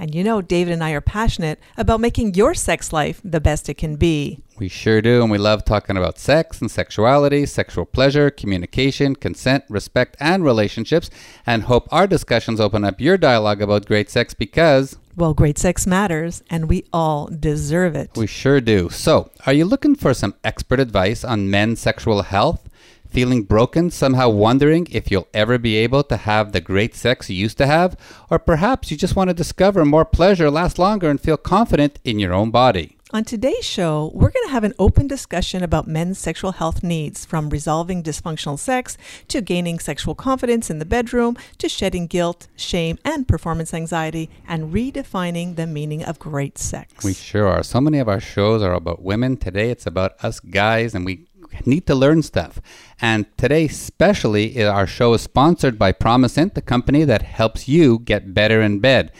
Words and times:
And 0.00 0.14
you 0.14 0.24
know, 0.24 0.40
David 0.40 0.72
and 0.72 0.82
I 0.82 0.92
are 0.92 1.02
passionate 1.02 1.60
about 1.76 2.00
making 2.00 2.32
your 2.32 2.54
sex 2.54 2.90
life 2.90 3.20
the 3.22 3.38
best 3.38 3.68
it 3.68 3.74
can 3.74 3.96
be. 3.96 4.40
We 4.58 4.66
sure 4.66 5.02
do, 5.02 5.20
and 5.20 5.30
we 5.30 5.36
love 5.36 5.66
talking 5.66 5.98
about 5.98 6.18
sex 6.18 6.58
and 6.62 6.70
sexuality, 6.70 7.44
sexual 7.44 7.84
pleasure, 7.84 8.30
communication, 8.30 9.14
consent, 9.14 9.64
respect, 9.68 10.16
and 10.18 10.42
relationships, 10.42 11.10
and 11.46 11.64
hope 11.64 11.86
our 11.92 12.06
discussions 12.06 12.60
open 12.60 12.82
up 12.82 12.98
your 12.98 13.18
dialogue 13.18 13.60
about 13.60 13.84
great 13.84 14.08
sex 14.08 14.32
because 14.32 14.96
well, 15.16 15.34
great 15.34 15.58
sex 15.58 15.86
matters, 15.86 16.42
and 16.48 16.66
we 16.66 16.86
all 16.94 17.26
deserve 17.26 17.94
it. 17.94 18.10
We 18.16 18.26
sure 18.26 18.62
do. 18.62 18.88
So, 18.88 19.30
are 19.44 19.52
you 19.52 19.66
looking 19.66 19.96
for 19.96 20.14
some 20.14 20.34
expert 20.44 20.80
advice 20.80 21.24
on 21.24 21.50
men's 21.50 21.78
sexual 21.78 22.22
health? 22.22 22.69
Feeling 23.10 23.42
broken, 23.42 23.90
somehow 23.90 24.28
wondering 24.28 24.86
if 24.88 25.10
you'll 25.10 25.26
ever 25.34 25.58
be 25.58 25.74
able 25.74 26.04
to 26.04 26.16
have 26.16 26.52
the 26.52 26.60
great 26.60 26.94
sex 26.94 27.28
you 27.28 27.34
used 27.34 27.58
to 27.58 27.66
have? 27.66 27.96
Or 28.30 28.38
perhaps 28.38 28.92
you 28.92 28.96
just 28.96 29.16
want 29.16 29.30
to 29.30 29.34
discover 29.34 29.84
more 29.84 30.04
pleasure, 30.04 30.48
last 30.48 30.78
longer, 30.78 31.10
and 31.10 31.20
feel 31.20 31.36
confident 31.36 31.98
in 32.04 32.20
your 32.20 32.32
own 32.32 32.52
body. 32.52 32.96
On 33.12 33.24
today's 33.24 33.64
show, 33.64 34.12
we're 34.14 34.30
going 34.30 34.46
to 34.46 34.52
have 34.52 34.62
an 34.62 34.74
open 34.78 35.08
discussion 35.08 35.64
about 35.64 35.88
men's 35.88 36.16
sexual 36.16 36.52
health 36.52 36.84
needs, 36.84 37.24
from 37.24 37.50
resolving 37.50 38.04
dysfunctional 38.04 38.56
sex 38.56 38.96
to 39.26 39.40
gaining 39.40 39.80
sexual 39.80 40.14
confidence 40.14 40.70
in 40.70 40.78
the 40.78 40.84
bedroom 40.84 41.36
to 41.58 41.68
shedding 41.68 42.06
guilt, 42.06 42.46
shame, 42.54 42.96
and 43.04 43.26
performance 43.26 43.74
anxiety, 43.74 44.30
and 44.46 44.72
redefining 44.72 45.56
the 45.56 45.66
meaning 45.66 46.04
of 46.04 46.20
great 46.20 46.56
sex. 46.56 47.02
We 47.02 47.14
sure 47.14 47.48
are. 47.48 47.64
So 47.64 47.80
many 47.80 47.98
of 47.98 48.08
our 48.08 48.20
shows 48.20 48.62
are 48.62 48.74
about 48.74 49.02
women. 49.02 49.36
Today, 49.36 49.70
it's 49.70 49.86
about 49.86 50.12
us 50.22 50.38
guys, 50.38 50.94
and 50.94 51.04
we 51.04 51.26
need 51.64 51.86
to 51.86 51.94
learn 51.94 52.22
stuff. 52.22 52.60
And 53.00 53.26
today, 53.36 53.66
especially, 53.66 54.62
our 54.64 54.86
show 54.86 55.14
is 55.14 55.22
sponsored 55.22 55.78
by 55.78 55.92
Promescent, 55.92 56.54
the 56.54 56.62
company 56.62 57.04
that 57.04 57.22
helps 57.22 57.68
you 57.68 57.98
get 57.98 58.34
better 58.34 58.60
in 58.60 58.80
bed. 58.80 59.12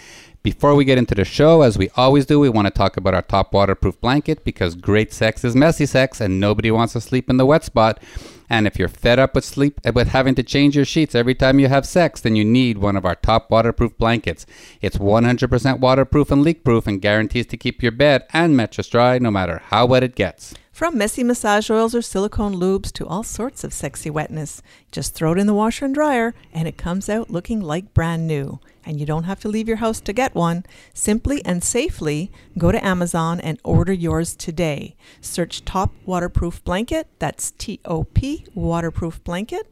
Before 0.43 0.75
we 0.75 0.87
get 0.87 0.97
into 0.97 1.15
the 1.15 1.27
show, 1.27 1.61
as 1.61 1.77
we 1.77 1.91
always 1.97 2.25
do, 2.25 2.41
we 2.41 2.49
want 2.49 2.67
to 2.67 2.71
talk 2.71 2.97
about 2.97 3.13
our 3.13 3.21
top 3.21 3.53
waterproof 3.53 4.01
blanket 4.01 4.43
because 4.43 4.75
great 4.75 5.13
sex 5.13 5.45
is 5.45 5.55
messy 5.55 5.85
sex 5.85 6.19
and 6.19 6.41
nobody 6.41 6.71
wants 6.71 6.95
to 6.95 7.01
sleep 7.03 7.29
in 7.29 7.37
the 7.37 7.45
wet 7.45 7.63
spot. 7.63 8.03
And 8.49 8.67
if 8.67 8.79
you're 8.79 8.89
fed 8.89 9.19
up 9.19 9.35
with 9.35 9.45
sleep 9.45 9.79
eh, 9.85 9.91
with 9.91 10.09
having 10.09 10.35
to 10.37 10.43
change 10.43 10.77
your 10.77 10.87
sheets 10.87 11.15
every 11.15 11.35
time 11.35 11.61
you 11.61 11.69
have 11.69 11.85
sex, 11.85 12.23
then 12.23 12.37
you 12.37 12.45
need 12.45 12.79
one 12.79 12.97
of 12.97 13.05
our 13.05 13.17
top 13.17 13.51
waterproof 13.51 13.99
blankets. 13.99 14.47
It's 14.81 14.97
100% 14.97 15.79
waterproof 15.79 16.31
and 16.31 16.43
leak 16.43 16.65
proof 16.65 16.87
and 16.87 17.03
guarantees 17.03 17.47
to 17.49 17.59
keep 17.59 17.83
your 17.83 17.93
bed 17.93 18.25
and 18.33 18.57
mattress 18.57 18.89
dry 18.89 19.19
no 19.19 19.31
matter 19.31 19.61
how 19.67 19.85
wet 19.85 20.03
it 20.03 20.15
gets. 20.15 20.55
From 20.81 20.97
messy 20.97 21.23
massage 21.23 21.69
oils 21.69 21.95
or 21.95 22.01
silicone 22.01 22.55
lubes 22.55 22.91
to 22.93 23.07
all 23.07 23.23
sorts 23.23 23.65
of 23.65 23.75
sexy 23.75 24.09
wetness, 24.09 24.63
just 24.91 25.13
throw 25.13 25.33
it 25.33 25.39
in 25.39 25.47
the 25.47 25.53
washer 25.53 25.85
and 25.85 25.95
dryer 25.95 26.33
and 26.55 26.67
it 26.67 26.79
comes 26.79 27.11
out 27.11 27.29
looking 27.29 27.61
like 27.61 27.93
brand 27.93 28.27
new 28.27 28.61
and 28.87 28.99
you 28.99 29.05
don't 29.05 29.25
have 29.25 29.41
to 29.41 29.49
leave 29.49 29.69
your 29.69 29.77
house 29.77 30.01
to 30.01 30.15
get 30.15 30.35
one. 30.35 30.65
Simply 30.95 31.45
and 31.45 31.63
safely 31.63 32.33
go 32.57 32.73
to 32.73 32.83
Amazon 32.83 33.41
and 33.41 33.61
order 33.63 33.93
yours 33.93 34.35
today. 34.35 34.97
Search 35.21 35.67
Top 35.67 35.93
Waterproof 36.07 36.65
Blanket, 36.65 37.09
that's 37.19 37.51
T 37.51 37.79
O 37.85 38.05
P 38.05 38.47
Waterproof 38.55 39.23
Blanket. 39.23 39.67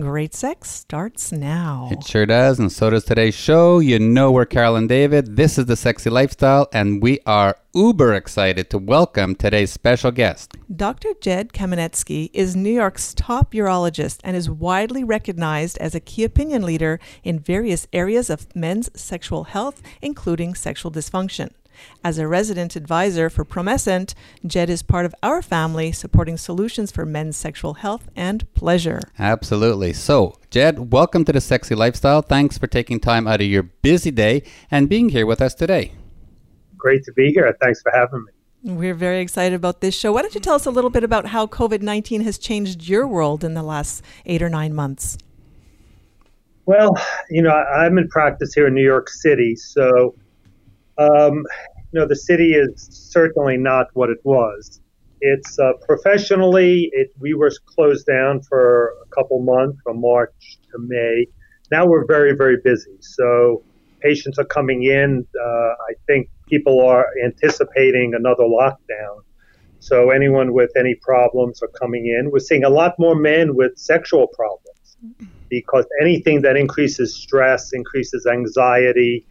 Great 0.00 0.34
sex 0.34 0.70
starts 0.70 1.32
now. 1.32 1.88
It 1.92 2.04
sure 2.04 2.26
does, 2.26 2.58
and 2.58 2.72
so 2.72 2.90
does 2.90 3.04
today's 3.04 3.34
show. 3.34 3.78
You 3.78 3.98
know 3.98 4.32
we're 4.32 4.46
Carol 4.46 4.76
and 4.76 4.88
David. 4.88 5.36
This 5.36 5.58
is 5.58 5.66
the 5.66 5.76
Sexy 5.76 6.08
Lifestyle, 6.08 6.68
and 6.72 7.02
we 7.02 7.20
are 7.26 7.56
uber 7.74 8.14
excited 8.14 8.70
to 8.70 8.78
welcome 8.78 9.34
today's 9.34 9.70
special 9.70 10.10
guest. 10.10 10.54
Dr. 10.74 11.10
Jed 11.20 11.52
Kaminetsky 11.52 12.30
is 12.32 12.56
New 12.56 12.72
York's 12.72 13.14
top 13.14 13.52
urologist 13.52 14.20
and 14.24 14.36
is 14.36 14.50
widely 14.50 15.04
recognized 15.04 15.78
as 15.78 15.94
a 15.94 16.00
key 16.00 16.24
opinion 16.24 16.62
leader 16.62 16.98
in 17.22 17.38
various 17.38 17.86
areas 17.92 18.30
of 18.30 18.54
men's 18.56 18.90
sexual 18.98 19.44
health, 19.44 19.82
including 20.00 20.54
sexual 20.54 20.90
dysfunction. 20.90 21.50
As 22.04 22.18
a 22.18 22.26
resident 22.26 22.76
advisor 22.76 23.30
for 23.30 23.44
Promescent, 23.44 24.14
Jed 24.46 24.68
is 24.68 24.82
part 24.82 25.06
of 25.06 25.14
our 25.22 25.42
family 25.42 25.92
supporting 25.92 26.36
solutions 26.36 26.90
for 26.90 27.06
men's 27.06 27.36
sexual 27.36 27.74
health 27.74 28.08
and 28.16 28.52
pleasure. 28.54 29.00
Absolutely. 29.18 29.92
So, 29.92 30.38
Jed, 30.50 30.92
welcome 30.92 31.24
to 31.24 31.32
the 31.32 31.40
Sexy 31.40 31.74
Lifestyle. 31.74 32.22
Thanks 32.22 32.58
for 32.58 32.66
taking 32.66 33.00
time 33.00 33.26
out 33.26 33.40
of 33.40 33.46
your 33.46 33.62
busy 33.62 34.10
day 34.10 34.42
and 34.70 34.88
being 34.88 35.10
here 35.10 35.26
with 35.26 35.40
us 35.40 35.54
today. 35.54 35.92
Great 36.76 37.04
to 37.04 37.12
be 37.12 37.30
here. 37.32 37.56
Thanks 37.60 37.80
for 37.82 37.92
having 37.94 38.24
me. 38.24 38.32
We're 38.64 38.94
very 38.94 39.20
excited 39.20 39.56
about 39.56 39.80
this 39.80 39.94
show. 39.94 40.12
Why 40.12 40.22
don't 40.22 40.34
you 40.34 40.40
tell 40.40 40.54
us 40.54 40.66
a 40.66 40.70
little 40.70 40.90
bit 40.90 41.02
about 41.02 41.26
how 41.26 41.46
COVID 41.46 41.82
19 41.82 42.20
has 42.20 42.38
changed 42.38 42.88
your 42.88 43.08
world 43.08 43.42
in 43.42 43.54
the 43.54 43.62
last 43.62 44.04
eight 44.24 44.40
or 44.40 44.48
nine 44.48 44.72
months? 44.72 45.18
Well, 46.64 46.96
you 47.28 47.42
know, 47.42 47.50
I'm 47.50 47.98
in 47.98 48.08
practice 48.08 48.54
here 48.54 48.68
in 48.68 48.74
New 48.74 48.84
York 48.84 49.08
City, 49.08 49.56
so 49.56 50.14
um, 50.96 51.44
you 51.92 52.00
know, 52.00 52.06
the 52.06 52.16
city 52.16 52.52
is 52.54 52.88
certainly 52.90 53.56
not 53.56 53.88
what 53.92 54.08
it 54.10 54.18
was. 54.24 54.80
It's 55.20 55.58
uh, 55.58 55.74
professionally, 55.86 56.90
it, 56.92 57.12
we 57.20 57.34
were 57.34 57.52
closed 57.66 58.06
down 58.06 58.42
for 58.42 58.94
a 59.04 59.14
couple 59.14 59.40
months 59.40 59.78
from 59.84 60.00
March 60.00 60.58
to 60.72 60.78
May. 60.78 61.26
Now 61.70 61.86
we're 61.86 62.06
very, 62.06 62.34
very 62.34 62.56
busy. 62.64 62.96
So 63.00 63.62
patients 64.00 64.38
are 64.38 64.44
coming 64.44 64.84
in. 64.84 65.24
Uh, 65.38 65.46
I 65.46 65.92
think 66.06 66.28
people 66.48 66.80
are 66.80 67.06
anticipating 67.24 68.14
another 68.14 68.44
lockdown. 68.44 69.22
So 69.78 70.10
anyone 70.10 70.52
with 70.52 70.70
any 70.76 70.94
problems 70.94 71.62
are 71.62 71.68
coming 71.68 72.06
in. 72.06 72.30
We're 72.30 72.38
seeing 72.38 72.64
a 72.64 72.70
lot 72.70 72.94
more 72.98 73.14
men 73.14 73.54
with 73.54 73.76
sexual 73.76 74.28
problems 74.28 74.96
because 75.48 75.84
anything 76.00 76.42
that 76.42 76.56
increases 76.56 77.14
stress, 77.14 77.72
increases 77.72 78.26
anxiety, 78.26 79.26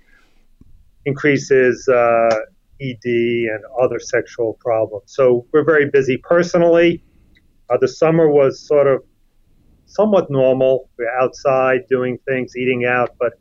increases 1.05 1.87
uh, 1.87 2.35
ED 2.81 3.05
and 3.05 3.63
other 3.81 3.99
sexual 3.99 4.57
problems. 4.59 5.13
So 5.13 5.45
we're 5.51 5.63
very 5.63 5.89
busy 5.89 6.17
personally. 6.17 7.03
Uh, 7.69 7.77
the 7.79 7.87
summer 7.87 8.29
was 8.29 8.65
sort 8.65 8.87
of 8.87 9.03
somewhat 9.85 10.29
normal. 10.29 10.89
We're 10.97 11.15
outside 11.19 11.81
doing 11.89 12.17
things, 12.27 12.55
eating 12.55 12.85
out, 12.85 13.15
but 13.19 13.33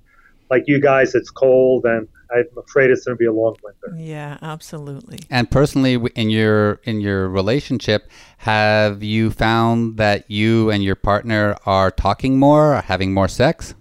like 0.50 0.64
you 0.66 0.80
guys, 0.80 1.14
it's 1.14 1.30
cold 1.30 1.84
and 1.84 2.08
I'm 2.32 2.46
afraid 2.58 2.90
it's 2.90 3.04
going 3.04 3.16
to 3.16 3.18
be 3.18 3.26
a 3.26 3.32
long 3.32 3.56
winter. 3.62 3.96
Yeah, 3.98 4.38
absolutely. 4.42 5.18
And 5.30 5.50
personally, 5.50 5.94
in 6.14 6.30
your 6.30 6.74
in 6.84 7.00
your 7.00 7.28
relationship, 7.28 8.08
have 8.38 9.02
you 9.02 9.30
found 9.30 9.96
that 9.96 10.30
you 10.30 10.70
and 10.70 10.82
your 10.84 10.94
partner 10.94 11.56
are 11.66 11.90
talking 11.90 12.38
more, 12.38 12.76
or 12.76 12.82
having 12.82 13.12
more 13.12 13.26
sex? 13.26 13.74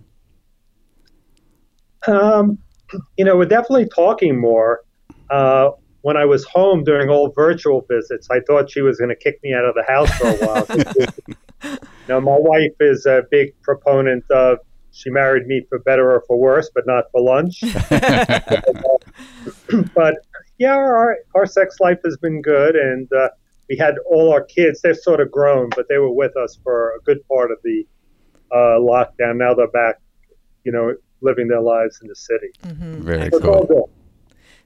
Um, 2.08 2.58
you 3.18 3.26
know, 3.26 3.38
we're 3.38 3.46
definitely 3.46 3.88
talking 3.94 4.40
more. 4.40 4.82
Uh, 5.30 5.72
when 6.02 6.16
I 6.16 6.24
was 6.26 6.46
home 6.46 6.84
during 6.84 7.10
all 7.10 7.32
virtual 7.36 7.86
visits, 7.90 8.30
I 8.32 8.40
thought 8.42 8.72
she 8.72 8.82
was 8.82 8.98
going 8.98 9.10
to 9.10 9.16
kick 9.16 9.40
me 9.44 9.54
out 9.54 9.66
of 9.66 9.76
the 9.76 9.84
house 9.84 10.10
for 10.18 10.28
a 10.28 10.38
while. 10.38 10.66
now, 12.08 12.20
my 12.20 12.38
wife 12.38 12.74
is 12.80 13.06
a 13.06 13.24
big 13.30 13.54
proponent 13.62 14.24
of 14.32 14.60
she 14.92 15.10
married 15.10 15.46
me 15.46 15.66
for 15.70 15.80
better 15.80 16.12
or 16.12 16.24
for 16.28 16.38
worse, 16.38 16.70
but 16.74 16.86
not 16.88 17.06
for 17.12 17.22
lunch. 17.22 17.62
but 19.96 20.16
yeah, 20.58 20.76
our, 20.76 21.18
our 21.36 21.46
sex 21.46 21.80
life 21.80 22.00
has 22.04 22.18
been 22.18 22.42
good, 22.42 22.76
and 22.76 23.08
uh, 23.14 23.30
we 23.70 23.78
had 23.78 23.96
all 24.10 24.34
our 24.34 24.44
kids. 24.44 24.82
They're 24.82 24.96
sort 24.96 25.22
of 25.22 25.32
grown, 25.32 25.70
but 25.76 25.88
they 25.90 25.98
were 25.98 26.12
with 26.12 26.36
us 26.38 26.58
for 26.64 26.96
a 26.96 27.02
good 27.04 27.20
part 27.28 27.52
of 27.52 27.58
the 27.64 27.86
uh, 28.52 28.80
lockdown. 28.80 29.38
Now 29.38 29.54
they're 29.54 29.68
back, 29.68 30.00
you 30.64 30.72
know, 30.72 30.96
living 31.22 31.48
their 31.48 31.62
lives 31.62 32.00
in 32.02 32.08
the 32.08 32.16
city. 32.16 32.50
Mm-hmm. 32.64 33.04
Very 33.04 33.30
so 33.30 33.40
cool. 33.40 33.90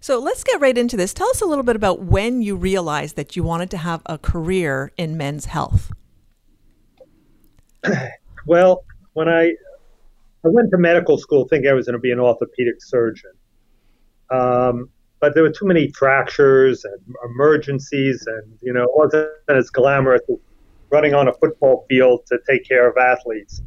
So 0.04 0.20
let's 0.20 0.44
get 0.44 0.60
right 0.60 0.78
into 0.78 0.98
this. 0.98 1.14
Tell 1.14 1.30
us 1.30 1.40
a 1.40 1.46
little 1.46 1.64
bit 1.64 1.78
about 1.78 2.02
when 2.02 2.42
you 2.42 2.58
realized 2.58 3.16
that 3.16 3.38
you 3.38 3.44
wanted 3.44 3.72
to 3.72 3.78
have 3.78 4.02
a 4.06 4.18
career 4.18 4.92
in 4.98 5.16
men's 5.16 5.46
health. 5.46 5.94
Well, 8.46 8.84
when 9.14 9.30
I 9.30 9.54
I 10.44 10.50
went 10.50 10.70
to 10.72 10.78
medical 10.78 11.18
school 11.18 11.48
thinking 11.48 11.72
I 11.72 11.74
was 11.74 11.86
going 11.86 11.94
to 11.94 12.00
be 12.00 12.12
an 12.12 12.20
orthopedic 12.20 12.84
surgeon, 12.84 13.32
um, 14.30 14.90
but 15.22 15.34
there 15.34 15.44
were 15.44 15.50
too 15.50 15.66
many 15.66 15.90
fractures 15.94 16.84
and 16.84 17.00
emergencies, 17.24 18.28
and 18.28 18.58
you 18.62 18.74
know 18.74 18.84
it 18.84 18.90
wasn't 18.94 19.30
as 19.48 19.70
glamorous 19.70 20.20
as 20.30 20.36
running 20.90 21.14
on 21.14 21.30
a 21.30 21.34
football 21.36 21.86
field 21.88 22.26
to 22.26 22.38
take 22.50 22.68
care 22.68 22.86
of 22.86 22.98
athletes. 22.98 23.62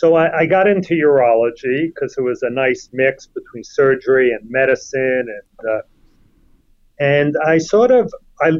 So 0.00 0.14
I, 0.14 0.34
I 0.34 0.46
got 0.46 0.66
into 0.66 0.94
urology 0.94 1.92
because 1.94 2.16
it 2.16 2.22
was 2.22 2.42
a 2.42 2.48
nice 2.48 2.88
mix 2.90 3.26
between 3.26 3.62
surgery 3.62 4.32
and 4.32 4.40
medicine, 4.50 5.26
and 5.28 5.70
uh, 5.70 5.82
and 6.98 7.34
I 7.46 7.58
sort 7.58 7.90
of 7.90 8.10
I 8.40 8.52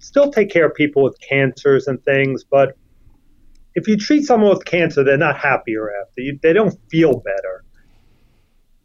still 0.00 0.32
take 0.32 0.50
care 0.50 0.66
of 0.66 0.74
people 0.74 1.04
with 1.04 1.16
cancers 1.20 1.86
and 1.86 2.02
things, 2.02 2.42
but 2.42 2.76
if 3.76 3.86
you 3.86 3.96
treat 3.96 4.24
someone 4.24 4.50
with 4.50 4.64
cancer, 4.64 5.04
they're 5.04 5.16
not 5.16 5.38
happier 5.38 5.92
after. 6.02 6.22
You, 6.22 6.40
they 6.42 6.52
don't 6.52 6.76
feel 6.90 7.20
better. 7.20 7.64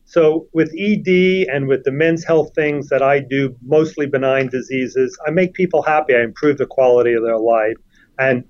So 0.03 0.47
with 0.53 0.71
ED 0.77 1.47
and 1.51 1.67
with 1.67 1.85
the 1.85 1.91
men's 1.91 2.23
health 2.23 2.51
things 2.53 2.87
that 2.89 3.01
I 3.01 3.19
do, 3.19 3.55
mostly 3.65 4.05
benign 4.05 4.49
diseases, 4.49 5.17
I 5.25 5.31
make 5.31 5.55
people 5.55 5.81
happy. 5.81 6.13
I 6.13 6.21
improve 6.21 6.59
the 6.59 6.67
quality 6.67 7.13
of 7.13 7.23
their 7.23 7.39
life, 7.39 7.77
and 8.19 8.43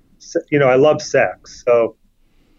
you 0.50 0.58
know 0.58 0.68
I 0.68 0.74
love 0.74 1.00
sex. 1.00 1.64
So 1.64 1.96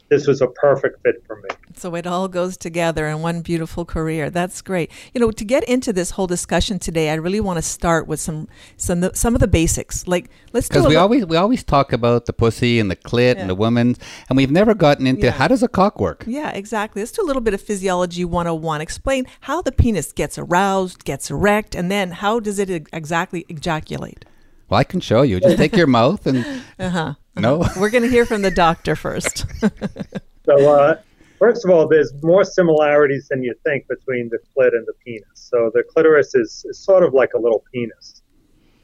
this 0.10 0.28
was 0.28 0.42
a 0.42 0.48
perfect 0.48 1.02
fit 1.04 1.24
for 1.26 1.36
me. 1.38 1.50
So 1.76 1.96
it 1.96 2.08
all 2.08 2.28
goes 2.28 2.58
together 2.58 3.08
in 3.08 3.22
one 3.22 3.42
beautiful 3.42 3.86
career. 3.86 4.30
That's 4.30 4.62
great. 4.62 4.92
You 5.14 5.22
know, 5.22 5.32
to 5.32 5.46
get 5.46 5.64
into 5.66 5.94
this 5.94 6.12
whole 6.12 6.28
discussion 6.28 6.80
today, 6.80 7.10
I 7.10 7.16
really 7.16 7.40
want 7.40 7.58
to 7.58 7.62
start 7.62 8.08
with 8.08 8.20
some 8.20 8.48
some 8.78 9.10
some 9.14 9.36
of 9.36 9.42
the 9.42 9.48
basics. 9.48 10.08
Like 10.08 10.30
let's 10.54 10.68
because 10.68 10.88
we 10.88 10.96
always 10.96 11.26
we 11.26 11.38
always 11.38 11.64
talk 11.64 11.94
about 11.94 12.26
the 12.26 12.34
pussy 12.34 12.80
and 12.80 12.90
the 12.90 12.96
clit 12.96 13.36
yeah. 13.36 13.42
and 13.42 13.50
the 13.50 13.56
woman, 13.56 13.96
and 14.30 14.38
we've 14.38 14.52
never 14.52 14.74
gotten 14.74 15.06
into 15.06 15.26
yeah. 15.26 15.32
how 15.32 15.48
does 15.48 15.64
a 15.64 15.68
cock 15.68 16.00
work. 16.00 16.24
Yeah, 16.26 16.52
exactly. 16.52 17.02
Let's 17.02 17.12
do 17.12 17.22
a 17.22 17.28
little 17.28 17.42
bit 17.42 17.54
of 17.54 17.62
physiology 17.62 18.26
101. 18.26 18.82
Explain 18.82 19.26
how 19.42 19.62
the 19.62 19.72
penis 19.72 20.12
gets 20.14 20.38
aroused, 20.38 21.04
gets 21.04 21.30
erect, 21.30 21.76
and 21.76 21.92
then 21.92 22.12
how 22.12 22.40
does 22.40 22.60
it 22.60 22.70
exactly 22.70 23.46
ejaculate. 23.50 24.26
Well, 24.70 24.80
I 24.80 24.84
can 24.84 25.00
show 25.00 25.22
you. 25.22 25.40
Just 25.40 25.58
take 25.58 25.76
your 25.76 25.88
mouth 26.00 26.26
and. 26.28 26.46
Uh-huh. 26.80 27.14
No. 27.40 27.66
We're 27.78 27.90
going 27.90 28.04
to 28.04 28.10
hear 28.10 28.26
from 28.26 28.42
the 28.42 28.52
doctor 28.52 28.96
first. 28.96 29.46
so, 30.46 30.74
uh, 30.74 31.00
first 31.40 31.66
of 31.66 31.72
all, 31.72 31.88
there's 31.88 32.14
more 32.24 32.44
similarities 32.44 33.28
than 33.30 33.44
you 33.44 33.54
think 33.64 33.88
between 33.88 34.30
the 34.30 34.40
clit 34.56 34.70
and 34.74 34.86
the 34.86 34.94
penis. 35.06 35.24
So, 35.34 35.72
the 35.74 35.84
clitoris 35.84 36.36
is, 36.36 36.66
is 36.70 36.80
sort 36.80 37.04
of 37.04 37.14
like 37.14 37.34
a 37.34 37.40
little 37.40 37.64
penis. 37.74 38.22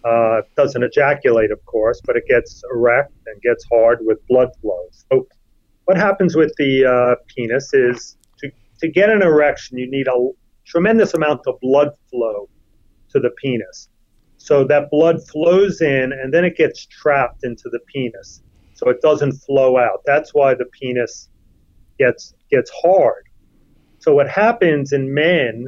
Uh, 0.04 0.42
doesn't 0.58 0.84
ejaculate, 0.84 1.52
of 1.52 1.64
course, 1.66 2.02
but 2.06 2.18
it 2.18 2.26
gets 2.28 2.62
erect 2.74 3.14
and 3.26 3.42
gets 3.42 3.66
hard 3.72 4.00
with 4.02 4.20
blood 4.28 4.50
flow. 4.62 4.88
So, 5.10 5.28
what 5.86 5.98
happens 5.98 6.36
with 6.36 6.54
the 6.58 6.86
uh, 6.86 7.16
penis 7.28 7.74
is 7.74 8.18
to, 8.40 8.52
to 8.80 8.88
get 8.88 9.10
an 9.10 9.22
erection, 9.22 9.78
you 9.78 9.90
need 9.90 10.08
a 10.08 10.30
tremendous 10.66 11.14
amount 11.14 11.42
of 11.48 11.60
blood 11.62 11.90
flow 12.10 12.50
to 13.10 13.20
the 13.20 13.30
penis. 13.42 13.90
So 14.44 14.66
that 14.66 14.92
blood 14.92 15.26
flows 15.30 15.80
in 15.80 16.12
and 16.12 16.34
then 16.34 16.44
it 16.44 16.58
gets 16.58 16.86
trapped 16.86 17.46
into 17.46 17.70
the 17.72 17.80
penis. 17.88 18.44
So 18.74 18.90
it 18.90 19.00
doesn't 19.00 19.32
flow 19.32 19.78
out. 19.78 20.02
That's 20.06 20.32
why 20.34 20.54
the 20.54 20.66
penis 20.66 21.30
gets 21.98 22.34
gets 22.52 22.70
hard. 22.84 23.24
So 24.00 24.14
what 24.14 24.28
happens 24.28 24.92
in 24.92 25.14
men 25.14 25.68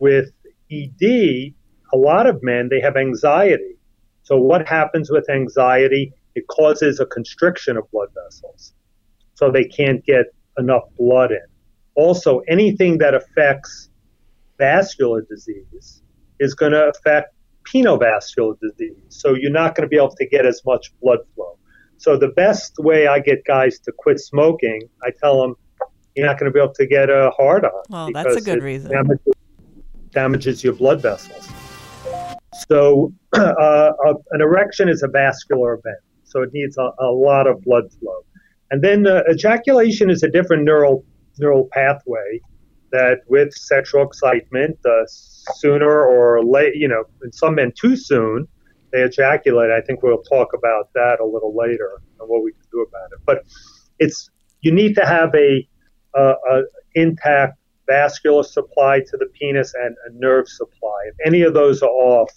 with 0.00 0.32
ED, 0.72 1.54
a 1.92 1.96
lot 1.96 2.26
of 2.26 2.42
men 2.42 2.70
they 2.70 2.80
have 2.80 2.96
anxiety. 2.96 3.76
So 4.24 4.36
what 4.36 4.66
happens 4.66 5.08
with 5.08 5.30
anxiety? 5.30 6.12
It 6.34 6.48
causes 6.48 6.98
a 6.98 7.06
constriction 7.06 7.76
of 7.76 7.88
blood 7.92 8.08
vessels. 8.16 8.74
So 9.34 9.48
they 9.52 9.62
can't 9.62 10.04
get 10.04 10.26
enough 10.58 10.86
blood 10.98 11.30
in. 11.30 11.46
Also, 11.94 12.40
anything 12.48 12.98
that 12.98 13.14
affects 13.14 13.90
vascular 14.58 15.22
disease 15.22 16.02
is 16.40 16.54
going 16.54 16.72
to 16.72 16.88
affect 16.88 17.32
penovascular 17.64 18.58
disease. 18.60 18.96
So 19.08 19.34
you're 19.34 19.50
not 19.50 19.74
going 19.74 19.82
to 19.82 19.88
be 19.88 19.96
able 19.96 20.14
to 20.14 20.26
get 20.26 20.46
as 20.46 20.62
much 20.64 20.92
blood 21.02 21.20
flow. 21.34 21.58
So 21.98 22.16
the 22.16 22.28
best 22.28 22.74
way 22.78 23.06
I 23.06 23.18
get 23.18 23.44
guys 23.44 23.78
to 23.80 23.92
quit 23.96 24.20
smoking, 24.20 24.88
I 25.02 25.10
tell 25.10 25.40
them 25.40 25.54
you're 26.16 26.26
not 26.26 26.38
going 26.38 26.50
to 26.50 26.54
be 26.54 26.60
able 26.60 26.74
to 26.74 26.86
get 26.86 27.10
a 27.10 27.30
hard 27.36 27.64
on. 27.64 27.82
Well, 27.88 28.10
that's 28.12 28.36
a 28.36 28.40
good 28.40 28.62
reason. 28.62 28.90
Damages, 28.90 29.34
damages, 30.10 30.64
your 30.64 30.72
blood 30.72 31.02
vessels. 31.02 31.48
So 32.68 33.12
uh, 33.34 33.92
an 34.30 34.40
erection 34.40 34.88
is 34.88 35.02
a 35.02 35.08
vascular 35.08 35.74
event, 35.74 35.98
so 36.24 36.42
it 36.42 36.50
needs 36.52 36.78
a, 36.78 36.90
a 36.98 37.10
lot 37.10 37.46
of 37.46 37.62
blood 37.62 37.92
flow. 38.00 38.24
And 38.70 38.82
then 38.82 39.06
uh, 39.06 39.22
ejaculation 39.30 40.10
is 40.10 40.22
a 40.22 40.28
different 40.28 40.64
neural 40.64 41.04
neural 41.38 41.68
pathway 41.72 42.40
that 42.92 43.20
with 43.28 43.52
sexual 43.54 44.02
excitement, 44.02 44.78
uh, 44.84 45.04
sooner 45.56 46.04
or 46.04 46.44
late, 46.44 46.74
you 46.76 46.88
know, 46.88 47.04
in 47.24 47.32
some 47.32 47.56
men 47.56 47.72
too 47.78 47.96
soon, 47.96 48.46
they 48.92 49.02
ejaculate. 49.02 49.70
I 49.70 49.80
think 49.80 50.02
we'll 50.02 50.22
talk 50.22 50.48
about 50.54 50.92
that 50.94 51.20
a 51.20 51.24
little 51.24 51.54
later 51.56 52.00
and 52.18 52.28
what 52.28 52.42
we 52.42 52.52
can 52.52 52.62
do 52.72 52.80
about 52.80 53.12
it. 53.12 53.18
But 53.24 53.44
it's 53.98 54.30
you 54.60 54.72
need 54.72 54.94
to 54.94 55.06
have 55.06 55.34
a, 55.34 55.66
a, 56.14 56.34
a 56.50 56.62
intact 56.94 57.58
vascular 57.86 58.42
supply 58.42 59.00
to 59.00 59.16
the 59.16 59.26
penis 59.38 59.74
and 59.74 59.96
a 60.06 60.12
nerve 60.12 60.48
supply. 60.48 60.98
If 61.08 61.26
any 61.26 61.42
of 61.42 61.54
those 61.54 61.82
are 61.82 61.88
off, 61.88 62.30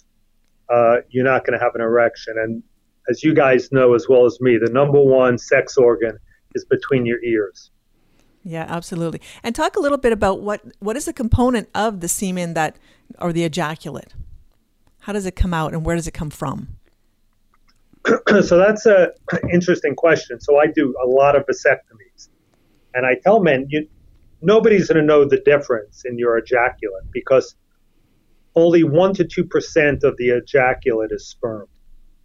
uh, 0.68 0.96
you're 1.10 1.24
not 1.24 1.44
going 1.46 1.58
to 1.58 1.64
have 1.64 1.74
an 1.74 1.80
erection. 1.80 2.34
And 2.38 2.62
as 3.08 3.22
you 3.22 3.34
guys 3.34 3.70
know 3.70 3.94
as 3.94 4.08
well 4.08 4.24
as 4.24 4.40
me, 4.40 4.58
the 4.58 4.70
number 4.72 5.00
one 5.00 5.38
sex 5.38 5.76
organ 5.76 6.18
is 6.54 6.64
between 6.64 7.04
your 7.06 7.22
ears. 7.22 7.70
Yeah, 8.42 8.66
absolutely. 8.68 9.22
And 9.42 9.54
talk 9.54 9.76
a 9.76 9.80
little 9.80 9.98
bit 9.98 10.12
about 10.12 10.40
what 10.40 10.60
what 10.78 10.96
is 10.96 11.06
the 11.06 11.12
component 11.12 11.68
of 11.74 12.00
the 12.00 12.08
semen 12.08 12.54
that 12.54 12.76
or 13.18 13.32
the 13.32 13.44
ejaculate? 13.44 14.14
How 15.00 15.12
does 15.12 15.26
it 15.26 15.36
come 15.36 15.52
out 15.52 15.72
and 15.72 15.84
where 15.84 15.96
does 15.96 16.06
it 16.06 16.14
come 16.14 16.30
from? 16.30 16.76
so 18.42 18.58
that's 18.58 18.86
a 18.86 19.12
interesting 19.52 19.94
question. 19.94 20.40
So 20.40 20.58
I 20.58 20.66
do 20.66 20.94
a 21.02 21.06
lot 21.06 21.36
of 21.36 21.44
vasectomies, 21.46 22.28
and 22.94 23.06
I 23.06 23.16
tell 23.22 23.40
men 23.40 23.66
you 23.70 23.86
nobody's 24.42 24.88
going 24.88 25.00
to 25.00 25.06
know 25.06 25.24
the 25.24 25.40
difference 25.40 26.02
in 26.04 26.18
your 26.18 26.36
ejaculate 26.36 27.04
because 27.12 27.54
only 28.54 28.84
one 28.84 29.14
to 29.14 29.24
two 29.24 29.44
percent 29.44 30.04
of 30.04 30.16
the 30.16 30.30
ejaculate 30.30 31.10
is 31.12 31.28
sperm. 31.28 31.66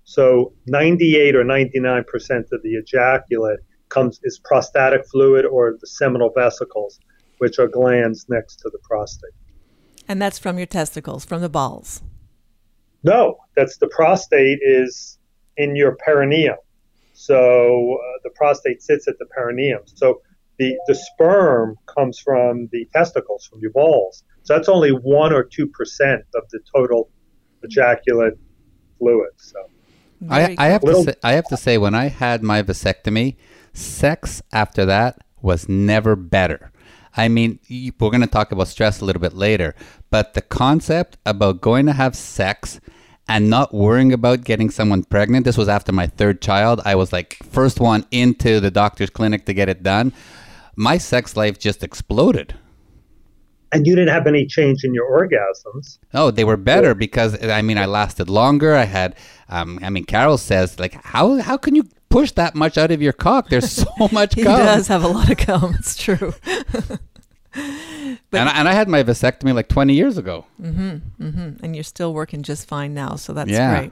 So 0.04 0.54
98 0.68 1.36
or 1.36 1.44
99 1.44 2.04
percent 2.06 2.48
of 2.52 2.62
the 2.64 2.76
ejaculate 2.76 3.60
comes 3.90 4.20
is 4.24 4.40
prostatic 4.44 5.08
fluid 5.08 5.46
or 5.46 5.76
the 5.80 5.88
seminal 5.88 6.32
vesicles, 6.36 7.00
which 7.38 7.60
are 7.60 7.68
glands 7.68 8.26
next 8.30 8.58
to 8.58 8.70
the 8.70 8.80
prostate. 8.84 9.32
And 10.10 10.22
that's 10.22 10.40
from 10.40 10.58
your 10.58 10.68
testicles, 10.68 11.24
from 11.24 11.42
the 11.42 11.50
balls. 11.50 12.02
No, 13.04 13.38
that's 13.56 13.78
the 13.78 13.88
prostate 13.88 14.60
is 14.62 15.18
in 15.56 15.76
your 15.76 15.96
perineum. 15.96 16.58
So 17.14 17.36
uh, 17.36 18.20
the 18.24 18.32
prostate 18.32 18.82
sits 18.82 19.08
at 19.08 19.18
the 19.20 19.26
perineum. 19.26 19.84
So 19.86 20.22
the, 20.58 20.76
the 20.88 20.96
sperm 20.96 21.78
comes 21.86 22.20
from 22.20 22.68
the 22.72 22.86
testicles, 22.92 23.46
from 23.46 23.60
your 23.62 23.72
balls. 23.72 24.24
So 24.44 24.56
that's 24.56 24.68
only 24.68 24.92
one 24.92 25.32
or 25.32 25.44
two 25.44 25.68
percent 25.68 26.26
of 26.36 26.44
the 26.50 26.60
total 26.76 27.10
ejaculate 27.64 28.34
fluid. 28.98 29.32
So 29.38 29.60
I, 30.30 30.56
I 30.58 30.68
have 30.68 30.82
to 30.82 31.04
say, 31.04 31.14
I 31.24 31.34
have 31.34 31.48
to 31.50 31.58
say 31.58 31.78
when 31.78 31.96
I 31.96 32.10
had 32.10 32.44
my 32.44 32.64
vasectomy, 32.64 33.36
Sex 33.72 34.42
after 34.52 34.86
that 34.86 35.20
was 35.42 35.70
never 35.70 36.16
better. 36.16 36.72
I 37.20 37.28
mean, 37.28 37.60
we're 38.00 38.12
going 38.12 38.22
to 38.22 38.28
talk 38.28 38.54
about 38.54 38.70
stress 38.70 39.02
a 39.02 39.06
little 39.06 39.22
bit 39.22 39.34
later, 39.34 39.76
but 40.10 40.36
the 40.36 40.42
concept 40.42 41.18
about 41.26 41.60
going 41.60 41.86
to 41.88 41.92
have 41.92 42.16
sex 42.16 42.80
and 43.28 43.50
not 43.50 43.74
worrying 43.74 44.14
about 44.14 44.46
getting 44.46 44.70
someone 44.70 45.04
pregnant, 45.04 45.44
this 45.44 45.58
was 45.58 45.68
after 45.68 45.92
my 45.92 46.08
third 46.08 46.42
child. 46.42 46.80
I 46.86 46.96
was 46.96 47.12
like, 47.12 47.36
first 47.52 47.82
one 47.82 48.06
into 48.10 48.62
the 48.62 48.72
doctor's 48.72 49.10
clinic 49.10 49.46
to 49.48 49.54
get 49.54 49.68
it 49.68 49.84
done. 49.84 50.14
My 50.78 50.98
sex 50.98 51.36
life 51.36 51.60
just 51.60 51.84
exploded. 51.84 52.56
And 53.74 53.86
you 53.86 53.98
didn't 53.98 54.14
have 54.14 54.26
any 54.26 54.46
change 54.46 54.86
in 54.86 54.94
your 54.94 55.12
orgasms. 55.12 56.00
Oh, 56.14 56.32
they 56.32 56.46
were 56.46 56.58
better 56.58 56.96
because 56.96 57.44
I 57.44 57.62
mean 57.62 57.78
I 57.78 57.86
lasted 57.86 58.30
longer. 58.30 58.76
I 58.76 58.86
had, 58.86 59.16
um, 59.50 59.78
I 59.84 59.90
mean 59.90 60.06
Carol 60.06 60.38
says 60.38 60.80
like 60.80 60.94
how 60.94 61.40
how 61.40 61.58
can 61.58 61.76
you 61.76 61.84
push 62.10 62.32
that 62.32 62.56
much 62.56 62.78
out 62.78 62.92
of 62.92 63.02
your 63.02 63.14
cock. 63.14 63.50
There's 63.50 63.72
so 63.72 63.86
much 64.12 64.36
he 64.36 64.44
cum. 64.44 64.60
He 64.60 64.66
does 64.66 64.88
have 64.88 65.04
a 65.04 65.08
lot 65.08 65.30
of 65.30 65.38
cum. 65.38 65.76
It's 65.78 65.96
true. 65.96 66.34
But, 67.52 68.42
and, 68.42 68.50
I, 68.50 68.60
and 68.60 68.70
I 68.70 68.74
had 68.74 68.88
my 68.88 69.04
vasectomy 69.04 69.54
like 69.54 69.70
20 69.70 69.94
years 69.94 70.18
ago. 70.18 70.46
Mm-hmm, 70.62 71.24
mm-hmm. 71.24 71.66
And 71.66 71.76
you're 71.76 71.84
still 71.84 72.14
working 72.14 72.44
just 72.44 72.68
fine 72.68 72.94
now, 72.94 73.16
so 73.16 73.34
that's 73.34 73.50
yeah. 73.50 73.80
great. 73.80 73.92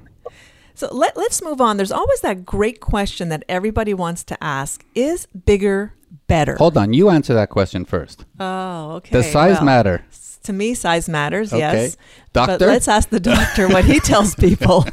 So 0.75 0.93
let, 0.93 1.17
let's 1.17 1.41
move 1.41 1.59
on. 1.59 1.77
There's 1.77 1.91
always 1.91 2.21
that 2.21 2.45
great 2.45 2.81
question 2.81 3.29
that 3.29 3.43
everybody 3.49 3.95
wants 3.95 4.23
to 4.25 4.43
ask 4.43 4.85
Is 4.93 5.25
bigger 5.25 5.95
better? 6.27 6.55
Hold 6.55 6.77
on. 6.77 6.93
You 6.93 7.09
answer 7.09 7.33
that 7.33 7.49
question 7.49 7.83
first. 7.83 8.25
Oh, 8.39 8.91
okay. 8.97 9.11
Does 9.11 9.31
size 9.31 9.55
well, 9.55 9.65
matter? 9.65 10.05
To 10.43 10.53
me, 10.53 10.75
size 10.75 11.09
matters, 11.09 11.51
okay. 11.51 11.59
yes. 11.59 11.97
Doctor? 12.31 12.59
But 12.59 12.67
let's 12.67 12.87
ask 12.87 13.09
the 13.09 13.19
doctor 13.19 13.67
what 13.67 13.85
he 13.85 13.99
tells 13.99 14.35
people. 14.47 14.85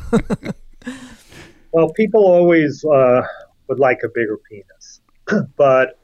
Well, 1.73 1.91
people 1.91 2.25
always 2.25 2.85
uh, 2.85 3.23
would 3.69 3.79
like 3.79 3.99
a 4.05 4.09
bigger 4.09 4.39
penis, 4.49 5.01
but 5.57 5.99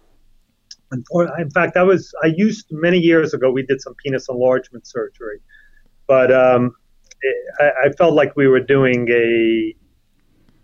in 0.92 1.50
fact, 1.50 1.76
I 1.76 1.82
was 1.82 2.12
I 2.23 2.28
used 2.37 2.66
many 2.70 2.99
years 2.99 3.32
ago. 3.35 3.50
We 3.50 3.64
did 3.64 3.80
some 3.80 3.94
penis 3.94 4.28
enlargement 4.28 4.87
surgery, 4.87 5.40
but 6.06 6.32
um, 6.32 6.73
it, 7.20 7.37
I, 7.61 7.88
I, 7.88 7.92
felt 7.92 8.14
like 8.14 8.35
we 8.37 8.49
were 8.49 8.61
doing 8.61 9.09
a 9.11 9.75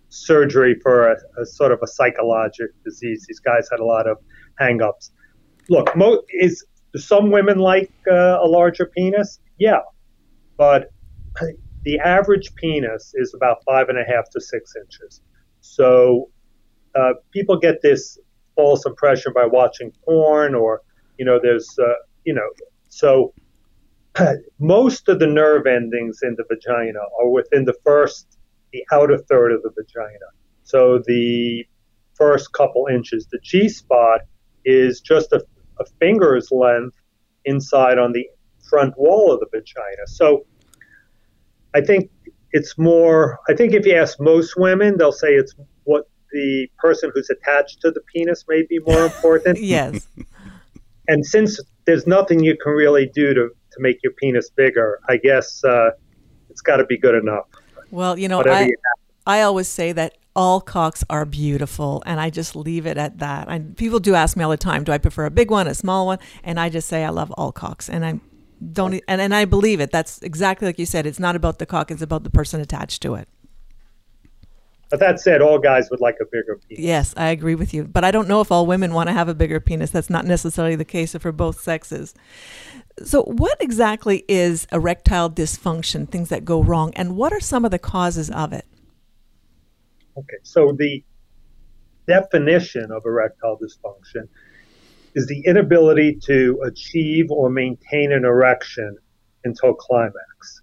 surgery 0.09 0.79
for 0.83 1.13
a, 1.13 1.17
a, 1.41 1.47
sort 1.47 1.73
of 1.73 1.81
a 1.83 1.87
psychologic 1.87 2.71
disease. 2.85 3.25
These 3.29 3.41
guys 3.41 3.69
had 3.71 3.81
a 3.81 3.85
lot 3.85 4.09
of 4.09 4.19
hangups. 4.61 5.11
look, 5.69 5.95
mo- 5.97 6.23
is 6.31 6.65
some 6.97 7.31
women 7.31 7.59
like 7.59 7.93
uh, 8.11 8.39
a 8.43 8.47
larger 8.47 8.87
penis? 8.87 9.39
Yeah, 9.59 9.81
but 10.57 10.91
the 11.85 11.99
average 12.01 12.55
penis 12.57 13.13
is 13.15 13.33
about 13.35 13.59
five 13.65 13.89
and 13.89 13.99
a 13.99 14.05
half 14.05 14.29
to 14.31 14.41
six 14.41 14.75
inches. 14.77 15.21
So 15.61 16.31
uh, 16.95 17.13
people 17.33 17.59
get 17.59 17.83
this 17.83 18.19
false 18.57 18.85
impression 18.87 19.33
by 19.35 19.47
watching 19.47 19.93
porn, 20.05 20.55
or 20.55 20.83
you 21.19 21.25
know, 21.25 21.39
there's 21.41 21.69
uh, 21.79 21.93
you 22.25 22.35
know, 22.35 22.49
so 22.89 23.33
most 24.59 25.09
of 25.09 25.19
the 25.19 25.27
nerve 25.27 25.67
endings 25.67 26.21
in 26.23 26.35
the 26.37 26.45
vagina 26.49 26.99
are 27.21 27.29
within 27.29 27.65
the 27.65 27.75
first, 27.85 28.39
the 28.73 28.85
outer 28.93 29.19
third 29.19 29.53
of 29.53 29.63
the 29.63 29.71
vagina. 29.71 30.27
So 30.65 31.01
the 31.07 31.65
first 32.17 32.53
couple 32.53 32.87
inches. 32.91 33.27
The 33.31 33.39
G 33.43 33.69
spot 33.69 34.21
is 34.65 35.01
just 35.01 35.33
a, 35.33 35.45
a 35.79 35.85
finger's 36.01 36.51
length 36.51 36.97
inside 37.45 37.99
on 37.99 38.13
the 38.13 38.27
front 38.69 38.95
wall 38.99 39.33
of 39.33 39.41
the 39.41 39.47
vagina. 39.53 40.07
So 40.07 40.47
I 41.75 41.81
think 41.83 42.11
it's 42.53 42.77
more, 42.79 43.39
I 43.49 43.55
think 43.55 43.75
if 43.75 43.87
you 43.87 43.95
ask 43.95 44.19
most 44.19 44.57
women, 44.57 44.97
they'll 44.97 45.13
say 45.13 45.29
it's 45.29 45.55
the 46.33 46.69
person 46.79 47.11
who's 47.15 47.31
attached 47.31 47.81
to 47.83 47.91
the 47.91 48.01
penis 48.13 48.45
may 48.49 48.63
be 48.69 48.79
more 48.81 49.05
important. 49.05 49.59
yes. 49.61 50.07
And 51.09 51.25
since 51.25 51.61
there's 51.85 52.07
nothing 52.07 52.41
you 52.43 52.57
can 52.57 52.73
really 52.73 53.11
do 53.15 53.33
to, 53.35 53.49
to 53.49 53.81
make 53.81 53.99
your 54.03 54.13
penis 54.13 54.51
bigger, 54.51 55.01
I 55.09 55.19
guess 55.19 55.63
uh, 55.65 55.91
it's 56.51 56.61
got 56.61 56.77
to 56.79 56.85
be 56.85 56.99
good 56.99 57.15
enough. 57.15 57.47
Well, 57.91 58.19
you 58.19 58.29
know, 58.29 58.43
I, 58.43 58.67
you 58.67 58.77
I 59.27 59.43
always 59.43 59.69
say 59.69 59.93
that 59.93 60.17
all 60.35 60.61
cocks 60.61 61.03
are 61.09 61.25
beautiful, 61.25 62.03
and 62.05 62.21
I 62.21 62.31
just 62.31 62.55
leave 62.55 62.87
it 62.87 62.99
at 62.99 63.19
that. 63.19 63.49
And 63.49 63.77
people 63.77 64.01
do 64.01 64.15
ask 64.15 64.37
me 64.37 64.45
all 64.45 64.51
the 64.51 64.57
time, 64.57 64.85
do 64.85 64.93
I 64.93 64.99
prefer 64.99 65.25
a 65.25 65.31
big 65.31 65.51
one, 65.51 65.67
a 65.67 65.75
small 65.75 66.07
one? 66.07 66.19
And 66.45 66.61
I 66.61 66.69
just 66.69 66.89
say 66.89 67.05
I 67.05 67.09
love 67.09 67.31
all 67.33 67.53
cocks, 67.53 67.89
and 67.89 68.05
I 68.05 68.21
don't, 68.73 69.01
and, 69.09 69.21
and 69.21 69.35
I 69.35 69.45
believe 69.45 69.81
it. 69.81 69.91
That's 69.91 70.21
exactly 70.23 70.67
like 70.67 70.79
you 70.79 70.87
said. 70.87 71.07
It's 71.07 71.19
not 71.19 71.37
about 71.37 71.59
the 71.59 71.67
cock; 71.67 71.91
it's 71.91 72.03
about 72.03 72.25
the 72.25 72.31
person 72.31 72.61
attached 72.61 73.03
to 73.03 73.15
it. 73.15 73.29
But 74.89 75.01
that 75.01 75.19
said, 75.19 75.43
all 75.43 75.59
guys 75.59 75.91
would 75.91 76.01
like 76.01 76.19
a 76.21 76.25
bigger 76.25 76.61
penis. 76.69 76.85
Yes, 76.85 77.15
I 77.17 77.31
agree 77.31 77.57
with 77.57 77.75
you. 77.75 77.85
But 77.85 78.05
I 78.05 78.13
don't 78.13 78.29
know 78.29 78.41
if 78.41 78.53
all 78.53 78.67
women 78.67 78.95
want 78.95 79.09
to 79.09 79.13
have 79.13 79.29
a 79.29 79.35
bigger 79.35 79.59
penis. 79.59 79.91
That's 79.91 80.11
not 80.11 80.25
necessarily 80.25 80.77
the 80.77 80.85
case 80.85 81.15
for 81.17 81.33
both 81.33 81.61
sexes. 81.61 82.15
So, 83.05 83.25
what 83.25 83.61
exactly 83.61 84.25
is 84.29 84.67
erectile 84.73 85.29
dysfunction, 85.29 86.09
things 86.09 86.29
that 86.29 86.45
go 86.45 86.63
wrong, 86.63 86.93
and 86.95 87.17
what 87.17 87.33
are 87.33 87.41
some 87.41 87.65
of 87.65 87.73
the 87.73 87.79
causes 87.79 88.31
of 88.31 88.53
it? 88.53 88.65
Okay, 90.17 90.39
so 90.45 90.73
the 90.79 91.05
definition 92.07 92.91
of 92.93 93.05
erectile 93.05 93.59
dysfunction 93.59 94.29
is 95.15 95.27
the 95.27 95.43
inability 95.47 96.19
to 96.25 96.61
achieve 96.65 97.31
or 97.31 97.51
maintain 97.51 98.13
an 98.13 98.25
erection 98.25 98.97
until 99.45 99.75
climax. 99.75 100.61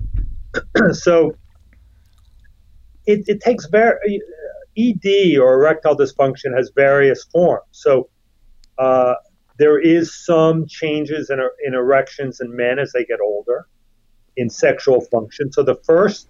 so 0.93 1.35
it, 3.05 3.23
it 3.27 3.41
takes 3.41 3.67
very 3.67 4.21
ED 4.77 5.37
or 5.37 5.55
erectile 5.55 5.95
dysfunction 5.95 6.55
has 6.55 6.71
various 6.75 7.23
forms. 7.25 7.65
So 7.71 8.09
uh, 8.77 9.15
there 9.59 9.79
is 9.79 10.25
some 10.25 10.65
changes 10.67 11.29
in, 11.29 11.39
in 11.65 11.73
erections 11.73 12.39
in 12.41 12.55
men 12.55 12.79
as 12.79 12.91
they 12.91 13.05
get 13.05 13.19
older 13.21 13.67
in 14.35 14.49
sexual 14.49 15.01
function. 15.01 15.51
So 15.51 15.63
the 15.63 15.75
first 15.85 16.27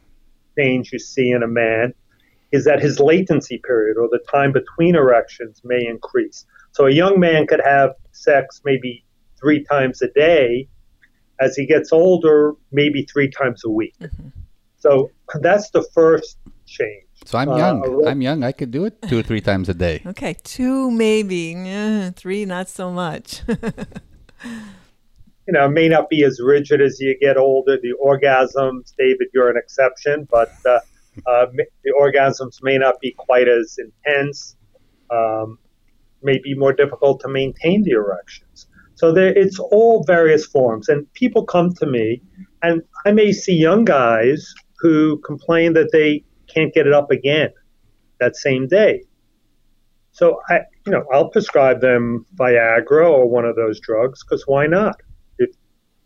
change 0.58 0.92
you 0.92 1.00
see 1.00 1.32
in 1.32 1.42
a 1.42 1.48
man 1.48 1.94
is 2.51 2.65
that 2.65 2.82
his 2.82 3.00
latency 3.00 3.60
period 3.65 3.98
or 3.98 4.08
the 4.10 4.20
time 4.30 4.51
between 4.51 4.96
erections 4.96 5.62
may 5.63 5.86
increase. 5.86 6.46
So 6.72 6.86
a 6.86 6.92
young 6.92 7.20
man 7.20 7.48
could 7.48 7.62
have 7.63 7.92
sex 8.12 8.62
maybe 8.65 9.06
three 9.39 9.63
times 9.63 10.01
a 10.01 10.10
day. 10.10 10.68
As 11.39 11.56
he 11.56 11.65
gets 11.65 11.92
older, 11.92 12.53
maybe 12.72 13.08
three 13.12 13.30
times 13.30 13.63
a 13.65 13.70
week. 13.70 13.96
Mm-hmm. 14.00 14.30
So 14.77 15.10
that's 15.39 15.72
the 15.72 15.84
first 15.94 16.38
change. 16.65 17.05
So 17.25 17.38
I'm 17.38 17.50
young. 17.50 18.05
Uh, 18.05 18.10
I'm 18.10 18.22
young. 18.22 18.43
I 18.43 18.51
could 18.51 18.72
do 18.72 18.86
it 18.86 19.01
two 19.03 19.20
or 19.20 19.24
three 19.24 19.41
times 19.41 19.70
a 19.70 19.74
day. 19.74 20.01
Okay, 20.05 20.36
two 20.43 20.91
maybe, 20.91 21.53
three 22.15 22.46
not 22.46 22.70
so 22.70 22.91
much. 22.91 23.41
you 23.48 23.58
know, 25.48 25.65
it 25.65 25.72
may 25.72 25.88
not 25.88 26.10
be 26.10 26.24
as 26.24 26.39
rigid 26.41 26.82
as 26.82 27.00
you 27.00 27.17
get 27.20 27.38
older. 27.38 27.77
The 27.82 27.93
orgasms, 28.03 28.93
David, 28.98 29.27
you're 29.34 29.50
an 29.50 29.58
exception, 29.58 30.27
but 30.29 30.51
uh, 30.65 30.79
uh, 31.27 31.46
the 31.84 31.93
orgasms 32.00 32.58
may 32.62 32.77
not 32.77 33.00
be 33.00 33.13
quite 33.17 33.48
as 33.48 33.77
intense. 33.77 34.55
Um, 35.10 35.60
may 36.24 36.39
be 36.41 36.55
more 36.55 36.74
difficult 36.74 37.20
to 37.22 37.27
maintain 37.27 37.84
the 37.84 37.91
erections. 37.91 38.67
So 38.96 39.12
there, 39.12 39.38
it's 39.38 39.60
all 39.60 40.03
various 40.05 40.46
forms, 40.46 40.88
and 40.88 41.12
people 41.13 41.46
come 41.46 41.74
to 41.74 41.86
me, 41.86 42.22
and 42.62 42.82
I 43.05 43.12
may 43.12 43.32
see 43.32 43.53
young 43.53 43.86
guys 43.86 44.53
who 44.79 45.17
complain 45.25 45.74
that 45.74 45.91
they 45.91 46.24
can't 46.53 46.74
get 46.74 46.88
it 46.88 46.93
up 46.93 47.12
again 47.12 47.50
that 48.19 48.36
same 48.36 48.67
day. 48.67 49.03
So 50.12 50.39
I, 50.50 50.60
you 50.86 50.91
know, 50.91 51.03
I'll 51.12 51.29
prescribe 51.29 51.81
them 51.81 52.25
Viagra 52.36 53.10
or 53.10 53.27
one 53.27 53.45
of 53.45 53.55
those 53.55 53.79
drugs 53.79 54.24
because 54.24 54.43
why 54.45 54.67
not? 54.67 54.95
If, 55.39 55.50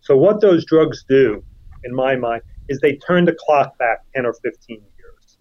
so 0.01 0.15
what 0.15 0.39
those 0.39 0.65
drugs 0.65 1.03
do, 1.07 1.43
in 1.83 1.93
my 1.93 2.15
mind, 2.15 2.41
is 2.69 2.79
they 2.79 2.95
turn 2.95 3.25
the 3.25 3.35
clock 3.37 3.77
back 3.77 3.99
10 4.15 4.25
or 4.25 4.33
15 4.33 4.77
years. 4.97 5.37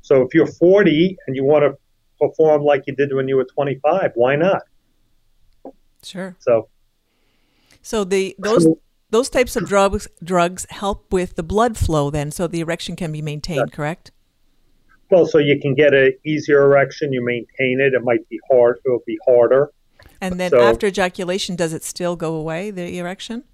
So 0.00 0.22
if 0.22 0.34
you're 0.34 0.46
40 0.46 1.16
and 1.26 1.36
you 1.36 1.44
want 1.44 1.64
to 1.64 1.76
perform 2.18 2.62
like 2.62 2.84
you 2.86 2.94
did 2.94 3.14
when 3.14 3.28
you 3.28 3.36
were 3.36 3.44
25, 3.44 4.12
why 4.14 4.36
not? 4.36 4.62
Sure. 6.02 6.36
So, 6.40 6.68
so 7.82 8.04
the 8.04 8.34
those 8.38 8.66
those 9.10 9.28
types 9.28 9.56
of 9.56 9.66
drugs 9.66 10.08
drugs 10.24 10.66
help 10.70 11.12
with 11.12 11.36
the 11.36 11.42
blood 11.42 11.76
flow 11.76 12.08
then, 12.10 12.30
so 12.30 12.46
the 12.46 12.60
erection 12.60 12.96
can 12.96 13.12
be 13.12 13.20
maintained. 13.20 13.72
Correct. 13.72 14.10
Well, 15.10 15.26
so 15.26 15.38
you 15.38 15.58
can 15.60 15.74
get 15.74 15.92
an 15.92 16.12
easier 16.24 16.62
erection. 16.62 17.12
You 17.12 17.24
maintain 17.24 17.80
it. 17.80 17.94
It 17.94 18.02
might 18.04 18.28
be 18.28 18.38
hard. 18.50 18.78
It'll 18.84 19.02
be 19.06 19.18
harder. 19.26 19.72
And 20.20 20.38
then 20.38 20.50
so, 20.50 20.60
after 20.60 20.86
ejaculation, 20.86 21.56
does 21.56 21.72
it 21.72 21.82
still 21.82 22.14
go 22.14 22.34
away, 22.34 22.70
the 22.70 22.98
erection? 22.98 23.44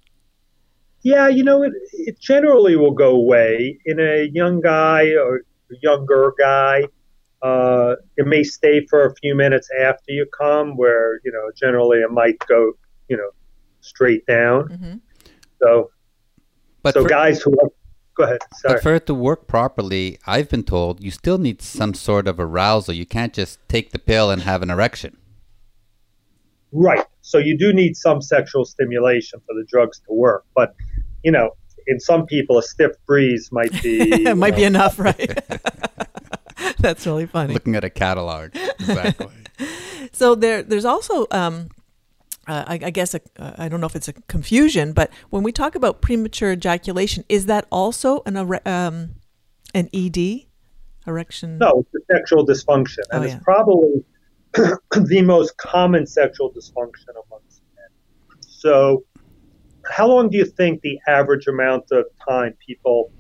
Yeah, 1.03 1.29
you 1.29 1.45
know, 1.45 1.63
it, 1.63 1.73
it 1.93 2.21
generally 2.21 2.77
will 2.77 2.93
go 2.93 3.11
away. 3.11 3.79
In 3.87 4.01
a 4.01 4.25
young 4.33 4.61
guy 4.61 5.15
or 5.15 5.43
younger 5.83 6.35
guy, 6.39 6.85
uh, 7.43 7.95
it 8.17 8.27
may 8.27 8.43
stay 8.43 8.85
for 8.87 9.07
a 9.07 9.15
few 9.15 9.35
minutes 9.35 9.69
after 9.81 10.13
you 10.13 10.27
come, 10.37 10.77
where, 10.77 11.21
you 11.25 11.31
know, 11.31 11.51
generally 11.57 11.99
it 11.99 12.11
might 12.11 12.39
go, 12.49 12.73
you 13.09 13.17
know, 13.17 13.31
straight 13.81 14.27
down. 14.27 14.69
Mm-hmm. 14.69 14.95
So, 15.63 15.91
but 16.83 16.95
so 16.95 17.03
for, 17.03 17.09
guys 17.09 17.41
who 17.41 17.53
are 17.53 17.71
Go 18.17 18.25
ahead. 18.25 18.39
Sorry. 18.55 18.75
But 18.75 18.83
for 18.83 18.95
it 18.95 19.07
to 19.07 19.15
work 19.15 19.47
properly, 19.47 20.19
I've 20.27 20.49
been 20.49 20.63
told 20.65 21.03
you 21.03 21.11
still 21.11 21.39
need 21.39 21.61
some 21.61 21.93
sort 21.93 22.27
of 22.27 22.41
arousal. 22.41 22.95
You 22.95 23.07
can't 23.07 23.35
just 23.35 23.59
take 23.69 23.91
the 23.91 23.99
pill 23.99 24.31
and 24.31 24.43
have 24.43 24.63
an 24.63 24.71
erection. 24.71 25.19
Right. 26.73 27.05
So 27.21 27.39
you 27.39 27.59
do 27.59 27.73
need 27.73 27.97
some 27.97 28.23
sexual 28.23 28.65
stimulation 28.65 29.41
for 29.41 29.55
the 29.55 29.65
drugs 29.69 30.01
to 30.07 30.15
work. 30.15 30.45
But, 30.55 30.75
you 31.23 31.31
know, 31.31 31.51
in 31.87 32.01
some 32.01 32.27
people, 32.27 32.59
a 32.59 32.63
stiff 32.63 32.93
breeze 33.07 33.51
might 33.53 33.83
be. 33.83 34.25
might 34.35 34.51
know. 34.51 34.57
be 34.57 34.65
enough, 34.65 34.99
right? 34.99 35.39
That's 36.79 37.07
really 37.07 37.27
funny. 37.27 37.55
Looking 37.55 37.77
at 37.77 37.85
a 37.85 37.91
catalog. 37.91 38.55
Exactly. 38.55 39.29
so 40.13 40.35
there, 40.35 40.63
there's 40.63 40.85
also 40.85 41.27
um, 41.31 41.69
uh, 42.47 42.65
I, 42.67 42.75
I, 42.75 42.91
guess 42.91 43.15
I 43.15 43.21
uh, 43.39 43.53
I 43.59 43.69
don't 43.69 43.81
know 43.81 43.87
if 43.87 43.97
it's 43.97 44.09
a 44.09 44.13
confusion, 44.13 44.93
but 44.93 45.11
when 45.31 45.43
we 45.43 45.53
talk 45.53 45.75
about 45.75 46.01
premature 46.01 46.53
ejaculation, 46.53 47.25
is 47.29 47.47
that 47.47 47.67
also 47.71 48.23
an 48.27 48.37
um, 48.37 49.15
an 49.75 49.89
ED 49.93 50.47
erection? 51.07 51.59
No, 51.59 51.85
it's 51.85 52.05
a 52.11 52.15
sexual 52.15 52.47
dysfunction, 52.47 53.03
and 53.11 53.25
oh, 53.25 53.27
yeah. 53.27 53.35
it's 53.35 53.45
probably 53.45 54.05
the 54.55 55.23
most 55.23 55.57
common 55.57 56.07
sexual 56.07 56.53
dysfunction 56.53 57.11
amongst 57.27 57.63
men. 57.75 58.41
So, 58.41 59.05
how 59.91 60.07
long 60.07 60.31
do 60.31 60.39
you 60.39 60.45
think 60.45 60.83
the 60.83 60.99
average 61.09 61.47
amount 61.49 61.87
of 61.91 62.05
time 62.29 62.55
people 62.65 63.11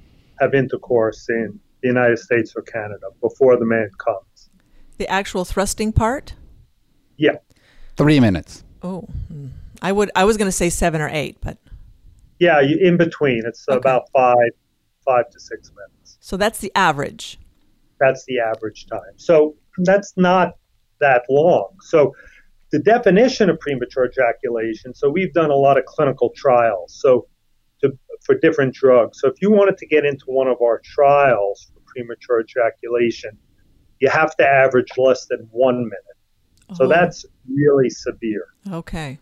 have 0.40 0.54
intercourse 0.54 1.26
in 1.28 1.59
the 1.83 1.88
United 1.88 2.18
States 2.18 2.52
or 2.54 2.62
Canada 2.62 3.06
before 3.21 3.59
the 3.59 3.66
man 3.66 3.90
comes? 3.99 4.50
The 4.99 5.09
actual 5.09 5.45
thrusting 5.45 5.92
part? 5.92 6.35
Yeah. 7.16 7.37
Three 7.97 8.21
minutes. 8.21 8.62
Oh, 8.87 9.00
hmm. 9.00 9.49
I 9.83 9.90
would. 9.90 10.12
I 10.14 10.25
was 10.25 10.37
going 10.37 10.47
to 10.47 10.52
say 10.52 10.71
seven 10.71 11.00
or 11.00 11.09
eight, 11.09 11.38
but 11.40 11.59
yeah, 12.38 12.61
in 12.61 12.97
between. 12.97 13.43
It's 13.45 13.69
okay. 13.69 13.76
about 13.76 14.09
five, 14.12 14.50
five 15.05 15.28
to 15.31 15.40
six 15.40 15.73
minutes. 15.75 16.19
So 16.21 16.37
that's 16.37 16.61
the 16.61 16.71
average. 16.76 17.38
That's 17.99 18.25
the 18.26 18.38
average 18.38 18.87
time. 18.87 19.16
So 19.16 19.57
that's 19.78 20.12
not 20.16 20.52
that 21.00 21.25
long. 21.28 21.71
So 21.81 22.14
the 22.71 22.78
definition 22.78 23.50
of 23.50 23.59
premature 23.59 24.07
ejaculation. 24.07 24.95
So 24.95 25.11
we've 25.11 25.33
done 25.33 25.50
a 25.50 25.57
lot 25.57 25.78
of 25.78 25.85
clinical 25.87 26.33
trials. 26.37 26.97
So 27.00 27.26
to, 27.81 27.99
for 28.25 28.38
different 28.38 28.73
drugs. 28.75 29.19
So 29.21 29.28
if 29.28 29.35
you 29.43 29.50
wanted 29.50 29.78
to 29.78 29.87
get 29.87 30.05
into 30.05 30.26
one 30.26 30.47
of 30.47 30.59
our 30.62 30.81
trials 30.85 31.71
for 31.75 31.81
premature 31.87 32.40
ejaculation, 32.40 33.37
you 33.99 34.11
have 34.11 34.37
to 34.37 34.47
average 34.47 34.90
less 34.97 35.26
than 35.26 35.49
one 35.50 35.83
minute. 35.85 36.15
So 36.75 36.85
oh. 36.85 36.88
that's 36.88 37.25
really 37.49 37.90
severe. 37.90 38.46
Okay. 38.70 39.18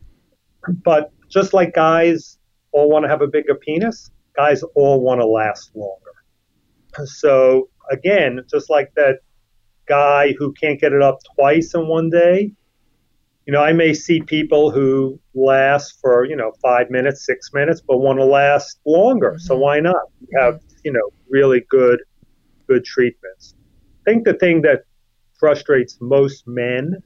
But 0.82 1.12
just 1.28 1.52
like 1.52 1.74
guys 1.74 2.38
all 2.72 2.88
want 2.88 3.04
to 3.04 3.08
have 3.08 3.20
a 3.20 3.26
bigger 3.26 3.54
penis, 3.54 4.10
guys 4.36 4.62
all 4.74 5.00
want 5.00 5.20
to 5.20 5.26
last 5.26 5.70
longer. 5.74 6.12
So 7.04 7.68
again, 7.90 8.40
just 8.50 8.70
like 8.70 8.92
that 8.96 9.18
guy 9.86 10.34
who 10.38 10.52
can't 10.52 10.80
get 10.80 10.92
it 10.92 11.02
up 11.02 11.18
twice 11.36 11.74
in 11.74 11.86
one 11.86 12.08
day, 12.08 12.52
you 13.46 13.52
know, 13.52 13.60
I 13.60 13.72
may 13.74 13.92
see 13.92 14.22
people 14.22 14.70
who 14.70 15.20
last 15.34 16.00
for, 16.00 16.24
you 16.24 16.34
know, 16.34 16.52
five 16.62 16.88
minutes, 16.90 17.26
six 17.26 17.52
minutes, 17.52 17.82
but 17.86 17.98
want 17.98 18.18
to 18.18 18.24
last 18.24 18.80
longer. 18.86 19.32
Mm-hmm. 19.32 19.46
So 19.46 19.56
why 19.58 19.80
not? 19.80 20.02
You 20.20 20.38
have, 20.40 20.60
you 20.82 20.92
know, 20.92 21.10
really 21.28 21.62
good, 21.68 22.00
good 22.66 22.84
treatments. 22.84 23.54
I 24.06 24.10
think 24.10 24.24
the 24.24 24.34
thing 24.34 24.62
that 24.62 24.84
frustrates 25.38 25.98
most 26.00 26.44
men 26.46 27.02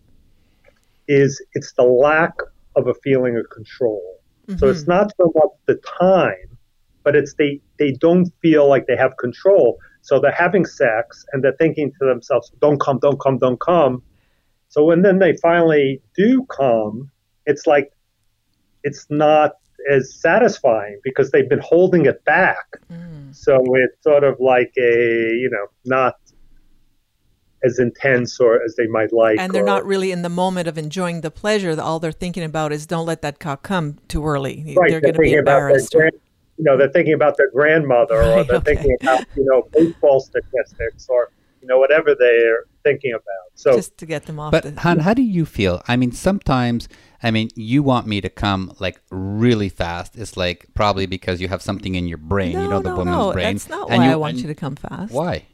is 1.08 1.42
it's 1.54 1.72
the 1.72 1.82
lack 1.82 2.34
of 2.76 2.86
a 2.86 2.94
feeling 3.02 3.36
of 3.36 3.48
control. 3.50 4.20
Mm-hmm. 4.46 4.58
So 4.58 4.68
it's 4.68 4.82
mm-hmm. 4.82 4.90
not 4.92 5.12
so 5.16 5.32
much 5.34 5.50
the 5.66 5.80
time, 5.98 6.58
but 7.02 7.16
it's 7.16 7.34
they 7.34 7.60
they 7.78 7.92
don't 7.92 8.30
feel 8.40 8.68
like 8.68 8.86
they 8.86 8.96
have 8.96 9.16
control. 9.18 9.78
So 10.02 10.20
they're 10.20 10.30
having 10.30 10.64
sex 10.64 11.24
and 11.32 11.42
they're 11.42 11.56
thinking 11.58 11.90
to 11.98 12.06
themselves, 12.06 12.52
"Don't 12.60 12.80
come, 12.80 12.98
don't 12.98 13.20
come, 13.20 13.38
don't 13.38 13.60
come." 13.60 14.02
So 14.68 14.84
when 14.84 15.02
then 15.02 15.18
they 15.18 15.36
finally 15.36 16.00
do 16.14 16.44
come, 16.46 17.10
it's 17.46 17.66
like 17.66 17.90
it's 18.84 19.06
not 19.10 19.52
as 19.90 20.14
satisfying 20.20 21.00
because 21.02 21.30
they've 21.30 21.48
been 21.48 21.62
holding 21.62 22.06
it 22.06 22.24
back. 22.24 22.66
Mm. 22.90 23.34
So 23.34 23.62
it's 23.74 24.02
sort 24.02 24.24
of 24.24 24.38
like 24.40 24.72
a 24.78 24.92
you 25.42 25.48
know 25.50 25.66
not 25.84 26.14
as 27.64 27.78
intense 27.78 28.38
or 28.38 28.62
as 28.62 28.76
they 28.76 28.86
might 28.86 29.12
like. 29.12 29.38
And 29.38 29.52
they're 29.52 29.62
or, 29.62 29.66
not 29.66 29.84
really 29.84 30.12
in 30.12 30.22
the 30.22 30.28
moment 30.28 30.68
of 30.68 30.78
enjoying 30.78 31.22
the 31.22 31.30
pleasure. 31.30 31.78
All 31.80 31.98
they're 31.98 32.12
thinking 32.12 32.44
about 32.44 32.72
is 32.72 32.86
don't 32.86 33.06
let 33.06 33.22
that 33.22 33.40
cock 33.40 33.62
come 33.62 33.98
too 34.08 34.24
early. 34.24 34.74
Right, 34.76 34.90
they're, 34.90 35.00
they're 35.00 35.12
going 35.12 35.14
to 35.14 35.20
be 35.20 35.34
embarrassed. 35.34 35.92
Grand, 35.92 36.12
you 36.56 36.64
know, 36.64 36.76
they're 36.76 36.90
thinking 36.90 37.14
about 37.14 37.36
their 37.36 37.50
grandmother 37.50 38.16
or 38.16 38.44
they're 38.44 38.56
okay. 38.56 38.74
thinking 38.74 38.96
about, 39.00 39.24
you 39.36 39.44
know, 39.44 39.68
baseball 39.72 40.20
statistics 40.20 41.06
or, 41.08 41.30
you 41.60 41.68
know, 41.68 41.78
whatever 41.78 42.14
they're 42.18 42.64
thinking 42.84 43.12
about. 43.12 43.24
So 43.54 43.76
just 43.76 43.96
to 43.98 44.06
get 44.06 44.26
them 44.26 44.38
off. 44.38 44.52
But 44.52 44.62
the, 44.62 44.80
Han, 44.80 45.00
how 45.00 45.14
do 45.14 45.22
you 45.22 45.44
feel? 45.44 45.82
I 45.88 45.96
mean, 45.96 46.12
sometimes, 46.12 46.88
I 47.22 47.30
mean, 47.30 47.48
you 47.54 47.82
want 47.82 48.06
me 48.06 48.20
to 48.20 48.28
come 48.28 48.72
like 48.78 49.00
really 49.10 49.68
fast. 49.68 50.16
It's 50.16 50.36
like 50.36 50.66
probably 50.74 51.06
because 51.06 51.40
you 51.40 51.48
have 51.48 51.62
something 51.62 51.96
in 51.96 52.06
your 52.06 52.18
brain. 52.18 52.52
No, 52.52 52.62
you 52.62 52.68
know, 52.68 52.80
the 52.80 52.90
no, 52.90 52.96
woman's 52.96 53.16
no. 53.16 53.32
brain. 53.32 53.54
That's 53.54 53.68
not 53.68 53.88
why 53.88 54.06
you, 54.06 54.12
I 54.12 54.16
want 54.16 54.36
you 54.36 54.46
to 54.46 54.54
come 54.54 54.76
fast. 54.76 55.12
Why? 55.12 55.46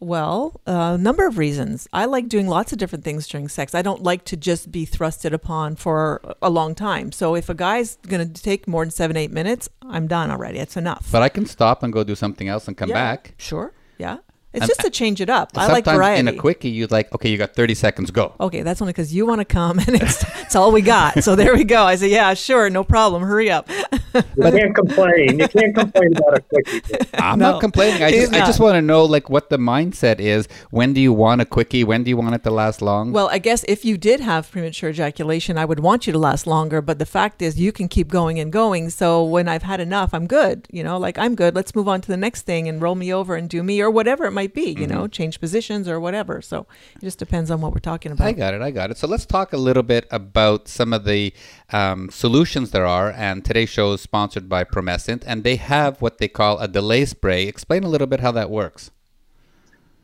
Well, 0.00 0.60
a 0.66 0.70
uh, 0.70 0.96
number 0.96 1.26
of 1.26 1.38
reasons. 1.38 1.88
I 1.92 2.04
like 2.04 2.28
doing 2.28 2.46
lots 2.46 2.72
of 2.72 2.78
different 2.78 3.04
things 3.04 3.26
during 3.26 3.48
sex. 3.48 3.74
I 3.74 3.82
don't 3.82 4.02
like 4.02 4.24
to 4.26 4.36
just 4.36 4.70
be 4.70 4.86
thrusted 4.86 5.32
upon 5.32 5.74
for 5.74 6.20
a 6.40 6.50
long 6.50 6.76
time. 6.76 7.10
So 7.10 7.34
if 7.34 7.48
a 7.48 7.54
guy's 7.54 7.96
going 7.96 8.32
to 8.32 8.42
take 8.42 8.68
more 8.68 8.84
than 8.84 8.92
seven, 8.92 9.16
eight 9.16 9.32
minutes, 9.32 9.68
I'm 9.82 10.06
done 10.06 10.30
already. 10.30 10.58
It's 10.58 10.76
enough. 10.76 11.08
But 11.10 11.22
I 11.22 11.28
can 11.28 11.46
stop 11.46 11.82
and 11.82 11.92
go 11.92 12.04
do 12.04 12.14
something 12.14 12.48
else 12.48 12.68
and 12.68 12.76
come 12.76 12.90
yeah, 12.90 12.94
back. 12.94 13.34
Sure. 13.38 13.72
Yeah. 13.98 14.18
It's 14.58 14.66
just 14.68 14.80
to 14.80 14.90
change 14.90 15.20
it 15.20 15.30
up. 15.30 15.50
I 15.56 15.66
like 15.66 15.84
Sometimes 15.84 15.96
variety. 15.98 16.20
in 16.20 16.28
a 16.28 16.32
quickie, 16.36 16.68
you 16.70 16.86
like, 16.88 17.12
okay, 17.14 17.30
you 17.30 17.38
got 17.38 17.54
30 17.54 17.74
seconds, 17.74 18.10
go. 18.10 18.34
okay, 18.40 18.62
that's 18.62 18.80
only 18.82 18.92
because 18.92 19.14
you 19.14 19.26
want 19.26 19.40
to 19.40 19.44
come 19.44 19.78
and 19.86 19.88
it's, 19.90 20.24
it's 20.42 20.54
all 20.56 20.72
we 20.72 20.82
got. 20.82 21.22
So 21.24 21.34
there 21.34 21.54
we 21.54 21.64
go. 21.64 21.84
I 21.84 21.96
say, 21.96 22.08
yeah, 22.10 22.34
sure, 22.34 22.68
no 22.70 22.84
problem. 22.84 23.22
Hurry 23.22 23.50
up. 23.50 23.68
You 24.14 24.22
can't 24.50 24.74
complain. 24.74 25.38
You 25.38 25.48
can't 25.48 25.74
complain 25.74 26.16
about 26.16 26.38
a 26.38 26.40
quickie. 26.42 26.80
I'm 27.14 27.38
No, 27.38 27.52
not 27.52 27.60
complaining. 27.60 28.02
I 28.02 28.10
he's 28.10 28.28
just, 28.28 28.34
I 28.34 28.46
just 28.46 28.60
want 28.60 28.74
to 28.74 28.82
know 28.82 29.04
like 29.04 29.28
what 29.30 29.50
the 29.50 29.58
mindset 29.58 30.18
is. 30.20 30.48
When 30.70 30.92
do 30.92 31.00
you 31.00 31.12
want 31.12 31.40
a 31.40 31.44
quickie? 31.44 31.84
When 31.84 32.02
do 32.04 32.10
you 32.10 32.16
want 32.16 32.34
it 32.34 32.42
to 32.44 32.50
last 32.50 32.82
long? 32.82 33.12
Well, 33.12 33.28
I 33.30 33.38
guess 33.38 33.64
if 33.68 33.84
you 33.84 33.96
did 33.98 34.20
have 34.20 34.50
premature 34.50 34.90
ejaculation, 34.90 35.58
I 35.58 35.64
would 35.64 35.80
want 35.80 36.06
you 36.06 36.12
to 36.12 36.18
last 36.18 36.46
longer. 36.46 36.80
But 36.80 36.98
the 36.98 37.06
fact 37.06 37.42
is, 37.42 37.58
you 37.60 37.72
can 37.72 37.88
keep 37.88 38.08
going 38.08 38.38
and 38.40 38.52
going. 38.52 38.90
So 38.90 39.22
when 39.24 39.48
I've 39.48 39.62
had 39.62 39.80
enough, 39.80 40.14
I'm 40.14 40.26
good. 40.26 40.66
You 40.70 40.82
know, 40.82 40.98
like 40.98 41.18
I'm 41.18 41.34
good. 41.34 41.54
Let's 41.54 41.74
move 41.74 41.88
on 41.88 42.00
to 42.02 42.08
the 42.08 42.16
next 42.16 42.42
thing 42.42 42.68
and 42.68 42.80
roll 42.82 42.94
me 42.94 43.12
over 43.12 43.36
and 43.36 43.48
do 43.48 43.62
me 43.62 43.80
or 43.80 43.90
whatever 43.90 44.24
it 44.26 44.32
might 44.32 44.47
be. 44.52 44.70
You 44.72 44.86
know, 44.86 45.06
change 45.08 45.40
positions 45.40 45.88
or 45.88 46.00
whatever. 46.00 46.40
So 46.42 46.66
it 46.96 47.00
just 47.00 47.18
depends 47.18 47.50
on 47.50 47.60
what 47.60 47.72
we're 47.72 47.80
talking 47.80 48.12
about. 48.12 48.26
I 48.26 48.32
got 48.32 48.54
it. 48.54 48.62
I 48.62 48.70
got 48.70 48.90
it. 48.90 48.98
So 48.98 49.06
let's 49.06 49.26
talk 49.26 49.52
a 49.52 49.56
little 49.56 49.82
bit 49.82 50.06
about 50.10 50.68
some 50.68 50.92
of 50.92 51.04
the 51.04 51.32
um, 51.70 52.10
solutions 52.10 52.70
there 52.70 52.86
are. 52.86 53.10
And 53.12 53.44
today's 53.44 53.68
show 53.68 53.92
is 53.92 54.00
sponsored 54.00 54.48
by 54.48 54.64
Promescent, 54.64 55.22
and 55.26 55.44
they 55.44 55.56
have 55.56 56.00
what 56.00 56.18
they 56.18 56.28
call 56.28 56.58
a 56.58 56.68
delay 56.68 57.04
spray. 57.04 57.44
Explain 57.44 57.84
a 57.84 57.88
little 57.88 58.06
bit 58.06 58.20
how 58.20 58.32
that 58.32 58.50
works. 58.50 58.90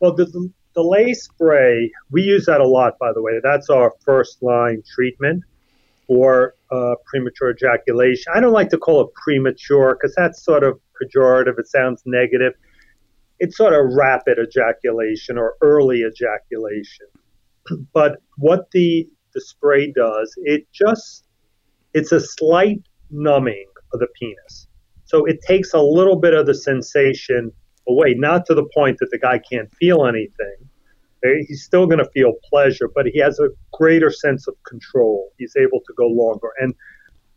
Well, 0.01 0.15
the, 0.15 0.27
the 0.27 0.51
delay 0.75 1.15
spray, 1.15 1.91
we 2.11 2.23
use 2.23 2.47
that 2.47 2.61
a 2.61 2.67
lot, 2.67 2.99
by 2.99 3.13
the 3.13 3.23
way. 3.23 3.41
That's 3.43 3.71
our 3.71 3.93
first 4.05 4.43
line 4.43 4.83
treatment 4.95 5.45
for 6.07 6.55
uh, 6.71 6.95
premature 7.07 7.51
ejaculation. 7.51 8.33
I 8.35 8.41
don't 8.41 8.53
like 8.53 8.69
to 8.71 8.79
call 8.79 9.01
it 9.03 9.15
premature 9.15 9.95
because 9.95 10.15
that's 10.15 10.45
sort 10.45 10.63
of 10.63 10.79
pejorative. 11.01 11.59
It 11.59 11.69
sounds 11.69 12.03
negative. 12.05 12.53
It's 13.41 13.57
sort 13.57 13.75
of 13.75 13.95
rapid 13.95 14.39
ejaculation 14.39 15.39
or 15.39 15.55
early 15.61 16.03
ejaculation. 16.03 17.07
but 17.93 18.19
what 18.37 18.71
the 18.73 19.09
the 19.35 19.41
spray 19.41 19.91
does, 19.91 20.33
it 20.45 20.67
just 20.73 21.25
it's 21.93 22.13
a 22.13 22.21
slight 22.21 22.81
numbing 23.11 23.67
of 23.93 24.01
the 24.01 24.09
penis. 24.19 24.67
So 25.05 25.25
it 25.25 25.39
takes 25.47 25.73
a 25.75 25.81
little 25.81 26.17
bit 26.17 26.35
of 26.35 26.47
the 26.47 26.55
sensation 26.55 27.53
away, 27.89 28.15
not 28.15 28.47
to 28.47 28.55
the 28.55 28.69
point 28.75 28.99
that 29.01 29.11
the 29.11 29.19
guy 29.19 29.39
can't 29.39 29.73
feel 29.75 30.07
anything. 30.07 30.57
He's 31.47 31.65
still 31.65 31.87
going 31.87 32.01
to 32.01 32.11
feel 32.11 32.35
pleasure, 32.51 32.91
but 32.95 33.07
he 33.07 33.19
has 33.21 33.39
a 33.39 33.49
greater 33.73 34.11
sense 34.11 34.47
of 34.47 34.55
control. 34.65 35.31
He's 35.39 35.55
able 35.57 35.81
to 35.87 35.95
go 35.97 36.07
longer. 36.07 36.49
And 36.61 36.75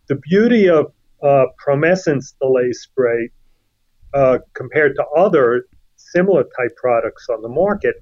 the 0.07 0.15
beauty 0.15 0.67
of 0.69 0.91
uh, 1.23 1.45
Promescent's 1.65 2.35
delay 2.41 2.71
spray 2.73 3.29
uh, 4.13 4.39
compared 4.53 4.95
to 4.95 5.05
other 5.15 5.67
similar 6.13 6.43
type 6.43 6.75
products 6.75 7.27
on 7.29 7.41
the 7.41 7.49
market 7.49 7.95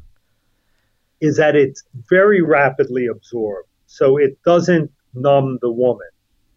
is 1.22 1.38
that 1.38 1.56
it's 1.56 1.84
very 2.10 2.42
rapidly 2.42 3.08
absorbed. 3.08 3.70
So 3.88 4.18
it 4.18 4.38
doesn't 4.44 4.92
numb 5.14 5.60
the 5.62 5.72
woman. 5.72 6.08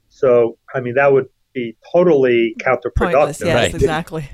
So, 0.08 0.58
I 0.74 0.80
mean, 0.80 0.94
that 0.94 1.12
would 1.12 1.28
be 1.52 1.76
totally 1.92 2.54
counterproductive. 2.61 3.12
Pointless. 3.12 3.40
Yes, 3.40 3.54
Right. 3.54 3.74
exactly. 3.74 4.28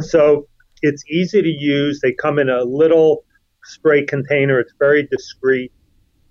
so 0.00 0.46
it's 0.82 1.04
easy 1.10 1.42
to 1.42 1.48
use. 1.48 2.00
They 2.00 2.12
come 2.12 2.38
in 2.38 2.48
a 2.48 2.62
little 2.62 3.24
spray 3.64 4.04
container. 4.04 4.60
It's 4.60 4.72
very 4.78 5.08
discreet. 5.10 5.72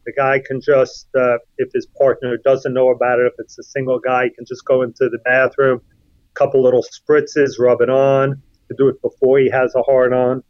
The 0.06 0.14
guy 0.14 0.40
can 0.46 0.62
just, 0.62 1.08
uh, 1.20 1.38
if 1.58 1.70
his 1.74 1.86
partner 1.98 2.38
doesn't 2.38 2.74
know 2.74 2.90
about 2.90 3.20
it, 3.20 3.26
if 3.26 3.34
it's 3.40 3.58
a 3.60 3.64
single 3.64 4.00
guy, 4.00 4.26
he 4.26 4.30
can 4.30 4.46
just 4.46 4.64
go 4.66 4.82
into 4.82 5.10
the 5.10 5.20
bathroom, 5.26 5.82
couple 6.36 6.64
little 6.64 6.84
spritzes, 6.84 7.60
rub 7.60 7.82
it 7.82 7.90
on. 7.90 8.42
To 8.70 8.76
do 8.78 8.90
it 8.90 9.02
before 9.02 9.40
he 9.40 9.50
has 9.50 9.74
a 9.76 9.82
hard 9.82 10.14
on. 10.14 10.44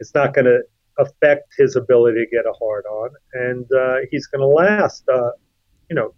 It's 0.00 0.14
not 0.14 0.34
going 0.34 0.44
to 0.44 0.60
affect 0.98 1.54
his 1.58 1.76
ability 1.76 2.24
to 2.24 2.30
get 2.30 2.46
a 2.46 2.52
hard 2.52 2.84
on, 2.86 3.10
and 3.32 3.66
uh, 3.72 3.96
he's 4.10 4.26
going 4.26 4.40
to 4.40 4.46
last, 4.46 5.04
uh, 5.12 5.30
you 5.90 5.96
know, 5.96 6.14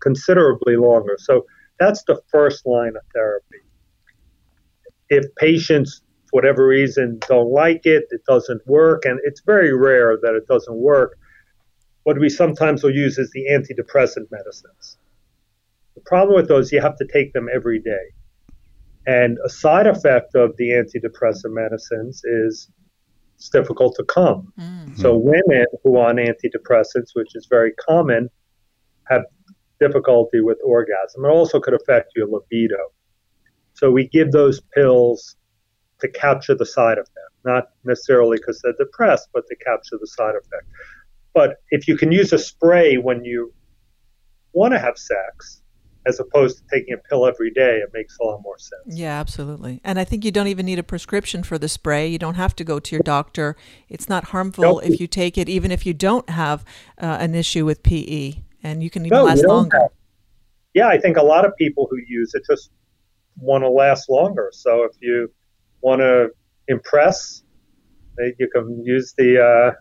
considerably 0.00 0.76
longer. 0.76 1.16
So 1.18 1.46
that's 1.78 2.02
the 2.04 2.20
first 2.30 2.66
line 2.66 2.96
of 2.96 3.02
therapy. 3.14 3.58
If 5.08 5.24
patients, 5.36 6.02
for 6.24 6.38
whatever 6.38 6.66
reason, 6.66 7.20
don't 7.28 7.52
like 7.52 7.86
it, 7.86 8.04
it 8.10 8.22
doesn't 8.26 8.66
work, 8.66 9.04
and 9.04 9.20
it's 9.24 9.42
very 9.42 9.72
rare 9.72 10.16
that 10.20 10.34
it 10.34 10.46
doesn't 10.48 10.76
work. 10.76 11.18
What 12.02 12.18
we 12.18 12.28
sometimes 12.28 12.82
will 12.82 12.94
use 12.94 13.18
is 13.18 13.30
the 13.32 13.46
antidepressant 13.50 14.30
medicines. 14.30 14.98
The 15.94 16.00
problem 16.06 16.36
with 16.36 16.48
those, 16.48 16.72
you 16.72 16.80
have 16.80 16.96
to 16.96 17.06
take 17.12 17.32
them 17.32 17.48
every 17.52 17.80
day. 17.80 18.15
And 19.06 19.38
a 19.44 19.48
side 19.48 19.86
effect 19.86 20.34
of 20.34 20.56
the 20.56 20.70
antidepressant 20.70 21.52
medicines 21.52 22.22
is 22.24 22.70
it's 23.36 23.48
difficult 23.50 23.94
to 23.96 24.04
come. 24.04 24.52
Mm. 24.58 24.98
So 24.98 25.16
women 25.16 25.66
who 25.84 25.96
are 25.96 26.08
on 26.08 26.16
antidepressants, 26.16 27.10
which 27.14 27.34
is 27.34 27.46
very 27.48 27.72
common, 27.72 28.30
have 29.08 29.22
difficulty 29.78 30.40
with 30.40 30.58
orgasm. 30.64 31.24
It 31.24 31.28
also 31.28 31.60
could 31.60 31.74
affect 31.74 32.12
your 32.16 32.26
libido. 32.26 32.92
So 33.74 33.90
we 33.90 34.08
give 34.08 34.32
those 34.32 34.60
pills 34.74 35.36
to 36.00 36.08
capture 36.08 36.54
the 36.54 36.66
side 36.66 36.98
effect, 36.98 37.32
not 37.44 37.64
necessarily 37.84 38.38
because 38.38 38.60
they're 38.62 38.72
depressed, 38.78 39.28
but 39.32 39.46
to 39.48 39.56
capture 39.56 39.96
the 40.00 40.06
side 40.06 40.34
effect. 40.34 40.64
But 41.34 41.56
if 41.70 41.86
you 41.86 41.96
can 41.96 42.10
use 42.10 42.32
a 42.32 42.38
spray 42.38 42.96
when 42.96 43.22
you 43.24 43.52
want 44.52 44.72
to 44.72 44.78
have 44.78 44.96
sex, 44.96 45.62
as 46.06 46.20
opposed 46.20 46.58
to 46.58 46.64
taking 46.72 46.94
a 46.94 46.98
pill 47.08 47.26
every 47.26 47.50
day, 47.50 47.78
it 47.78 47.90
makes 47.92 48.16
a 48.20 48.24
lot 48.24 48.40
more 48.42 48.58
sense. 48.58 48.96
Yeah, 48.98 49.18
absolutely. 49.18 49.80
And 49.82 49.98
I 49.98 50.04
think 50.04 50.24
you 50.24 50.30
don't 50.30 50.46
even 50.46 50.64
need 50.66 50.78
a 50.78 50.82
prescription 50.82 51.42
for 51.42 51.58
the 51.58 51.68
spray. 51.68 52.06
You 52.06 52.18
don't 52.18 52.34
have 52.36 52.54
to 52.56 52.64
go 52.64 52.78
to 52.78 52.94
your 52.94 53.02
doctor. 53.02 53.56
It's 53.88 54.08
not 54.08 54.24
harmful 54.24 54.62
Nope. 54.64 54.84
if 54.84 55.00
you 55.00 55.06
take 55.06 55.36
it, 55.36 55.48
even 55.48 55.70
if 55.70 55.84
you 55.84 55.92
don't 55.94 56.28
have 56.30 56.64
uh, 57.00 57.16
an 57.20 57.34
issue 57.34 57.64
with 57.64 57.82
PE, 57.82 58.34
and 58.62 58.82
you 58.82 58.90
can 58.90 59.04
even 59.06 59.16
No, 59.18 59.24
last 59.24 59.44
longer. 59.44 59.78
have- 59.78 59.90
Yeah, 60.74 60.88
I 60.88 60.98
think 60.98 61.16
a 61.16 61.22
lot 61.22 61.44
of 61.44 61.56
people 61.56 61.88
who 61.90 61.96
use 62.06 62.34
it 62.34 62.42
just 62.48 62.70
want 63.38 63.62
to 63.64 63.68
last 63.68 64.08
longer. 64.08 64.50
So 64.52 64.84
if 64.84 64.92
you 65.00 65.30
want 65.80 66.00
to 66.00 66.30
impress, 66.68 67.42
you 68.38 68.48
can 68.54 68.82
use 68.84 69.12
the 69.18 69.30
uh, 69.42 69.70
the 69.70 69.76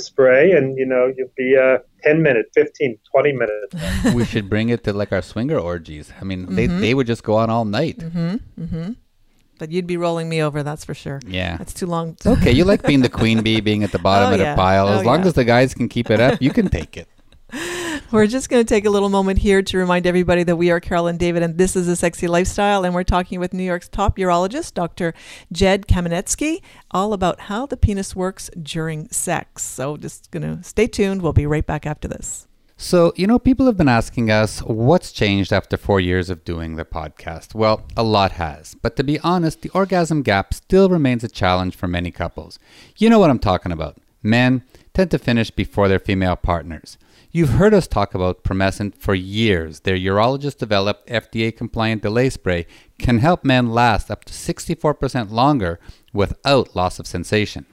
spray, 0.00 0.52
and 0.52 0.76
you 0.78 0.86
know 0.86 1.12
you'll 1.16 1.32
be 1.36 1.54
a 1.54 1.80
10 2.02 2.22
minute, 2.22 2.46
15, 2.54 2.98
20 3.10 3.32
minutes. 3.32 4.14
we 4.14 4.24
should 4.24 4.48
bring 4.48 4.68
it 4.68 4.84
to 4.84 4.92
like 4.92 5.12
our 5.12 5.22
swinger 5.22 5.58
orgies. 5.58 6.12
I 6.20 6.24
mean, 6.24 6.54
they 6.54 6.66
they 6.66 6.94
would 6.94 7.06
just 7.06 7.22
go 7.22 7.34
on 7.36 7.50
all 7.50 7.64
night. 7.64 7.98
Mm-hmm. 7.98 8.62
Mm-hmm. 8.62 8.92
But 9.58 9.70
you'd 9.70 9.86
be 9.86 9.96
rolling 9.96 10.28
me 10.28 10.42
over, 10.42 10.62
that's 10.62 10.84
for 10.84 10.92
sure. 10.92 11.18
Yeah. 11.26 11.56
That's 11.56 11.72
too 11.72 11.86
long. 11.86 12.10
It's 12.10 12.26
okay. 12.26 12.52
You 12.52 12.64
like 12.64 12.82
being 12.82 13.00
the 13.00 13.08
queen 13.08 13.42
bee, 13.42 13.60
being 13.62 13.84
at 13.84 13.90
the 13.90 13.98
bottom 14.08 14.28
Oh, 14.30 14.34
of 14.34 14.40
yeah. 14.40 14.52
the 14.52 14.56
pile. 14.56 14.86
Oh, 14.86 14.98
as 14.98 15.04
long 15.06 15.20
yeah. 15.20 15.28
as 15.28 15.32
the 15.32 15.44
guys 15.44 15.72
can 15.72 15.88
keep 15.88 16.10
it 16.10 16.20
up, 16.20 16.42
you 16.42 16.50
can 16.50 16.68
take 16.68 16.96
it. 16.98 17.08
We're 18.12 18.28
just 18.28 18.48
going 18.48 18.64
to 18.64 18.68
take 18.68 18.84
a 18.84 18.90
little 18.90 19.08
moment 19.08 19.40
here 19.40 19.62
to 19.62 19.78
remind 19.78 20.06
everybody 20.06 20.44
that 20.44 20.54
we 20.54 20.70
are 20.70 20.78
Carol 20.78 21.08
and 21.08 21.18
David, 21.18 21.42
and 21.42 21.58
this 21.58 21.74
is 21.74 21.88
a 21.88 21.96
sexy 21.96 22.28
lifestyle. 22.28 22.84
And 22.84 22.94
we're 22.94 23.02
talking 23.02 23.40
with 23.40 23.52
New 23.52 23.64
York's 23.64 23.88
top 23.88 24.16
urologist, 24.16 24.74
Dr. 24.74 25.12
Jed 25.50 25.88
Kaminetsky, 25.88 26.62
all 26.92 27.12
about 27.12 27.40
how 27.40 27.66
the 27.66 27.76
penis 27.76 28.14
works 28.14 28.48
during 28.62 29.08
sex. 29.08 29.64
So 29.64 29.96
just 29.96 30.30
going 30.30 30.44
to 30.44 30.62
stay 30.62 30.86
tuned. 30.86 31.20
We'll 31.20 31.32
be 31.32 31.46
right 31.46 31.66
back 31.66 31.84
after 31.84 32.06
this. 32.06 32.46
So, 32.76 33.12
you 33.16 33.26
know, 33.26 33.40
people 33.40 33.66
have 33.66 33.76
been 33.76 33.88
asking 33.88 34.30
us 34.30 34.60
what's 34.60 35.10
changed 35.10 35.52
after 35.52 35.76
four 35.76 35.98
years 35.98 36.30
of 36.30 36.44
doing 36.44 36.76
the 36.76 36.84
podcast. 36.84 37.56
Well, 37.56 37.86
a 37.96 38.04
lot 38.04 38.32
has. 38.32 38.76
But 38.80 38.94
to 38.96 39.04
be 39.04 39.18
honest, 39.20 39.62
the 39.62 39.70
orgasm 39.70 40.22
gap 40.22 40.54
still 40.54 40.88
remains 40.88 41.24
a 41.24 41.28
challenge 41.28 41.74
for 41.74 41.88
many 41.88 42.12
couples. 42.12 42.60
You 42.98 43.10
know 43.10 43.18
what 43.18 43.30
I'm 43.30 43.40
talking 43.40 43.72
about. 43.72 43.96
Men 44.22 44.62
tend 44.94 45.10
to 45.10 45.18
finish 45.18 45.50
before 45.50 45.88
their 45.88 45.98
female 45.98 46.36
partners. 46.36 46.98
You've 47.32 47.50
heard 47.50 47.74
us 47.74 47.86
talk 47.86 48.14
about 48.14 48.44
Promescent 48.44 48.96
for 48.96 49.14
years. 49.14 49.80
Their 49.80 49.96
urologist 49.96 50.58
developed 50.58 51.08
FDA 51.08 51.54
compliant 51.54 52.02
delay 52.02 52.30
spray 52.30 52.66
can 52.98 53.18
help 53.18 53.44
men 53.44 53.70
last 53.70 54.10
up 54.10 54.24
to 54.26 54.32
64% 54.32 55.30
longer 55.30 55.78
without 56.12 56.74
loss 56.74 56.98
of 56.98 57.06
sensation. 57.06 57.66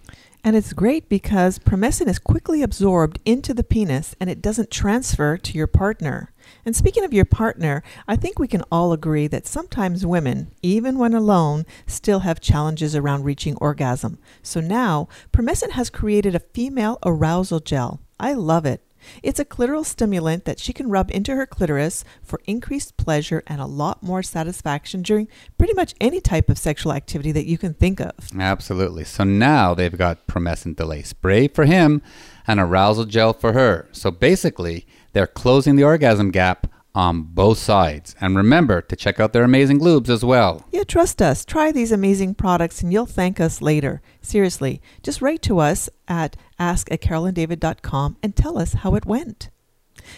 And 0.46 0.58
it's 0.58 0.74
great 0.74 1.08
because 1.08 1.58
Promescent 1.58 2.10
is 2.10 2.20
quickly 2.20 2.62
absorbed 2.62 3.20
into 3.24 3.54
the 3.54 3.64
penis 3.64 4.14
and 4.20 4.30
it 4.30 4.42
doesn't 4.42 4.70
transfer 4.70 5.38
to 5.38 5.58
your 5.58 5.68
partner. 5.68 6.34
And 6.66 6.76
speaking 6.76 7.06
of 7.06 7.14
your 7.14 7.24
partner, 7.24 7.82
I 8.10 8.18
think 8.18 8.38
we 8.38 8.50
can 8.50 8.64
all 8.70 8.92
agree 8.92 9.28
that 9.28 9.48
sometimes 9.48 10.06
women, 10.06 10.52
even 10.62 10.98
when 10.98 11.14
alone, 11.14 11.66
still 11.88 12.20
have 12.20 12.42
challenges 12.42 12.94
around 12.94 13.24
reaching 13.24 13.56
orgasm. 13.58 14.20
So 14.42 14.60
now, 14.60 15.08
Promescent 15.32 15.72
has 15.72 15.90
created 15.90 16.36
a 16.36 16.40
female 16.40 17.00
arousal 17.06 17.62
gel. 17.62 18.02
I 18.20 18.34
love 18.34 18.66
it. 18.66 18.82
It's 19.22 19.40
a 19.40 19.46
clitoral 19.46 19.86
stimulant 19.86 20.46
that 20.46 20.60
she 20.60 20.74
can 20.74 20.90
rub 20.90 21.12
into 21.12 21.36
her 21.36 21.46
clitoris 21.46 22.04
for 22.22 22.42
increased 22.46 22.98
pleasure 22.98 23.44
and 23.48 23.62
a 23.62 23.66
lot 23.66 24.04
more 24.04 24.24
satisfaction 24.24 25.02
during 25.02 25.28
pretty 25.58 25.74
much 25.74 25.94
any 26.02 26.22
type 26.22 26.50
of 26.50 26.58
sexual 26.58 26.94
activity 26.94 27.32
that 27.32 27.46
you 27.46 27.58
can 27.58 27.74
think 27.74 28.00
of. 28.00 28.14
Absolutely. 28.38 29.04
So 29.04 29.24
now 29.24 29.74
they've 29.74 29.98
got 29.98 30.28
promescent 30.28 30.76
delay 30.76 31.04
spray 31.04 31.48
for 31.48 31.66
him 31.66 32.02
and 32.48 32.60
arousal 32.60 33.06
gel 33.06 33.34
for 33.34 33.54
her. 33.54 33.88
So 33.92 34.12
basically, 34.12 34.86
they're 35.14 35.28
closing 35.28 35.76
the 35.76 35.84
orgasm 35.84 36.32
gap 36.32 36.68
on 36.96 37.24
both 37.24 37.58
sides. 37.58 38.16
And 38.22 38.36
remember 38.36 38.82
to 38.82 38.96
check 38.96 39.20
out 39.20 39.34
their 39.34 39.44
amazing 39.44 39.80
lubes 39.80 40.10
as 40.10 40.24
well. 40.24 40.66
Yeah, 40.72 40.84
trust 40.84 41.22
us. 41.22 41.46
Try 41.46 41.72
these 41.72 41.92
amazing 41.92 42.36
products 42.36 42.82
and 42.82 42.94
you'll 42.94 43.06
thank 43.06 43.40
us 43.40 43.62
later. 43.62 44.02
Seriously, 44.22 44.82
just 45.02 45.22
write 45.22 45.42
to 45.44 45.60
us 45.60 45.90
at 46.08 46.36
ask 46.60 46.92
at 46.92 47.02
carolanddavid.com 47.02 48.18
and 48.22 48.36
tell 48.36 48.58
us 48.58 48.74
how 48.74 48.96
it 48.96 49.06
went. 49.06 49.50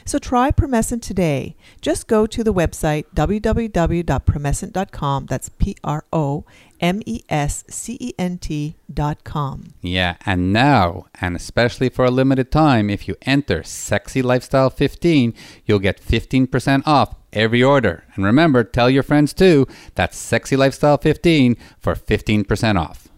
So 0.03 0.17
try 0.17 0.51
Promescent 0.51 1.01
today. 1.01 1.55
Just 1.81 2.07
go 2.07 2.25
to 2.25 2.43
the 2.43 2.53
website 2.53 3.05
www.promescent.com. 3.15 5.25
That's 5.27 5.49
P 5.49 5.75
R 5.83 6.05
O 6.11 6.45
M 6.79 7.01
E 7.05 7.21
S 7.29 7.63
C 7.69 7.97
E 7.99 8.13
N 8.17 8.37
T 8.37 8.75
dot 8.93 9.23
com. 9.23 9.73
Yeah, 9.81 10.15
and 10.25 10.51
now, 10.53 11.05
and 11.19 11.35
especially 11.35 11.89
for 11.89 12.05
a 12.05 12.11
limited 12.11 12.51
time, 12.51 12.89
if 12.89 13.07
you 13.07 13.15
enter 13.23 13.63
Sexy 13.63 14.21
Lifestyle 14.21 14.69
15, 14.69 15.33
you'll 15.65 15.79
get 15.79 16.01
15% 16.01 16.83
off 16.85 17.15
every 17.33 17.63
order. 17.63 18.05
And 18.15 18.25
remember, 18.25 18.63
tell 18.63 18.89
your 18.89 19.03
friends 19.03 19.33
too. 19.33 19.67
That's 19.95 20.17
Sexy 20.17 20.55
Lifestyle 20.55 20.97
15 20.97 21.57
for 21.79 21.95
15% 21.95 22.79
off. 22.79 23.09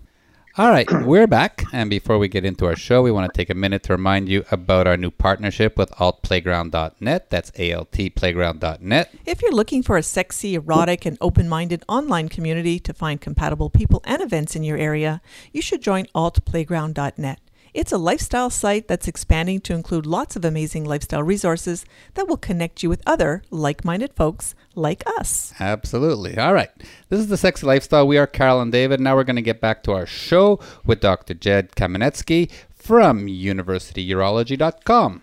All 0.59 0.71
right, 0.71 0.91
we're 1.03 1.27
back. 1.27 1.65
And 1.71 1.87
before 1.87 2.17
we 2.17 2.27
get 2.27 2.43
into 2.43 2.65
our 2.65 2.75
show, 2.75 3.03
we 3.03 3.11
want 3.11 3.31
to 3.31 3.37
take 3.37 3.51
a 3.51 3.53
minute 3.53 3.83
to 3.83 3.93
remind 3.93 4.27
you 4.27 4.43
about 4.49 4.87
our 4.87 4.97
new 4.97 5.11
partnership 5.11 5.77
with 5.77 5.91
altplayground.net. 5.91 7.29
That's 7.29 7.51
altplayground.net. 7.51 9.13
If 9.23 9.43
you're 9.43 9.51
looking 9.51 9.83
for 9.83 9.97
a 9.97 10.01
sexy, 10.01 10.55
erotic, 10.55 11.05
and 11.05 11.15
open 11.21 11.47
minded 11.47 11.83
online 11.87 12.27
community 12.27 12.79
to 12.79 12.91
find 12.91 13.21
compatible 13.21 13.69
people 13.69 14.01
and 14.03 14.19
events 14.19 14.55
in 14.55 14.63
your 14.63 14.79
area, 14.79 15.21
you 15.53 15.61
should 15.61 15.83
join 15.83 16.05
altplayground.net. 16.15 17.39
It's 17.77 17.91
a 17.91 17.99
lifestyle 17.99 18.49
site 18.49 18.87
that's 18.87 19.07
expanding 19.07 19.61
to 19.61 19.75
include 19.75 20.07
lots 20.07 20.35
of 20.35 20.43
amazing 20.43 20.83
lifestyle 20.83 21.21
resources 21.21 21.85
that 22.15 22.27
will 22.27 22.35
connect 22.35 22.81
you 22.81 22.89
with 22.89 23.03
other 23.05 23.43
like 23.51 23.85
minded 23.85 24.15
folks 24.15 24.55
like 24.73 25.03
us. 25.05 25.53
Absolutely. 25.59 26.39
All 26.39 26.55
right. 26.55 26.71
This 27.09 27.19
is 27.19 27.27
the 27.27 27.37
Sexy 27.37 27.67
Lifestyle. 27.67 28.07
We 28.07 28.17
are 28.17 28.25
Carol 28.25 28.61
and 28.61 28.71
David. 28.71 28.99
Now 28.99 29.15
we're 29.15 29.23
going 29.23 29.35
to 29.35 29.43
get 29.43 29.61
back 29.61 29.83
to 29.83 29.91
our 29.91 30.07
show 30.07 30.59
with 30.87 31.01
Dr. 31.01 31.35
Jed 31.35 31.73
Kaminetsky 31.73 32.49
from 32.73 33.27
universityurology.com. 33.27 35.21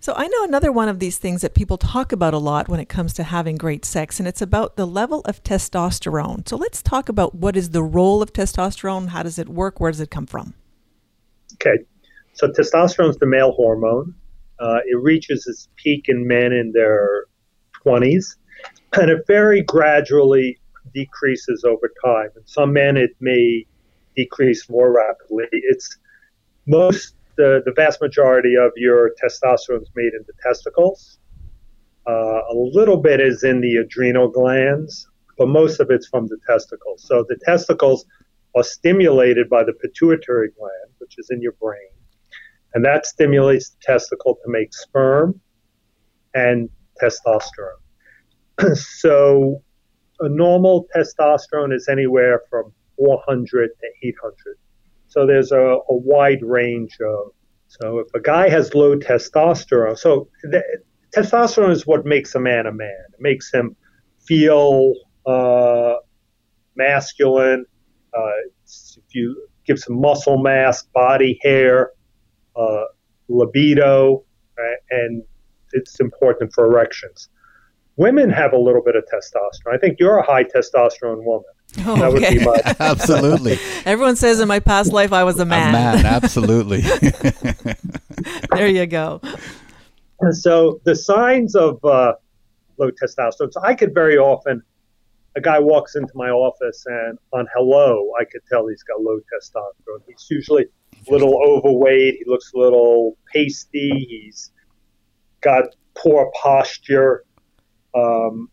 So, 0.00 0.12
I 0.14 0.28
know 0.28 0.44
another 0.44 0.72
one 0.72 0.90
of 0.90 0.98
these 0.98 1.16
things 1.16 1.40
that 1.40 1.54
people 1.54 1.78
talk 1.78 2.12
about 2.12 2.34
a 2.34 2.38
lot 2.38 2.68
when 2.68 2.80
it 2.80 2.90
comes 2.90 3.14
to 3.14 3.22
having 3.22 3.56
great 3.56 3.86
sex, 3.86 4.18
and 4.18 4.26
it's 4.26 4.40
about 4.40 4.76
the 4.76 4.86
level 4.86 5.20
of 5.26 5.42
testosterone. 5.44 6.46
So, 6.48 6.56
let's 6.56 6.82
talk 6.82 7.10
about 7.10 7.34
what 7.34 7.54
is 7.54 7.70
the 7.70 7.82
role 7.82 8.22
of 8.22 8.32
testosterone, 8.32 9.08
how 9.08 9.22
does 9.22 9.38
it 9.38 9.48
work, 9.48 9.78
where 9.78 9.90
does 9.90 10.00
it 10.00 10.10
come 10.10 10.24
from? 10.26 10.54
Okay, 11.60 11.84
so 12.32 12.48
testosterone 12.48 13.10
is 13.10 13.18
the 13.18 13.26
male 13.26 13.52
hormone. 13.52 14.14
Uh, 14.58 14.78
it 14.86 14.98
reaches 15.00 15.46
its 15.46 15.68
peak 15.76 16.06
in 16.08 16.26
men 16.26 16.52
in 16.52 16.72
their 16.72 17.26
20s, 17.84 18.36
and 18.98 19.10
it 19.10 19.26
very 19.26 19.62
gradually 19.62 20.58
decreases 20.94 21.64
over 21.64 21.90
time. 22.04 22.28
In 22.36 22.46
some 22.46 22.72
men, 22.72 22.96
it 22.96 23.10
may 23.20 23.66
decrease 24.16 24.70
more 24.70 24.92
rapidly. 24.92 25.46
It's 25.52 25.98
most 26.66 27.14
the, 27.36 27.62
the 27.64 27.72
vast 27.72 28.00
majority 28.00 28.54
of 28.56 28.72
your 28.76 29.10
testosterone 29.22 29.82
is 29.82 29.90
made 29.94 30.12
in 30.14 30.24
the 30.26 30.32
testicles. 30.42 31.18
Uh, 32.06 32.40
a 32.50 32.54
little 32.54 32.96
bit 32.96 33.20
is 33.20 33.44
in 33.44 33.60
the 33.60 33.76
adrenal 33.76 34.28
glands, 34.28 35.08
but 35.36 35.48
most 35.48 35.78
of 35.80 35.90
it's 35.90 36.06
from 36.06 36.26
the 36.26 36.38
testicles. 36.46 37.04
So 37.06 37.24
the 37.28 37.36
testicles 37.44 38.04
are 38.54 38.64
stimulated 38.64 39.48
by 39.48 39.62
the 39.64 39.72
pituitary 39.72 40.50
gland, 40.56 40.94
which 40.98 41.14
is 41.18 41.28
in 41.30 41.40
your 41.40 41.52
brain, 41.52 41.90
and 42.74 42.84
that 42.84 43.06
stimulates 43.06 43.70
the 43.70 43.76
testicle 43.82 44.36
to 44.44 44.50
make 44.50 44.72
sperm 44.74 45.40
and 46.34 46.68
testosterone. 47.02 47.80
so 48.74 49.62
a 50.20 50.28
normal 50.28 50.86
testosterone 50.94 51.74
is 51.74 51.88
anywhere 51.88 52.42
from 52.50 52.72
400 52.96 53.70
to 53.80 54.08
800. 54.08 54.34
So 55.08 55.26
there's 55.26 55.50
a, 55.52 55.58
a 55.58 55.82
wide 55.88 56.42
range 56.42 56.98
of. 57.00 57.32
So 57.68 58.00
if 58.00 58.08
a 58.14 58.20
guy 58.20 58.48
has 58.48 58.74
low 58.74 58.96
testosterone, 58.96 59.96
so 59.96 60.28
testosterone 61.14 61.70
is 61.70 61.86
what 61.86 62.04
makes 62.04 62.34
a 62.34 62.40
man 62.40 62.66
a 62.66 62.72
man. 62.72 63.04
It 63.12 63.20
makes 63.20 63.52
him 63.52 63.76
feel 64.26 64.94
uh, 65.24 65.94
masculine. 66.76 67.64
Uh, 68.16 68.30
if 68.64 69.14
you 69.14 69.48
give 69.66 69.78
some 69.78 70.00
muscle 70.00 70.38
mass, 70.38 70.82
body 70.82 71.38
hair, 71.42 71.90
uh, 72.56 72.84
libido, 73.28 74.24
uh, 74.58 74.62
and 74.90 75.22
it's 75.72 76.00
important 76.00 76.52
for 76.52 76.66
erections. 76.66 77.28
Women 77.96 78.30
have 78.30 78.52
a 78.52 78.58
little 78.58 78.82
bit 78.82 78.96
of 78.96 79.04
testosterone. 79.04 79.74
I 79.74 79.78
think 79.78 79.98
you're 80.00 80.18
a 80.18 80.26
high 80.26 80.44
testosterone 80.44 81.22
woman. 81.24 81.44
That 81.76 82.12
would 82.12 82.22
be 82.22 82.44
my 82.44 82.60
Absolutely. 82.80 83.58
Everyone 83.84 84.16
says 84.16 84.40
in 84.40 84.48
my 84.48 84.60
past 84.60 84.92
life 84.92 85.12
I 85.12 85.24
was 85.24 85.38
a 85.38 85.44
man. 85.44 85.68
A 85.68 85.72
man, 85.72 86.06
absolutely. 86.22 86.80
there 88.50 88.66
you 88.66 88.86
go. 88.86 89.20
And 90.20 90.36
so 90.36 90.80
the 90.84 90.96
signs 90.96 91.54
of 91.54 91.84
uh, 91.84 92.14
low 92.78 92.90
testosterone. 92.90 93.52
So 93.52 93.60
I 93.62 93.74
could 93.74 93.94
very 93.94 94.18
often, 94.18 94.62
a 95.36 95.40
guy 95.40 95.58
walks 95.58 95.94
into 95.96 96.12
my 96.14 96.30
office 96.30 96.84
and 96.86 97.18
on 97.32 97.46
hello, 97.54 98.10
I 98.20 98.24
could 98.24 98.40
tell 98.50 98.66
he's 98.66 98.82
got 98.82 99.00
low 99.00 99.18
testosterone. 99.18 100.02
He's 100.08 100.26
usually 100.30 100.66
a 101.08 101.12
little 101.12 101.40
overweight. 101.42 102.16
He 102.18 102.24
looks 102.26 102.52
a 102.54 102.58
little 102.58 103.16
pasty. 103.32 103.90
He's 104.08 104.50
got 105.40 105.64
poor 105.96 106.30
posture. 106.40 107.24
Um, 107.94 108.50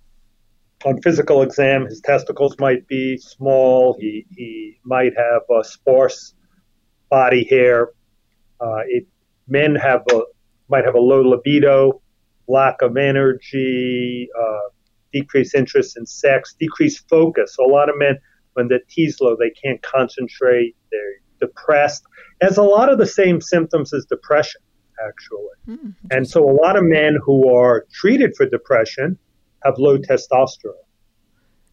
on 0.86 1.02
physical 1.02 1.42
exam, 1.42 1.86
his 1.86 2.02
testicles 2.02 2.56
might 2.60 2.88
be 2.88 3.18
small. 3.18 3.98
He, 4.00 4.26
he 4.36 4.80
might 4.84 5.13
have 5.18 5.42
a 5.50 5.63
sparse 5.63 6.36
body 7.10 7.44
hair. 7.50 7.90
Uh, 8.60 8.82
it, 8.88 9.08
men 9.48 9.76
have 9.76 10.04
a 10.12 10.22
might 10.70 10.84
have 10.84 10.96
a 10.96 11.00
low 11.00 11.22
libido, 11.22 12.02
lack 12.48 12.82
of 12.82 12.98
energy, 12.98 14.28
uh, 14.38 14.70
decreased 15.13 15.56
interest 15.56 15.98
in 15.98 16.06
sex, 16.06 16.56
decreased 16.60 17.08
focus. 17.10 17.56
So 17.56 17.65
a 17.65 17.72
lot 17.72 17.89
of 17.89 17.98
men, 17.98 18.17
when 18.54 18.67
the 18.67 18.80
T's 18.89 19.20
low, 19.22 19.36
they 19.39 19.50
can't 19.52 19.82
concentrate. 19.82 20.76
they're 20.91 21.00
depressed. 21.39 22.04
It 22.41 22.46
has 22.46 22.58
a 22.58 22.63
lot 22.63 22.91
of 22.91 22.98
the 22.98 23.06
same 23.06 23.41
symptoms 23.41 23.93
as 23.93 24.06
depression, 24.06 24.62
actually. 25.08 25.56
Hmm, 25.78 25.89
and 26.12 26.28
so 26.28 26.43
a 26.50 26.56
lot 26.63 26.76
of 26.76 26.84
men 26.84 27.17
who 27.24 27.54
are 27.54 27.86
treated 27.93 28.36
for 28.36 28.46
depression 28.48 29.17
have 29.63 29.76
low 29.78 29.98
testosterone. 29.98 30.74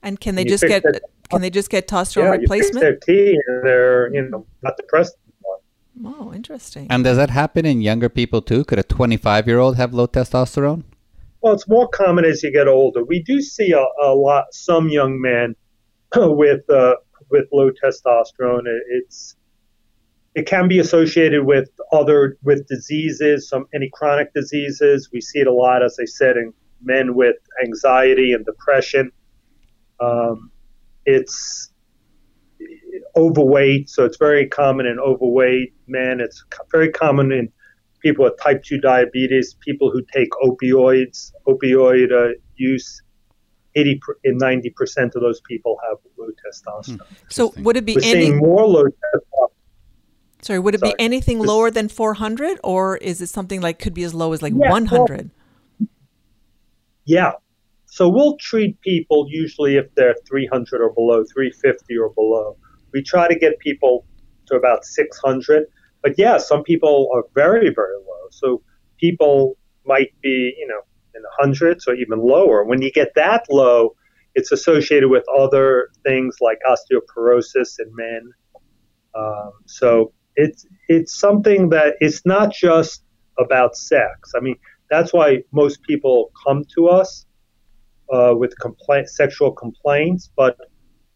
And 0.02 0.20
can 0.20 0.34
they 0.34 0.42
You 0.42 0.48
just 0.50 0.64
get 0.64 0.82
that- 0.82 1.00
can 1.30 1.40
they 1.40 1.48
just 1.48 1.70
get 1.70 1.88
testosterone 1.88 2.24
yeah, 2.24 2.32
you 2.34 2.38
fix 2.46 2.66
replacement? 2.66 2.80
their 2.80 2.96
T 2.96 3.38
and 3.46 3.64
they're 3.64 4.12
you 4.14 4.28
know 4.28 4.46
not 4.62 4.76
depressed 4.76 5.16
anymore. 5.26 6.18
Oh, 6.20 6.34
interesting. 6.34 6.86
And 6.90 7.02
does 7.02 7.16
that 7.16 7.30
happen 7.30 7.64
in 7.64 7.80
younger 7.80 8.10
people 8.10 8.42
too? 8.42 8.64
Could 8.64 8.78
a 8.78 8.82
25 8.82 9.46
year 9.46 9.58
old 9.58 9.76
have 9.76 9.94
low 9.94 10.06
testosterone? 10.06 10.84
Well, 11.44 11.54
it's 11.54 11.68
more 11.68 11.88
common 11.90 12.24
as 12.26 12.42
you 12.42 12.52
get 12.52 12.68
older. 12.68 13.04
We 13.04 13.22
do 13.22 13.42
see 13.42 13.72
a, 13.72 13.84
a 14.02 14.14
lot 14.16 14.46
some 14.52 14.88
young 14.90 15.20
men 15.22 15.56
with 16.16 16.68
uh, 16.70 16.96
with 17.30 17.46
low 17.52 17.70
testosterone. 17.72 18.66
It- 18.66 18.84
It's 18.88 19.36
it 20.36 20.46
can 20.46 20.68
be 20.68 20.80
associated 20.80 21.44
with 21.46 21.70
other 21.92 22.38
with 22.44 22.66
diseases, 22.68 23.48
some 23.50 23.66
any 23.74 23.90
chronic 23.92 24.34
diseases. 24.34 25.10
We 25.12 25.20
see 25.22 25.40
it 25.40 25.48
a 25.48 25.52
lot, 25.54 25.84
as 25.84 25.98
I 26.00 26.06
said, 26.06 26.38
in 26.38 26.54
men 26.82 27.16
with 27.16 27.36
anxiety 27.64 28.32
and 28.34 28.46
depression. 28.46 29.12
Um, 30.00 30.52
it's 31.06 31.72
overweight, 33.16 33.90
so 33.90 34.04
it's 34.06 34.18
very 34.18 34.48
common 34.48 34.86
in 34.86 35.00
overweight 35.00 35.74
men. 35.88 36.20
It's 36.20 36.44
very 36.72 36.92
common 36.92 37.32
in 37.32 37.52
people 38.04 38.24
with 38.26 38.34
type 38.40 38.62
2 38.62 38.78
diabetes, 38.78 39.56
people 39.60 39.90
who 39.90 40.00
take 40.14 40.28
opioids, 40.44 41.32
opioid 41.48 42.12
uh, 42.12 42.34
use. 42.56 43.00
80 43.76 44.00
and 44.22 44.40
90% 44.40 45.16
of 45.16 45.20
those 45.20 45.40
people 45.40 45.76
have 45.88 45.98
low 46.16 46.28
testosterone. 46.46 47.00
so 47.28 47.52
would 47.56 47.76
it 47.76 47.84
be 47.84 47.96
We're 47.96 48.04
any 48.04 48.30
more 48.30 48.64
low 48.68 48.84
testosterone. 48.84 49.48
sorry, 50.42 50.60
would 50.60 50.76
it 50.76 50.78
sorry. 50.80 50.92
be 50.96 51.02
anything 51.02 51.38
This- 51.40 51.48
lower 51.48 51.72
than 51.72 51.88
400 51.88 52.60
or 52.62 52.96
is 52.98 53.20
it 53.20 53.26
something 53.30 53.60
like 53.60 53.80
could 53.80 53.92
be 53.92 54.04
as 54.04 54.14
low 54.14 54.32
as 54.32 54.42
like 54.42 54.52
Yeah, 54.52 54.60
well- 54.70 54.70
100? 54.70 55.28
Yeah. 57.04 57.32
So 57.86 58.08
we'll 58.08 58.36
treat 58.36 58.80
people 58.80 59.26
usually 59.28 59.74
if 59.76 59.92
they're 59.96 60.14
300 60.28 60.80
or 60.80 60.92
below, 60.92 61.24
350 61.34 61.98
or 61.98 62.10
below. 62.10 62.56
We 62.92 63.02
try 63.02 63.26
to 63.26 63.34
get 63.34 63.58
people 63.58 64.04
to 64.46 64.54
about 64.54 64.84
600. 64.84 65.66
But 66.04 66.14
yeah, 66.16 66.38
some 66.38 66.62
people 66.62 67.08
are 67.14 67.24
very, 67.34 67.70
very 67.74 67.96
low. 67.96 68.24
So 68.30 68.62
people 69.00 69.56
might 69.84 70.12
be, 70.22 70.54
you 70.56 70.68
know, 70.68 70.82
in 71.16 71.22
the 71.22 71.30
hundreds 71.40 71.88
or 71.88 71.94
even 71.94 72.20
lower. 72.20 72.64
When 72.64 72.80
you 72.82 72.92
get 72.92 73.12
that 73.16 73.46
low, 73.50 73.96
it's 74.36 74.52
associated 74.52 75.08
with 75.08 75.24
other 75.28 75.88
things 76.04 76.36
like 76.40 76.58
osteoporosis 76.68 77.80
in 77.80 77.90
men. 77.96 78.22
Um, 79.16 79.52
so 79.66 80.12
it's 80.36 80.66
it's 80.88 81.18
something 81.18 81.70
that 81.70 81.94
it's 82.00 82.26
not 82.26 82.52
just 82.52 83.02
about 83.38 83.76
sex. 83.76 84.32
I 84.36 84.40
mean, 84.40 84.56
that's 84.90 85.12
why 85.12 85.42
most 85.52 85.82
people 85.82 86.30
come 86.46 86.64
to 86.76 86.88
us 86.88 87.26
uh, 88.12 88.34
with 88.36 88.58
complaint, 88.60 89.08
sexual 89.08 89.52
complaints, 89.52 90.30
but 90.36 90.56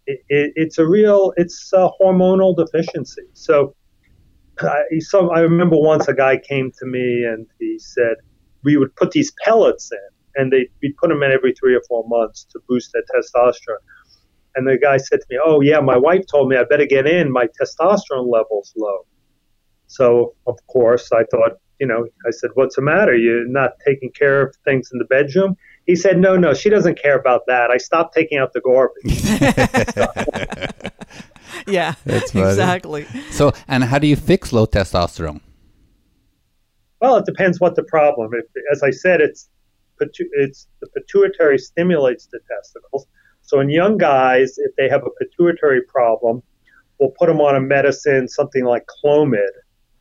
it, 0.07 0.21
it, 0.29 0.53
it's 0.57 0.79
a 0.79 0.87
real, 0.87 1.33
it's 1.37 1.73
a 1.73 1.91
hormonal 2.01 2.57
deficiency. 2.57 3.23
So, 3.35 3.75
I, 4.61 4.99
so 5.01 5.31
I 5.31 5.41
remember 5.41 5.77
once 5.77 6.09
a 6.09 6.15
guy 6.15 6.39
came 6.39 6.73
to 6.79 6.87
me 6.87 7.25
and 7.25 7.47
he 7.59 7.79
said 7.79 8.17
we 8.65 8.77
would 8.77 8.95
put 8.97 9.13
these 9.13 9.33
pellets 9.45 9.91
in, 9.93 10.43
and 10.43 10.53
they 10.53 10.69
we'd 10.83 10.97
put 10.97 11.09
them 11.09 11.23
in 11.23 11.33
every 11.33 11.53
three 11.55 11.75
or 11.75 11.83
four 11.89 12.05
months 12.09 12.45
to 12.53 12.61
boost 12.69 12.93
their 12.93 13.03
testosterone. 13.15 13.83
And 14.57 14.67
the 14.67 14.79
guy 14.79 14.97
said 14.97 15.21
to 15.21 15.27
me, 15.31 15.39
"Oh 15.45 15.61
yeah, 15.61 15.81
my 15.81 15.97
wife 15.97 16.27
told 16.27 16.49
me 16.49 16.57
I 16.57 16.65
better 16.65 16.87
get 16.87 17.07
in. 17.07 17.31
My 17.31 17.47
testosterone 17.61 18.31
level's 18.31 18.73
low." 18.77 19.07
So 19.87 20.35
of 20.47 20.59
course 20.67 21.13
I 21.13 21.25
thought, 21.31 21.59
you 21.81 21.87
know, 21.87 22.07
I 22.27 22.31
said, 22.31 22.51
"What's 22.55 22.77
the 22.77 22.83
matter? 22.83 23.15
You're 23.15 23.47
not 23.47 23.73
taking 23.87 24.11
care 24.11 24.43
of 24.43 24.57
things 24.65 24.91
in 24.93 24.99
the 24.99 25.05
bedroom?" 25.05 25.57
He 25.87 25.97
said, 25.97 26.19
"No, 26.19 26.37
no, 26.37 26.53
she 26.55 26.69
doesn't 26.69 27.01
care 27.01 27.19
about 27.19 27.43
that. 27.47 27.71
I 27.71 27.77
stopped 27.77 28.15
taking 28.15 28.39
out 28.39 28.53
the 28.53 28.61
garbage." 28.61 29.05
yeah. 31.73 31.95
That's 32.05 32.35
exactly. 32.35 33.07
So, 33.31 33.53
and 33.67 33.85
how 33.85 33.99
do 33.99 34.07
you 34.07 34.17
fix 34.17 34.53
low 34.53 34.67
testosterone? 34.67 35.41
well, 37.01 37.17
it 37.17 37.27
depends 37.27 37.61
what 37.61 37.77
the 37.77 37.85
problem. 37.85 38.31
If, 38.35 38.47
as 38.73 38.83
I 38.83 38.91
said, 38.91 39.21
it's 39.21 39.49
it's 40.01 40.69
the 40.81 40.89
pituitary 40.89 41.59
stimulates 41.59 42.27
the 42.27 42.39
testicles. 42.49 43.07
So 43.43 43.61
in 43.61 43.69
young 43.69 43.99
guys, 43.99 44.57
if 44.59 44.75
they 44.77 44.89
have 44.89 45.03
a 45.05 45.11
pituitary 45.19 45.83
problem, 45.83 46.43
we'll 47.01 47.13
put 47.19 47.27
them 47.27 47.41
on 47.41 47.57
a 47.57 47.61
medicine, 47.61 48.29
something 48.29 48.65
like 48.65 48.85
Clomid, 48.87 49.51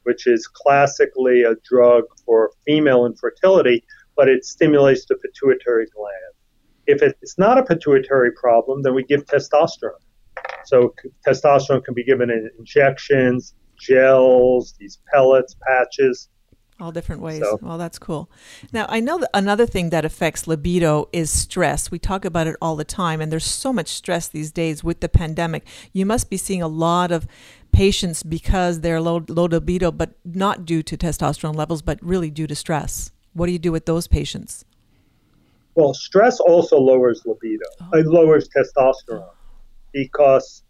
which 0.04 0.28
is 0.28 0.48
classically 0.48 1.44
a 1.44 1.56
drug 1.68 2.04
for 2.26 2.52
female 2.66 3.06
infertility, 3.06 3.84
but 4.16 4.28
it 4.28 4.46
stimulates 4.46 5.06
the 5.06 5.16
pituitary 5.16 5.88
gland. 5.96 6.34
If 6.86 7.02
it's 7.02 7.38
not 7.40 7.58
a 7.58 7.64
pituitary 7.64 8.32
problem, 8.32 8.84
then 8.84 8.94
we 8.94 9.04
give 9.04 9.26
testosterone. 9.26 10.04
So 10.66 10.94
testosterone 11.26 11.84
can 11.84 11.94
be 11.94 12.04
given 12.04 12.30
in 12.30 12.50
injections, 12.60 13.54
gels, 13.80 14.74
these 14.80 15.00
pellets, 15.12 15.56
patches. 15.66 16.30
All 16.80 16.92
different 16.92 17.22
ways. 17.22 17.40
So- 17.40 17.58
Well, 17.62 17.78
that's 17.78 17.98
cool. 17.98 18.30
Now, 18.72 18.86
I 18.90 19.00
know 19.00 19.18
that 19.18 19.30
another 19.34 19.66
thing 19.66 19.90
that 19.90 20.06
affects 20.06 20.46
libido 20.46 21.10
is 21.12 21.32
stress. 21.32 21.90
We 21.90 22.00
talk 22.00 22.26
about 22.26 22.48
it 22.48 22.56
all 22.62 22.76
the 22.76 22.84
time, 22.84 23.22
and 23.22 23.32
there's 23.32 23.46
so 23.46 23.74
much 23.74 23.88
stress 23.88 24.28
these 24.28 24.52
days 24.52 24.84
with 24.84 25.00
the 25.00 25.10
pandemic. 25.10 25.66
You 25.94 26.06
must 26.06 26.30
be 26.30 26.38
seeing 26.38 26.62
a 26.62 26.68
lot 26.68 27.12
of 27.12 27.28
patients 27.72 28.22
because 28.22 28.82
they're 28.82 29.02
low, 29.02 29.24
low 29.28 29.46
libido, 29.46 29.92
but 29.92 30.12
not 30.26 30.66
due 30.66 30.84
to 30.84 30.98
testosterone 30.98 31.56
levels, 31.56 31.82
but 31.82 31.98
really 32.04 32.30
due 32.30 32.48
to 32.48 32.56
stress. 32.56 33.12
What 33.34 33.48
do 33.48 33.54
you 33.54 33.60
do 33.60 33.72
with 33.72 33.86
those 33.86 34.08
patients? 34.08 34.66
Well, 35.76 35.94
stress 35.94 36.40
also 36.40 36.78
lowers 36.80 37.22
libido, 37.26 37.66
oh. 37.82 37.98
it 37.98 38.06
lowers 38.06 38.50
testosterone 38.50 39.30
because 39.98 40.64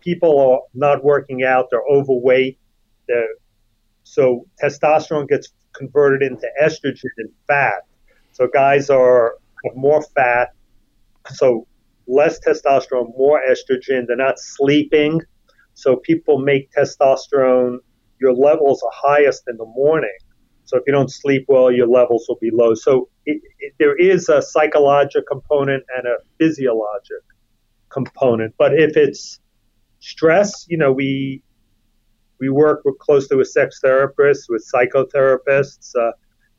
people 0.00 0.40
are 0.40 0.60
not 0.72 1.04
working 1.04 1.44
out, 1.44 1.66
they're 1.70 1.88
overweight, 1.90 2.58
they're, 3.06 3.34
so 4.04 4.46
testosterone 4.62 5.28
gets 5.28 5.48
converted 5.74 6.22
into 6.22 6.48
estrogen 6.62 7.12
and 7.18 7.28
fat. 7.46 7.82
So 8.32 8.48
guys 8.48 8.88
are 8.88 9.34
more 9.74 10.02
fat, 10.14 10.48
so 11.28 11.66
less 12.06 12.40
testosterone, 12.40 13.08
more 13.18 13.40
estrogen. 13.46 14.06
They're 14.06 14.16
not 14.16 14.38
sleeping, 14.38 15.20
so 15.74 15.96
people 15.96 16.38
make 16.38 16.72
testosterone. 16.72 17.78
Your 18.18 18.32
levels 18.32 18.82
are 18.82 18.92
highest 18.94 19.42
in 19.46 19.58
the 19.58 19.66
morning. 19.66 20.18
So 20.64 20.78
if 20.78 20.84
you 20.86 20.92
don't 20.92 21.10
sleep 21.10 21.44
well, 21.48 21.70
your 21.70 21.86
levels 21.86 22.24
will 22.28 22.38
be 22.40 22.50
low. 22.50 22.74
So 22.74 23.08
it, 23.26 23.42
it, 23.58 23.74
there 23.78 23.96
is 23.96 24.28
a 24.30 24.40
psychological 24.40 25.22
component 25.30 25.84
and 25.96 26.06
a 26.06 26.16
physiologic 26.38 27.22
component. 27.90 28.54
But 28.58 28.74
if 28.74 28.96
it's 28.96 29.40
stress, 30.00 30.66
you 30.68 30.78
know, 30.78 30.92
we 30.92 31.42
we 32.40 32.48
work 32.48 32.82
with, 32.84 32.98
closely 32.98 33.36
with 33.36 33.48
sex 33.48 33.80
therapists, 33.84 34.48
with 34.48 34.66
psychotherapists. 34.74 35.94
Uh, 35.94 36.12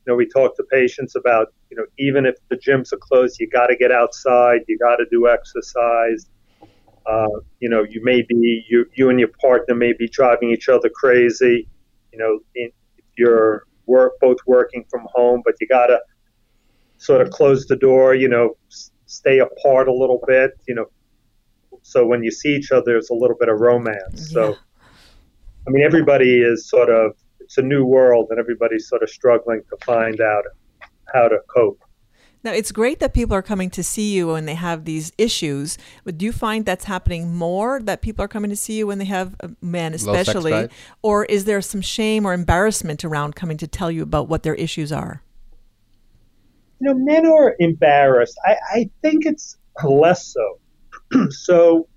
you 0.06 0.14
know, 0.14 0.16
we 0.16 0.28
talk 0.28 0.56
to 0.58 0.64
patients 0.64 1.16
about, 1.16 1.54
you 1.70 1.78
know, 1.78 1.86
even 2.00 2.26
if 2.26 2.36
the 2.50 2.56
gyms 2.56 2.92
are 2.94 2.98
closed, 2.98 3.40
you 3.40 3.48
got 3.50 3.68
to 3.68 3.76
get 3.76 3.92
outside, 3.92 4.62
you 4.68 4.78
got 4.78 4.98
to 4.98 5.06
do 5.12 5.28
exercise. 5.28 6.28
Uh, 7.06 7.28
you 7.60 7.70
know, 7.70 7.84
you 7.84 8.04
may 8.04 8.22
be 8.22 8.64
you 8.70 8.86
you 8.94 9.10
and 9.10 9.20
your 9.20 9.30
partner 9.42 9.74
may 9.74 9.94
be 9.94 10.08
driving 10.08 10.52
each 10.52 10.70
other 10.70 10.90
crazy. 10.90 11.68
You 12.12 12.20
know, 12.20 12.40
in, 12.56 12.72
if 12.98 13.06
you're 13.18 13.64
work 13.88 14.14
both 14.22 14.38
working 14.46 14.86
from 14.90 15.08
home, 15.14 15.42
but 15.44 15.56
you 15.60 15.68
got 15.68 15.88
to 15.88 16.00
sort 16.98 17.22
of 17.22 17.32
close 17.32 17.66
the 17.66 17.76
door. 17.76 18.14
You 18.14 18.30
know, 18.30 18.56
stay 19.08 19.40
apart 19.40 19.88
a 19.88 19.94
little 19.94 20.22
bit. 20.28 20.52
You 20.68 20.76
know, 20.76 20.86
so 21.82 22.06
when 22.06 22.24
you 22.24 22.32
see 22.32 22.56
each 22.56 22.72
other, 22.72 22.84
there's 22.86 23.10
a 23.10 23.14
little 23.14 23.38
bit 23.40 23.50
of 23.50 23.60
romance. 23.60 24.32
So. 24.32 24.56
I 25.68 25.70
mean, 25.70 25.84
everybody 25.84 26.42
is 26.42 26.68
sort 26.68 26.90
of, 26.90 27.12
it's 27.40 27.60
a 27.60 27.62
new 27.62 27.86
world 27.86 28.30
and 28.32 28.40
everybody's 28.40 28.90
sort 28.90 29.04
of 29.04 29.12
struggling 29.12 29.62
to 29.70 29.86
find 29.86 30.20
out 30.20 30.44
how 31.14 31.28
to 31.28 31.38
cope. 31.54 31.84
Now, 32.44 32.52
it's 32.52 32.72
great 32.72 33.00
that 33.00 33.14
people 33.14 33.36
are 33.36 33.44
coming 33.44 33.70
to 33.70 33.84
see 33.84 34.12
you 34.12 34.30
when 34.30 34.48
they 34.48 34.56
have 34.56 34.86
these 34.86 35.12
issues, 35.20 35.78
but 36.04 36.18
do 36.18 36.26
you 36.26 36.32
find 36.32 36.66
that's 36.66 36.86
happening 36.86 37.36
more 37.36 37.80
that 37.80 38.02
people 38.02 38.26
are 38.26 38.28
coming 38.28 38.50
to 38.50 38.56
see 38.56 38.80
you 38.80 38.88
when 38.88 38.98
they 38.98 39.06
have 39.06 39.36
men, 39.62 39.96
sex 40.00 40.30
especially? 40.30 40.68
Or 41.04 41.26
is 41.26 41.46
there 41.46 41.62
some 41.62 41.82
shame 41.82 42.26
or 42.26 42.34
embarrassment 42.34 43.06
around 43.06 43.36
coming 43.36 43.58
to 43.58 43.68
tell 43.68 43.92
you 43.92 44.02
about 44.02 44.30
what 44.30 44.42
their 44.42 44.56
issues 44.56 44.92
are? 44.92 45.22
You 46.80 46.88
know, 46.88 46.96
men 46.96 47.28
are 47.28 47.56
embarrassed. 47.60 48.40
I, 48.44 48.56
I 48.74 48.90
think 49.04 49.28
it's 49.28 49.58
less 49.84 50.26
so. 50.26 50.58
so, 51.32 51.88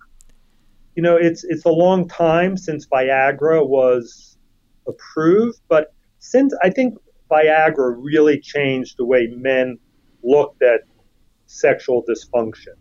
you 0.97 1.03
know, 1.03 1.17
it's 1.17 1.45
it's 1.45 1.65
a 1.65 1.71
long 1.71 2.09
time 2.09 2.57
since 2.57 2.87
Viagra 2.87 3.67
was 3.67 4.39
approved, 4.89 5.61
but 5.69 5.95
since 6.19 6.55
I 6.63 6.71
think 6.71 6.95
Viagra 7.31 7.97
really 7.99 8.41
changed 8.41 8.97
the 8.99 9.05
way 9.07 9.29
men 9.37 9.79
looked 10.23 10.63
at 10.63 10.83
sexual 11.47 12.05
dysfunction, 12.09 12.77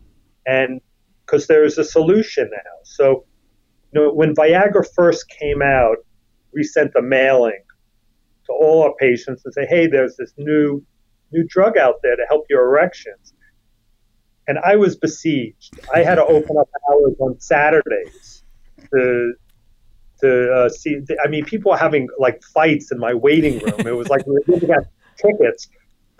and 0.48 0.82
because 1.26 1.48
there 1.48 1.64
is 1.66 1.78
a 1.78 1.84
solution 1.84 2.50
now. 2.52 2.78
So, 2.84 3.26
You 3.94 4.02
know, 4.02 4.14
when 4.14 4.36
Viagra 4.36 4.86
first 4.96 5.30
came 5.30 5.62
out, 5.64 5.98
we 6.54 6.64
sent 6.64 6.92
a 6.98 7.02
mailing 7.02 7.64
to 8.48 8.54
all 8.54 8.84
our 8.84 8.94
patients 9.00 9.44
and 9.46 9.54
say, 9.54 9.66
"Hey, 9.68 9.88
there's 9.88 10.16
this 10.18 10.34
new 10.38 10.84
new 11.32 11.46
drug 11.48 11.78
out 11.78 11.98
there 12.04 12.16
to 12.16 12.26
help 12.30 12.46
your 12.50 12.66
erections." 12.68 13.34
And 14.48 14.60
I 14.60 14.76
was 14.76 14.96
besieged. 14.96 15.80
I 15.94 16.04
had 16.04 16.16
to 16.16 16.26
open 16.26 16.58
up 16.58 16.70
hours 16.92 17.16
on 17.20 17.40
Saturdays 17.40 18.44
to 18.92 19.34
to 20.22 20.54
uh, 20.54 20.70
see. 20.70 21.00
I 21.24 21.28
mean, 21.28 21.46
people 21.46 21.76
having 21.76 22.10
like 22.20 22.42
fights 22.44 22.92
in 22.92 23.00
my 23.00 23.14
waiting 23.14 23.60
room. 23.60 23.88
It 23.88 23.96
was 23.96 24.10
like 24.10 24.26
we 24.28 24.38
giving 24.48 24.72
out 24.72 24.86
tickets. 25.18 25.70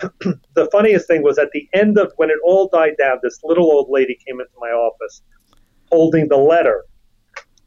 the 0.00 0.68
funniest 0.72 1.06
thing 1.06 1.22
was 1.22 1.38
at 1.38 1.50
the 1.52 1.68
end 1.72 1.98
of 1.98 2.12
when 2.16 2.30
it 2.30 2.38
all 2.44 2.68
died 2.68 2.96
down, 2.98 3.18
this 3.22 3.40
little 3.44 3.70
old 3.70 3.88
lady 3.90 4.18
came 4.26 4.40
into 4.40 4.52
my 4.60 4.68
office 4.68 5.22
holding 5.90 6.28
the 6.28 6.36
letter, 6.36 6.84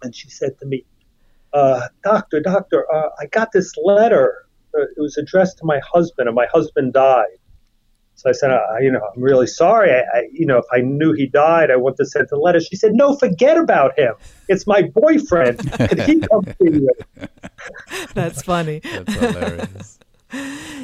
and 0.01 0.13
she 0.15 0.29
said 0.29 0.57
to 0.59 0.65
me, 0.65 0.85
uh, 1.53 1.87
"Doctor, 2.03 2.39
doctor, 2.41 2.85
uh, 2.93 3.09
I 3.19 3.27
got 3.27 3.51
this 3.51 3.73
letter. 3.77 4.45
Uh, 4.75 4.81
it 4.81 4.99
was 4.99 5.17
addressed 5.17 5.57
to 5.59 5.65
my 5.65 5.79
husband, 5.93 6.27
and 6.27 6.35
my 6.35 6.47
husband 6.51 6.93
died." 6.93 7.37
So 8.17 8.29
I 8.29 8.33
said, 8.33 8.49
uh, 8.49 8.61
you 8.81 8.91
know, 8.91 8.99
I'm 9.15 9.21
really 9.21 9.45
sorry. 9.45 9.91
I, 9.91 9.99
I, 9.99 10.27
you 10.33 10.45
know, 10.45 10.57
if 10.57 10.65
I 10.73 10.81
knew 10.81 11.13
he 11.13 11.27
died, 11.27 11.69
I 11.69 11.75
wouldn't 11.75 11.99
have 11.99 12.07
sent 12.07 12.29
the 12.29 12.35
letter. 12.35 12.59
She 12.59 12.75
said, 12.75 12.93
no, 12.93 13.15
forget 13.15 13.57
about 13.57 13.97
him. 13.97 14.15
It's 14.49 14.65
my 14.65 14.81
boyfriend. 14.81 15.59
Could 15.73 16.01
he 16.01 16.19
come 16.31 16.43
see 16.45 16.79
you? 16.79 16.89
That's 18.15 18.41
funny. 18.41 18.79
That's 18.83 19.13
hilarious. 19.13 19.99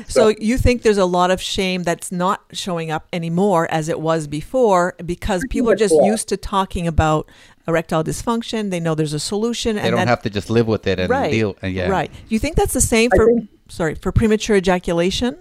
So 0.07 0.29
you 0.29 0.57
think 0.57 0.83
there's 0.83 0.97
a 0.97 1.05
lot 1.05 1.31
of 1.31 1.41
shame 1.41 1.83
that's 1.83 2.13
not 2.13 2.43
showing 2.53 2.91
up 2.91 3.07
anymore 3.11 3.69
as 3.69 3.89
it 3.89 3.99
was 3.99 4.25
before 4.27 4.95
because 5.05 5.43
people 5.49 5.69
are 5.69 5.75
just 5.75 5.95
used 6.03 6.29
to 6.29 6.37
talking 6.37 6.87
about 6.87 7.29
erectile 7.67 8.03
dysfunction. 8.05 8.69
They 8.69 8.79
know 8.79 8.95
there's 8.95 9.13
a 9.13 9.19
solution, 9.19 9.75
They 9.75 9.81
and 9.81 9.91
don't 9.91 9.97
that, 9.99 10.07
have 10.07 10.21
to 10.21 10.29
just 10.29 10.49
live 10.49 10.67
with 10.67 10.87
it 10.87 10.97
and 10.99 11.09
right, 11.09 11.31
deal. 11.31 11.57
And 11.61 11.73
yeah. 11.73 11.89
right. 11.89 12.09
Do 12.11 12.35
you 12.35 12.39
think 12.39 12.55
that's 12.55 12.73
the 12.73 12.81
same 12.81 13.09
for 13.11 13.27
think- 13.27 13.49
sorry 13.67 13.95
for 13.95 14.11
premature 14.13 14.55
ejaculation? 14.55 15.37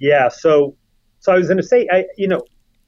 Yeah. 0.00 0.28
So, 0.28 0.76
so 1.20 1.32
I 1.32 1.36
was 1.36 1.46
going 1.46 1.58
to 1.58 1.62
say, 1.62 1.88
I, 1.92 2.04
you 2.16 2.28
know, 2.28 2.42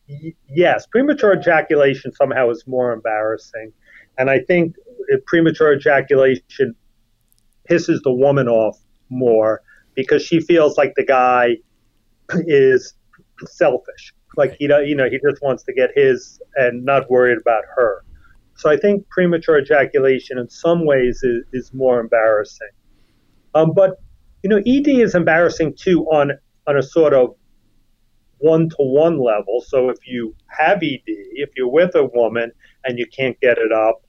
y- 0.09 0.35
yes, 0.55 0.87
premature 0.87 1.37
ejaculation 1.39 2.13
somehow 2.13 2.51
is 2.51 2.65
more 2.67 2.93
embarrassing, 2.93 3.73
and 4.19 4.31
I 4.31 4.41
think 4.41 4.75
premature 5.27 5.75
ejaculation 5.75 6.75
pisses 7.71 8.01
the 8.03 8.13
woman 8.13 8.49
off 8.49 8.79
more 9.11 9.61
because 9.95 10.23
she 10.23 10.41
feels 10.41 10.77
like 10.77 10.95
the 10.97 11.05
guy 11.05 11.57
is 12.47 12.95
selfish, 13.47 14.13
like 14.37 14.55
he, 14.59 14.67
you 14.67 14.95
know, 14.95 15.09
he 15.09 15.19
just 15.29 15.43
wants 15.43 15.65
to 15.65 15.73
get 15.73 15.91
his 15.95 16.41
and 16.57 16.85
not 16.85 17.11
worried 17.11 17.39
about 17.39 17.65
her. 17.77 18.05
So 18.57 18.71
I 18.71 18.77
think 18.77 19.09
premature 19.11 19.59
ejaculation 19.61 20.39
in 20.39 20.49
some 20.49 20.85
ways 20.85 21.21
is, 21.23 21.45
is 21.53 21.73
more 21.73 22.01
embarrassing. 22.01 22.69
Um, 23.55 23.73
but 23.75 23.97
you 24.43 24.51
know, 24.51 24.59
ED 24.67 24.89
is 25.01 25.15
embarrassing 25.15 25.75
too 25.77 26.05
on 26.07 26.33
on 26.69 26.77
a 26.77 26.83
sort 26.83 27.15
of 27.15 27.35
one 28.39 28.69
to 28.69 28.77
one 28.79 29.19
level. 29.19 29.65
So 29.67 29.89
if 29.89 29.99
you 30.07 30.35
have 30.47 30.79
ED, 30.83 31.01
if 31.07 31.51
you're 31.57 31.71
with 31.71 31.95
a 31.95 32.05
woman 32.05 32.53
and 32.85 32.99
you 32.99 33.07
can't 33.07 33.39
get 33.41 33.59
it 33.59 33.73
up, 33.73 34.03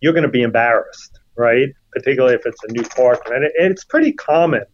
you're 0.00 0.12
going 0.12 0.24
to 0.24 0.30
be 0.30 0.42
embarrassed, 0.42 1.20
right? 1.36 1.68
Particularly 1.92 2.34
if 2.34 2.46
it's 2.46 2.62
a 2.64 2.72
new 2.72 2.82
partner, 2.84 3.34
and 3.34 3.44
it, 3.44 3.52
it's 3.56 3.84
pretty 3.84 4.12
common 4.12 4.64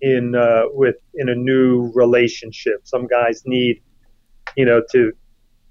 in 0.00 0.34
uh, 0.34 0.62
with 0.72 0.96
in 1.14 1.28
a 1.28 1.34
new 1.34 1.90
relationship. 1.94 2.80
Some 2.84 3.06
guys 3.06 3.42
need, 3.44 3.82
you 4.56 4.64
know, 4.64 4.82
to 4.92 5.12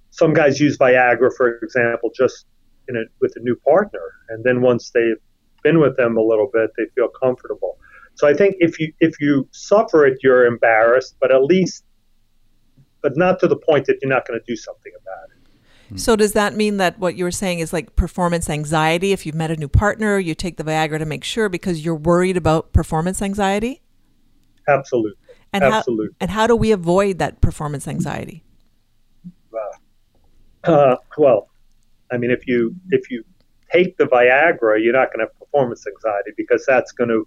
some 0.10 0.34
guys 0.34 0.60
use 0.60 0.78
Viagra, 0.78 1.32
for 1.36 1.60
example, 1.60 2.12
just 2.15 2.45
in 2.88 2.97
a, 2.97 3.02
with 3.21 3.34
a 3.36 3.39
new 3.39 3.56
partner, 3.56 4.02
and 4.30 4.43
then 4.43 4.62
once 4.62 4.91
they've 4.93 5.21
been 5.63 5.80
with 5.80 5.95
them 5.97 6.17
a 6.17 6.21
little 6.21 6.49
bit, 6.52 6.71
they 6.78 6.86
feel 6.95 7.08
comfortable. 7.08 7.78
So 8.19 8.27
I 8.27 8.34
think 8.34 8.58
if 8.60 8.82
you 8.82 8.91
if 8.99 9.17
you 9.21 9.47
suffer 9.51 10.05
it, 10.05 10.19
you're 10.21 10.45
embarrassed, 10.45 11.15
but 11.21 11.32
at 11.32 11.41
least, 11.41 11.86
but 13.01 13.15
not 13.15 13.39
to 13.39 13.47
the 13.47 13.55
point 13.55 13.86
that 13.86 13.99
you're 14.01 14.12
not 14.12 14.27
going 14.27 14.38
to 14.38 14.45
do 14.45 14.58
something 14.58 14.91
about 15.01 15.29
it. 15.29 15.99
So 16.01 16.17
does 16.17 16.34
that 16.34 16.53
mean 16.53 16.75
that 16.77 16.99
what 16.99 17.15
you 17.15 17.23
were 17.23 17.32
saying 17.32 17.60
is 17.60 17.71
like 17.71 17.95
performance 17.95 18.49
anxiety? 18.49 19.13
If 19.13 19.25
you've 19.25 19.36
met 19.36 19.51
a 19.51 19.55
new 19.55 19.69
partner, 19.69 20.19
you 20.19 20.36
take 20.36 20.58
the 20.58 20.65
Viagra 20.65 20.99
to 20.99 21.05
make 21.05 21.23
sure 21.23 21.47
because 21.47 21.86
you're 21.86 21.95
worried 21.95 22.36
about 22.36 22.73
performance 22.73 23.21
anxiety. 23.21 23.82
Absolutely, 24.67 25.13
And 25.53 25.63
absolutely. 25.63 26.08
how 26.08 26.15
and 26.19 26.29
how 26.29 26.45
do 26.45 26.58
we 26.58 26.73
avoid 26.73 27.19
that 27.19 27.39
performance 27.39 27.88
anxiety? 27.88 28.43
Uh, 30.65 30.97
well, 31.17 31.47
I 32.12 32.17
mean, 32.17 32.32
if 32.32 32.45
you 32.47 32.75
if 32.89 33.10
you 33.10 33.23
take 33.71 33.95
the 33.95 34.03
Viagra, 34.03 34.84
you're 34.84 34.91
not 34.91 35.13
going 35.13 35.19
to 35.19 35.32
have 35.32 35.39
performance 35.39 35.88
anxiety 35.88 36.32
because 36.36 36.65
that's 36.67 36.91
going 36.91 37.08
to, 37.08 37.25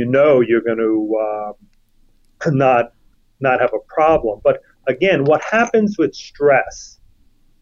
you 0.00 0.06
know, 0.06 0.40
you're 0.40 0.62
going 0.62 0.78
to 0.78 0.96
um, 1.26 2.56
not 2.56 2.92
not 3.40 3.60
have 3.60 3.72
a 3.74 3.94
problem. 3.94 4.40
But 4.42 4.60
again, 4.88 5.24
what 5.24 5.42
happens 5.50 5.96
with 5.98 6.14
stress? 6.14 6.98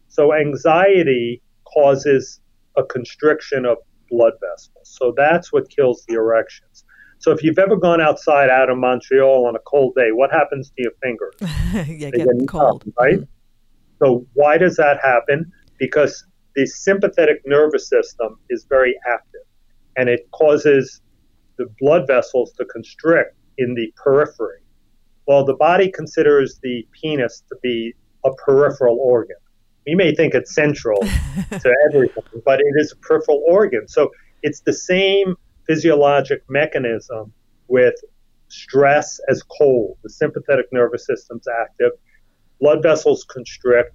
So 0.07 0.33
anxiety 0.33 1.41
causes 1.73 2.39
a 2.77 2.83
constriction 2.83 3.65
of 3.65 3.77
blood 4.09 4.33
vessels. 4.41 4.87
So 4.99 5.13
that's 5.15 5.51
what 5.51 5.69
kills 5.69 6.05
the 6.07 6.15
erections. 6.15 6.85
So 7.19 7.31
if 7.31 7.43
you've 7.43 7.59
ever 7.59 7.75
gone 7.75 7.99
outside 7.99 8.49
out 8.49 8.69
of 8.69 8.77
Montreal 8.77 9.45
on 9.45 9.55
a 9.57 9.63
cold 9.67 9.93
day, 9.95 10.11
what 10.13 10.31
happens 10.31 10.69
to 10.69 10.75
your 10.77 10.93
fingers? 11.03 11.35
yeah, 11.89 12.09
They 12.11 12.19
get 12.19 12.47
cold, 12.47 12.85
numb, 12.85 12.93
right? 12.97 13.19
So 13.99 14.25
why 14.33 14.57
does 14.57 14.77
that 14.77 14.97
happen? 15.03 15.51
Because 15.77 16.25
the 16.55 16.65
sympathetic 16.65 17.41
nervous 17.45 17.89
system 17.89 18.39
is 18.49 18.65
very 18.69 18.95
active, 19.05 19.41
and 19.97 20.07
it 20.07 20.21
causes 20.31 21.01
the 21.59 21.67
blood 21.79 22.07
vessels 22.07 22.51
to 22.53 22.65
constrict 22.65 23.35
in 23.59 23.75
the 23.75 23.93
periphery. 24.03 24.61
Well, 25.27 25.45
the 25.45 25.53
body 25.53 25.91
considers 25.91 26.59
the 26.63 26.87
penis 26.99 27.43
to 27.49 27.55
be 27.61 27.93
a 28.25 28.31
peripheral 28.45 28.97
organ. 28.99 29.35
We 29.85 29.93
may 29.93 30.15
think 30.15 30.33
it's 30.33 30.55
central 30.55 30.99
to 31.51 31.75
everything, 31.87 32.23
but 32.45 32.59
it 32.61 32.73
is 32.77 32.93
a 32.93 32.95
peripheral 32.95 33.43
organ. 33.47 33.87
So 33.87 34.09
it's 34.41 34.61
the 34.61 34.73
same 34.73 35.35
physiologic 35.67 36.41
mechanism 36.49 37.31
with 37.67 37.95
stress 38.47 39.19
as 39.29 39.43
cold. 39.43 39.97
The 40.03 40.09
sympathetic 40.09 40.65
nervous 40.71 41.05
system's 41.05 41.45
active, 41.61 41.91
blood 42.61 42.81
vessels 42.81 43.25
constrict, 43.29 43.93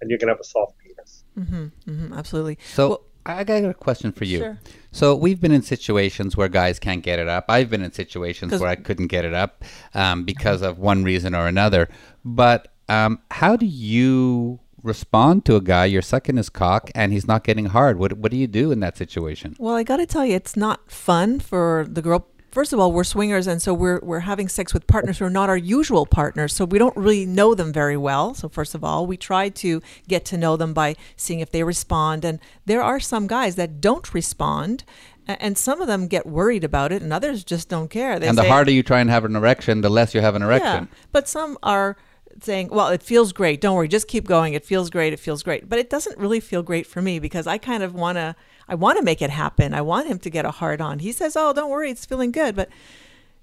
and 0.00 0.10
you're 0.10 0.18
going 0.18 0.28
to 0.28 0.34
have 0.34 0.40
a 0.40 0.44
soft 0.44 0.74
penis. 0.78 1.24
hmm 1.36 2.12
absolutely. 2.12 2.58
So 2.64 2.88
Well- 2.88 3.04
I 3.26 3.44
got 3.44 3.64
a 3.64 3.74
question 3.74 4.12
for 4.12 4.24
you. 4.24 4.38
Sure. 4.38 4.58
So 4.92 5.14
we've 5.14 5.40
been 5.40 5.52
in 5.52 5.62
situations 5.62 6.36
where 6.36 6.48
guys 6.48 6.78
can't 6.78 7.02
get 7.02 7.18
it 7.18 7.28
up. 7.28 7.44
I've 7.48 7.70
been 7.70 7.82
in 7.82 7.92
situations 7.92 8.58
where 8.58 8.68
I 8.68 8.76
couldn't 8.76 9.08
get 9.08 9.24
it 9.24 9.34
up 9.34 9.64
um, 9.94 10.24
because 10.24 10.62
of 10.62 10.78
one 10.78 11.04
reason 11.04 11.34
or 11.34 11.46
another. 11.46 11.88
But 12.24 12.72
um, 12.88 13.20
how 13.30 13.56
do 13.56 13.66
you 13.66 14.60
respond 14.82 15.44
to 15.44 15.56
a 15.56 15.60
guy 15.60 15.84
you're 15.84 16.02
sucking 16.02 16.36
his 16.36 16.48
cock 16.48 16.90
and 16.94 17.12
he's 17.12 17.26
not 17.26 17.44
getting 17.44 17.66
hard? 17.66 17.98
What 17.98 18.14
What 18.14 18.30
do 18.30 18.36
you 18.36 18.46
do 18.46 18.72
in 18.72 18.80
that 18.80 18.96
situation? 18.96 19.54
Well, 19.58 19.74
I 19.74 19.82
got 19.82 19.98
to 19.98 20.06
tell 20.06 20.24
you, 20.24 20.34
it's 20.34 20.56
not 20.56 20.90
fun 20.90 21.40
for 21.40 21.86
the 21.88 22.02
girl. 22.02 22.26
First 22.50 22.72
of 22.72 22.80
all, 22.80 22.90
we're 22.90 23.04
swingers, 23.04 23.46
and 23.46 23.62
so 23.62 23.72
we're 23.72 24.00
we're 24.02 24.20
having 24.20 24.48
sex 24.48 24.74
with 24.74 24.86
partners 24.88 25.18
who 25.18 25.24
are 25.24 25.30
not 25.30 25.48
our 25.48 25.56
usual 25.56 26.04
partners. 26.04 26.52
So 26.52 26.64
we 26.64 26.78
don't 26.78 26.96
really 26.96 27.24
know 27.24 27.54
them 27.54 27.72
very 27.72 27.96
well. 27.96 28.34
So 28.34 28.48
first 28.48 28.74
of 28.74 28.82
all, 28.82 29.06
we 29.06 29.16
try 29.16 29.48
to 29.50 29.80
get 30.08 30.24
to 30.26 30.36
know 30.36 30.56
them 30.56 30.74
by 30.74 30.96
seeing 31.16 31.40
if 31.40 31.50
they 31.52 31.62
respond. 31.62 32.24
And 32.24 32.40
there 32.66 32.82
are 32.82 32.98
some 32.98 33.28
guys 33.28 33.54
that 33.54 33.80
don't 33.80 34.12
respond, 34.12 34.82
and 35.28 35.56
some 35.56 35.80
of 35.80 35.86
them 35.86 36.08
get 36.08 36.26
worried 36.26 36.64
about 36.64 36.90
it, 36.90 37.02
and 37.02 37.12
others 37.12 37.44
just 37.44 37.68
don't 37.68 37.88
care. 37.88 38.18
They 38.18 38.26
and 38.26 38.36
the 38.36 38.42
say- 38.42 38.48
harder 38.48 38.72
you 38.72 38.82
try 38.82 39.00
and 39.00 39.10
have 39.10 39.24
an 39.24 39.36
erection, 39.36 39.80
the 39.82 39.90
less 39.90 40.12
you 40.12 40.20
have 40.20 40.34
an 40.34 40.42
erection. 40.42 40.88
yeah, 40.90 40.98
but 41.12 41.28
some 41.28 41.56
are 41.62 41.96
saying, 42.42 42.68
"Well, 42.70 42.88
it 42.88 43.02
feels 43.02 43.32
great. 43.32 43.60
Don't 43.60 43.76
worry, 43.76 43.88
just 43.88 44.08
keep 44.08 44.26
going. 44.26 44.54
It 44.54 44.64
feels 44.64 44.90
great. 44.90 45.12
It 45.12 45.20
feels 45.20 45.42
great." 45.42 45.68
But 45.68 45.78
it 45.78 45.88
doesn't 45.88 46.18
really 46.18 46.40
feel 46.40 46.62
great 46.62 46.86
for 46.86 47.00
me 47.02 47.18
because 47.20 47.46
I 47.46 47.58
kind 47.58 47.82
of 47.84 47.94
want 47.94 48.16
to. 48.16 48.34
I 48.70 48.76
want 48.76 48.98
to 48.98 49.04
make 49.04 49.20
it 49.20 49.30
happen. 49.30 49.74
I 49.74 49.82
want 49.82 50.06
him 50.06 50.18
to 50.20 50.30
get 50.30 50.44
a 50.44 50.52
hard 50.52 50.80
on. 50.80 51.00
He 51.00 51.10
says, 51.12 51.36
"Oh, 51.36 51.52
don't 51.52 51.70
worry, 51.70 51.90
it's 51.90 52.06
feeling 52.06 52.30
good," 52.30 52.54
but 52.54 52.68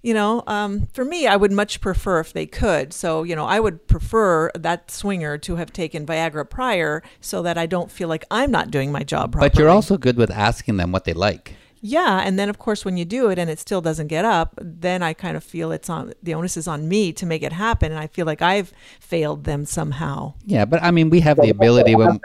you 0.01 0.13
know, 0.13 0.43
um, 0.47 0.87
for 0.93 1.03
me, 1.03 1.27
I 1.27 1.35
would 1.35 1.51
much 1.51 1.81
prefer 1.81 2.19
if 2.19 2.31
they 2.31 2.45
could. 2.45 2.93
So, 2.93 3.23
you 3.23 3.35
know, 3.35 3.45
I 3.45 3.59
would 3.59 3.87
prefer 3.87 4.49
that 4.55 4.89
swinger 4.89 5.37
to 5.39 5.55
have 5.57 5.73
taken 5.73 6.05
Viagra 6.05 6.49
prior, 6.49 7.03
so 7.19 7.41
that 7.41 7.57
I 7.57 7.65
don't 7.65 7.91
feel 7.91 8.07
like 8.07 8.23
I'm 8.31 8.49
not 8.49 8.71
doing 8.71 8.91
my 8.91 9.03
job 9.03 9.33
properly. 9.33 9.49
But 9.49 9.59
you're 9.59 9.69
also 9.69 9.97
good 9.97 10.15
with 10.15 10.31
asking 10.31 10.77
them 10.77 10.91
what 10.93 11.03
they 11.03 11.13
like. 11.13 11.55
Yeah, 11.81 12.21
and 12.23 12.39
then 12.39 12.49
of 12.49 12.57
course 12.57 12.85
when 12.85 12.97
you 12.97 13.05
do 13.05 13.29
it 13.29 13.37
and 13.37 13.49
it 13.49 13.59
still 13.59 13.81
doesn't 13.81 14.07
get 14.07 14.25
up, 14.25 14.57
then 14.61 15.03
I 15.03 15.13
kind 15.13 15.37
of 15.37 15.43
feel 15.43 15.71
it's 15.71 15.89
on 15.89 16.13
the 16.23 16.33
onus 16.33 16.57
is 16.57 16.67
on 16.67 16.87
me 16.87 17.13
to 17.13 17.25
make 17.25 17.43
it 17.43 17.53
happen, 17.53 17.91
and 17.91 17.99
I 17.99 18.07
feel 18.07 18.25
like 18.25 18.41
I've 18.41 18.71
failed 18.99 19.43
them 19.43 19.65
somehow. 19.65 20.35
Yeah, 20.45 20.65
but 20.65 20.81
I 20.81 20.91
mean, 20.91 21.09
we 21.09 21.19
have 21.19 21.37
the 21.37 21.49
ability 21.49 21.95
when 21.95 22.19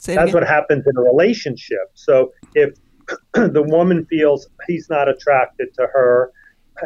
Say 0.00 0.14
That's 0.14 0.32
what 0.32 0.46
happens 0.46 0.84
in 0.86 0.96
a 0.96 1.02
relationship. 1.02 1.86
So 1.94 2.32
if 2.54 2.74
the 3.34 3.62
woman 3.62 4.06
feels 4.06 4.48
he's 4.66 4.88
not 4.90 5.08
attracted 5.08 5.68
to 5.74 5.86
her, 5.92 6.30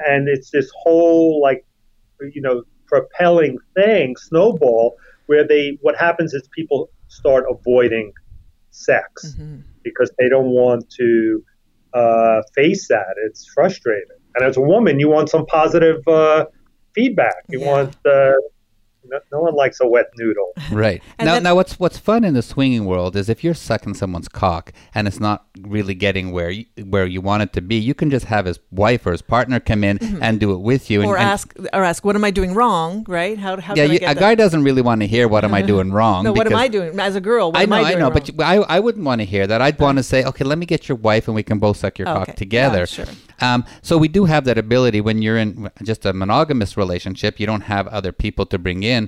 and 0.07 0.29
it's 0.29 0.51
this 0.51 0.71
whole 0.83 1.41
like, 1.43 1.65
you 2.33 2.41
know, 2.41 2.63
propelling 2.87 3.59
thing, 3.75 4.17
snowball, 4.17 4.97
where 5.27 5.47
they 5.47 5.79
what 5.83 5.97
happens 5.97 6.33
is 6.35 6.49
people 6.55 6.91
start 7.09 7.45
avoiding 7.51 8.13
sex. 8.71 9.37
Mhm. 9.39 9.63
because 9.85 10.13
they 10.19 10.29
don't 10.29 10.51
want 10.51 10.89
to 10.91 11.43
uh, 11.93 12.41
face 12.55 12.87
that. 12.87 13.15
It's 13.27 13.47
frustrating. 13.53 14.17
And 14.37 14.45
as 14.45 14.57
a 14.57 14.61
woman, 14.61 15.01
you 15.01 15.09
want 15.09 15.29
some 15.29 15.45
positive 15.47 16.07
uh, 16.07 16.47
feedback. 16.95 17.35
You 17.49 17.61
Yeah. 17.61 17.73
want 17.73 17.97
uh, 18.07 18.35
no, 19.13 19.19
no 19.31 19.41
one 19.41 19.55
likes 19.55 19.79
a 19.81 19.87
wet 19.87 20.07
noodle. 20.17 20.53
Right. 20.73 21.03
Now, 21.19 21.35
then- 21.35 21.43
now 21.45 21.55
what's 21.55 21.79
what's 21.79 21.99
fun 21.99 22.25
in 22.25 22.35
the 22.35 22.43
swinging 22.43 22.85
world 22.87 23.15
is 23.15 23.29
if 23.29 23.45
you're 23.45 23.55
sucking 23.55 23.95
someone's 23.95 24.29
cock 24.29 24.73
and 24.95 25.07
it's 25.07 25.21
not 25.21 25.47
really 25.61 25.95
getting 25.95 26.33
where 26.33 26.51
you, 26.51 26.65
where 26.85 27.05
you 27.07 27.21
want 27.21 27.43
it 27.43 27.53
to 27.53 27.61
be, 27.61 27.77
you 27.77 27.95
can 27.95 28.11
just 28.11 28.27
have 28.27 28.47
his 28.47 28.59
wife 28.71 29.07
or 29.07 29.13
his 29.13 29.23
partner 29.23 29.61
come 29.61 29.85
in 29.85 29.99
and 30.23 30.41
do 30.41 30.53
it 30.53 30.59
with 30.61 30.91
you. 30.91 31.01
And, 31.03 31.09
Mm-hmm. 31.11 31.15
Or 31.15 31.19
and- 31.19 31.29
ask, 31.29 31.55
or 31.73 31.85
ask, 31.85 32.05
what 32.05 32.17
am 32.17 32.25
I 32.25 32.31
doing 32.31 32.55
wrong? 32.55 33.05
Right? 33.09 33.39
How, 33.39 33.61
how 33.61 33.75
yeah, 33.75 33.85
can 33.85 33.91
I 33.91 33.95
you, 33.95 33.99
get 34.01 34.11
a 34.13 34.15
that- 34.15 34.21
guy 34.21 34.35
doesn't 34.35 34.63
really 34.65 34.83
want 34.83 35.01
to 35.03 35.07
hear 35.07 35.29
what 35.29 35.45
am 35.45 35.53
I 35.55 35.63
doing 35.63 35.93
wrong. 35.99 36.25
No, 36.25 36.33
what 36.33 36.47
am 36.47 36.57
I 36.57 36.69
doing 36.69 36.99
as 36.99 37.15
a 37.17 37.21
girl? 37.21 37.53
What 37.53 37.59
I 37.61 37.65
am 37.65 37.71
know, 37.71 37.77
I 37.77 37.81
I, 37.81 37.85
doing 37.91 37.99
know, 37.99 38.05
wrong? 38.07 38.13
but 38.15 38.29
you- 38.29 38.35
I, 38.43 38.77
I 38.77 38.81
wouldn't 38.81 39.05
want 39.05 39.21
to 39.21 39.25
hear 39.27 39.47
that. 39.47 39.61
I'd 39.61 39.79
want 39.79 39.99
to 39.99 40.03
say, 40.03 40.25
okay, 40.25 40.45
let 40.45 40.59
me 40.59 40.65
get 40.67 40.89
your 40.89 40.97
wife 40.97 41.29
and 41.29 41.35
we 41.35 41.43
can 41.43 41.59
both 41.59 41.77
suck 41.79 41.99
your 41.99 42.09
Okay. 42.09 42.25
cock 42.27 42.37
together. 42.37 42.79
Yeah, 42.81 42.85
sure. 42.85 43.07
Um, 43.41 43.65
so 43.83 43.99
we 43.99 44.09
do 44.09 44.25
have 44.25 44.45
that 44.45 44.57
ability 44.59 45.01
when 45.01 45.21
you're 45.21 45.37
in 45.39 45.71
just 45.83 46.07
a 46.07 46.13
monogamous 46.13 46.77
relationship. 46.77 47.41
You 47.41 47.47
don't 47.47 47.63
have 47.63 47.89
other 47.89 48.13
people 48.13 48.47
to 48.47 48.59
bring 48.59 48.85
in. 48.85 49.02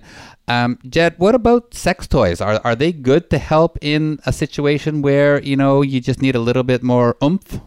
Um, 0.49 0.79
Jed, 0.89 1.15
what 1.19 1.35
about 1.35 1.75
sex 1.75 2.07
toys? 2.07 2.41
Are 2.41 2.61
are 2.65 2.77
they 2.77 2.93
good 2.93 3.31
to 3.31 3.39
help 3.39 3.79
in 3.81 4.21
a 4.27 4.33
situation 4.33 5.03
where 5.03 5.41
you 5.43 5.57
know 5.57 5.83
you 5.83 6.01
just 6.01 6.21
need 6.21 6.35
a 6.35 6.41
little 6.41 6.63
bit 6.63 6.83
more 6.83 7.17
oomph? 7.23 7.61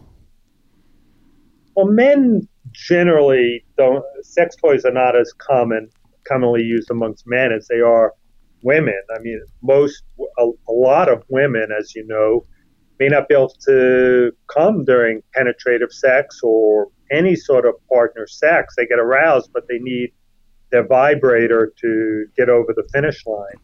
Well, 1.74 1.86
men 1.86 2.48
generally 2.72 3.64
don't. 3.76 4.04
Sex 4.22 4.56
toys 4.56 4.84
are 4.84 4.92
not 4.92 5.16
as 5.16 5.32
common, 5.38 5.90
commonly 6.26 6.62
used 6.62 6.90
amongst 6.90 7.26
men 7.26 7.52
as 7.52 7.68
they 7.68 7.80
are 7.80 8.14
women. 8.62 9.00
I 9.14 9.20
mean, 9.20 9.40
most, 9.62 10.02
a, 10.38 10.50
a 10.68 10.72
lot 10.72 11.08
of 11.08 11.22
women, 11.28 11.68
as 11.78 11.94
you 11.94 12.06
know, 12.06 12.46
may 12.98 13.08
not 13.08 13.28
be 13.28 13.34
able 13.34 13.54
to 13.66 14.32
come 14.48 14.84
during 14.84 15.22
penetrative 15.34 15.92
sex 15.92 16.40
or 16.42 16.88
any 17.10 17.36
sort 17.36 17.64
of 17.64 17.74
partner 17.88 18.26
sex. 18.26 18.74
They 18.76 18.86
get 18.86 18.98
aroused, 18.98 19.50
but 19.52 19.64
they 19.68 19.78
need 19.78 20.12
their 20.70 20.86
vibrator 20.86 21.72
to 21.80 22.26
get 22.36 22.48
over 22.48 22.72
the 22.74 22.86
finish 22.92 23.24
line. 23.26 23.58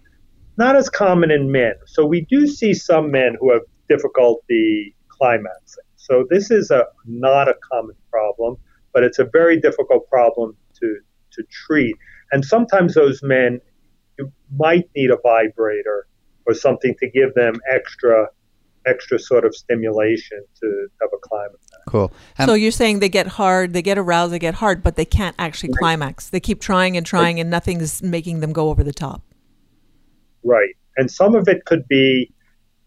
Not 0.57 0.77
as 0.77 0.89
common 0.89 1.31
in 1.31 1.51
men. 1.51 1.75
So 1.87 2.07
we 2.07 2.23
do 2.23 2.47
see 2.47 2.75
some 2.75 3.11
men 3.11 3.37
who 3.41 3.53
have 3.53 3.63
difficulty 3.89 4.95
climaxing. 5.09 5.85
So 5.97 6.27
this 6.31 6.51
is 6.51 6.71
a 6.71 6.85
not 7.07 7.49
a 7.49 7.55
common 7.73 7.97
problem, 8.11 8.57
but 8.93 9.03
it's 9.03 9.19
a 9.19 9.25
very 9.33 9.61
difficult 9.61 10.09
problem 10.09 10.57
to 10.81 11.01
to 11.33 11.43
treat. 11.67 11.97
And 12.31 12.45
sometimes 12.45 12.95
those 12.95 13.23
men 13.23 13.61
might 14.57 14.89
need 14.95 15.11
a 15.11 15.19
vibrator 15.23 16.07
or 16.47 16.55
something 16.55 16.95
to 17.01 17.11
give 17.11 17.35
them 17.35 17.55
extra 17.71 18.29
extra 18.87 19.19
sort 19.19 19.45
of 19.45 19.55
stimulation 19.55 20.45
to 20.61 20.89
have 21.01 21.11
a 21.13 21.19
climax. 21.23 21.74
Cool. 21.95 22.13
Um, 22.41 22.49
so 22.49 22.55
you're 22.55 22.73
saying 22.73 22.99
they 22.99 23.09
get 23.09 23.29
hard, 23.29 23.73
they 23.73 23.81
get 23.81 23.99
aroused, 23.99 24.33
they 24.33 24.41
get 24.41 24.55
hard, 24.55 24.83
but 24.83 24.97
they 24.97 25.05
can't 25.05 25.37
actually 25.39 25.73
climax. 25.75 26.29
They 26.29 26.41
keep 26.41 26.61
trying 26.61 26.97
and 26.97 27.07
trying, 27.07 27.39
and 27.39 27.49
nothing's 27.49 28.03
making 28.03 28.41
them 28.41 28.53
go 28.53 28.71
over 28.71 28.83
the 28.83 28.93
top. 28.93 29.23
Right. 30.43 30.75
And 30.97 31.09
some 31.09 31.37
of 31.37 31.47
it 31.47 31.67
could 31.67 31.87
be 31.87 32.33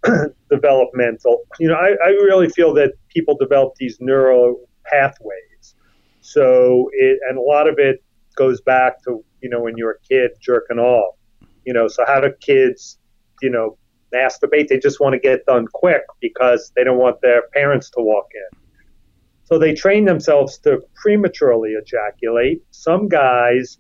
developmental. 0.52 1.44
You 1.58 1.70
know, 1.70 1.76
I, 1.76 1.96
I 2.04 2.10
really 2.10 2.50
feel 2.50 2.74
that 2.74 2.96
people 3.08 3.38
develop 3.38 3.76
these 3.76 3.96
neural 4.02 4.68
pathways. 4.84 5.76
So 6.20 6.90
it, 6.92 7.22
and 7.30 7.38
a 7.38 7.42
lot 7.42 7.70
of 7.70 7.76
it 7.78 8.04
goes 8.36 8.60
back 8.60 9.02
to, 9.06 9.24
you 9.42 9.50
know, 9.50 9.62
when 9.62 9.78
you're 9.78 9.92
a 9.92 10.00
kid 10.02 10.32
jerking 10.42 10.80
off. 10.80 11.16
You 11.64 11.72
know, 11.72 11.88
so 11.88 12.04
how 12.06 12.20
do 12.20 12.34
kids, 12.42 13.00
you 13.42 13.52
know, 13.52 13.78
masturbate? 14.14 14.68
They 14.68 14.80
just 14.80 15.00
want 15.00 15.14
to 15.14 15.20
get 15.20 15.46
done 15.46 15.66
quick 15.66 16.02
because 16.20 16.74
they 16.76 16.84
don't 16.84 16.98
want 16.98 17.22
their 17.22 17.44
parents 17.54 17.90
to 17.92 18.02
walk 18.02 18.28
in. 18.36 18.60
So 19.50 19.58
they 19.58 19.74
train 19.74 20.04
themselves 20.04 20.58
to 20.60 20.82
prematurely 20.96 21.72
ejaculate. 21.72 22.62
Some 22.72 23.08
guys 23.08 23.78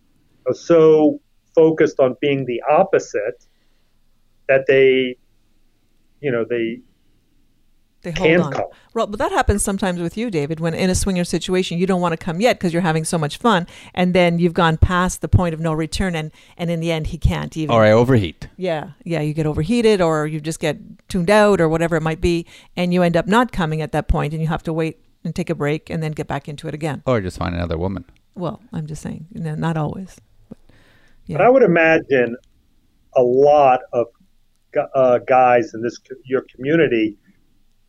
are 0.47 0.53
so 0.53 1.19
focused 1.53 1.99
on 1.99 2.15
being 2.21 2.45
the 2.45 2.61
opposite 2.69 3.45
that 4.47 4.65
they, 4.65 5.17
you 6.21 6.31
know, 6.31 6.45
they 6.49 6.79
They 8.03 8.11
hold 8.11 8.27
can 8.29 8.41
on. 8.41 8.51
come. 8.53 8.65
Well, 8.93 9.07
but 9.07 9.19
that 9.19 9.33
happens 9.33 9.61
sometimes 9.61 9.99
with 9.99 10.15
you, 10.15 10.31
David. 10.31 10.61
When 10.61 10.73
in 10.73 10.89
a 10.89 10.95
swinger 10.95 11.25
situation, 11.25 11.77
you 11.77 11.85
don't 11.85 11.99
want 11.99 12.13
to 12.13 12.17
come 12.17 12.39
yet 12.39 12.57
because 12.57 12.71
you're 12.71 12.81
having 12.81 13.03
so 13.03 13.17
much 13.17 13.35
fun, 13.37 13.67
and 13.93 14.13
then 14.13 14.39
you've 14.39 14.53
gone 14.53 14.77
past 14.77 15.19
the 15.19 15.27
point 15.27 15.53
of 15.53 15.59
no 15.59 15.73
return, 15.73 16.15
and 16.15 16.31
and 16.57 16.71
in 16.71 16.79
the 16.79 16.93
end, 16.93 17.07
he 17.07 17.17
can't 17.17 17.57
even. 17.57 17.75
or 17.75 17.83
I 17.83 17.91
overheat. 17.91 18.47
Yeah, 18.55 18.91
yeah, 19.03 19.19
you 19.19 19.33
get 19.33 19.45
overheated, 19.45 19.99
or 19.99 20.25
you 20.27 20.39
just 20.39 20.61
get 20.61 20.77
tuned 21.09 21.29
out, 21.29 21.59
or 21.59 21.67
whatever 21.67 21.97
it 21.97 22.01
might 22.03 22.21
be, 22.21 22.45
and 22.77 22.93
you 22.93 23.03
end 23.03 23.17
up 23.17 23.27
not 23.27 23.51
coming 23.51 23.81
at 23.81 23.91
that 23.91 24.07
point, 24.07 24.31
and 24.31 24.41
you 24.41 24.47
have 24.47 24.63
to 24.63 24.71
wait 24.71 24.97
and 25.27 25.35
take 25.35 25.49
a 25.51 25.55
break, 25.55 25.89
and 25.89 26.01
then 26.01 26.13
get 26.13 26.27
back 26.27 26.47
into 26.47 26.67
it 26.67 26.73
again. 26.73 27.03
Or 27.05 27.21
just 27.21 27.37
find 27.37 27.53
another 27.53 27.77
woman. 27.77 28.05
Well, 28.33 28.61
I'm 28.73 28.87
just 28.87 29.01
saying, 29.01 29.27
no, 29.33 29.55
not 29.55 29.77
always. 29.77 30.19
But, 30.49 30.57
But 31.27 31.41
I 31.41 31.49
would 31.49 31.63
imagine 31.63 32.35
a 33.15 33.21
lot 33.21 33.81
of 33.93 34.07
uh, 34.95 35.19
guys 35.19 35.73
in 35.73 35.81
this 35.81 35.99
your 36.23 36.45
community 36.53 37.17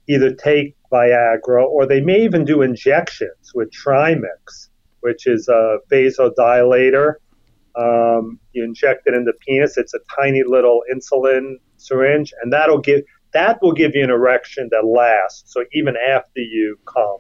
either 0.09 0.35
take 0.35 0.75
Viagra 0.91 1.65
or 1.65 1.87
they 1.87 2.01
may 2.01 2.23
even 2.23 2.45
do 2.45 2.63
injections 2.63 3.53
with 3.55 3.71
Trimix, 3.71 4.69
which 5.01 5.27
is 5.27 5.49
a 5.49 5.79
vasodilator. 5.93 7.15
Um, 7.77 8.41
you 8.53 8.65
inject 8.65 9.07
it 9.07 9.15
in 9.15 9.25
the 9.25 9.35
penis. 9.47 9.77
It's 9.77 9.95
a 9.95 10.01
tiny 10.17 10.43
little 10.45 10.83
insulin 10.93 11.57
syringe, 11.77 12.33
and 12.43 12.53
that'll 12.53 12.81
give 12.81 13.03
that 13.33 13.59
will 13.63 13.73
give 13.73 13.93
you 13.95 14.03
an 14.03 14.11
erection 14.11 14.69
that 14.71 14.85
lasts. 14.87 15.53
So 15.53 15.65
even 15.73 15.97
after 15.97 16.41
you 16.41 16.79
come, 16.87 17.19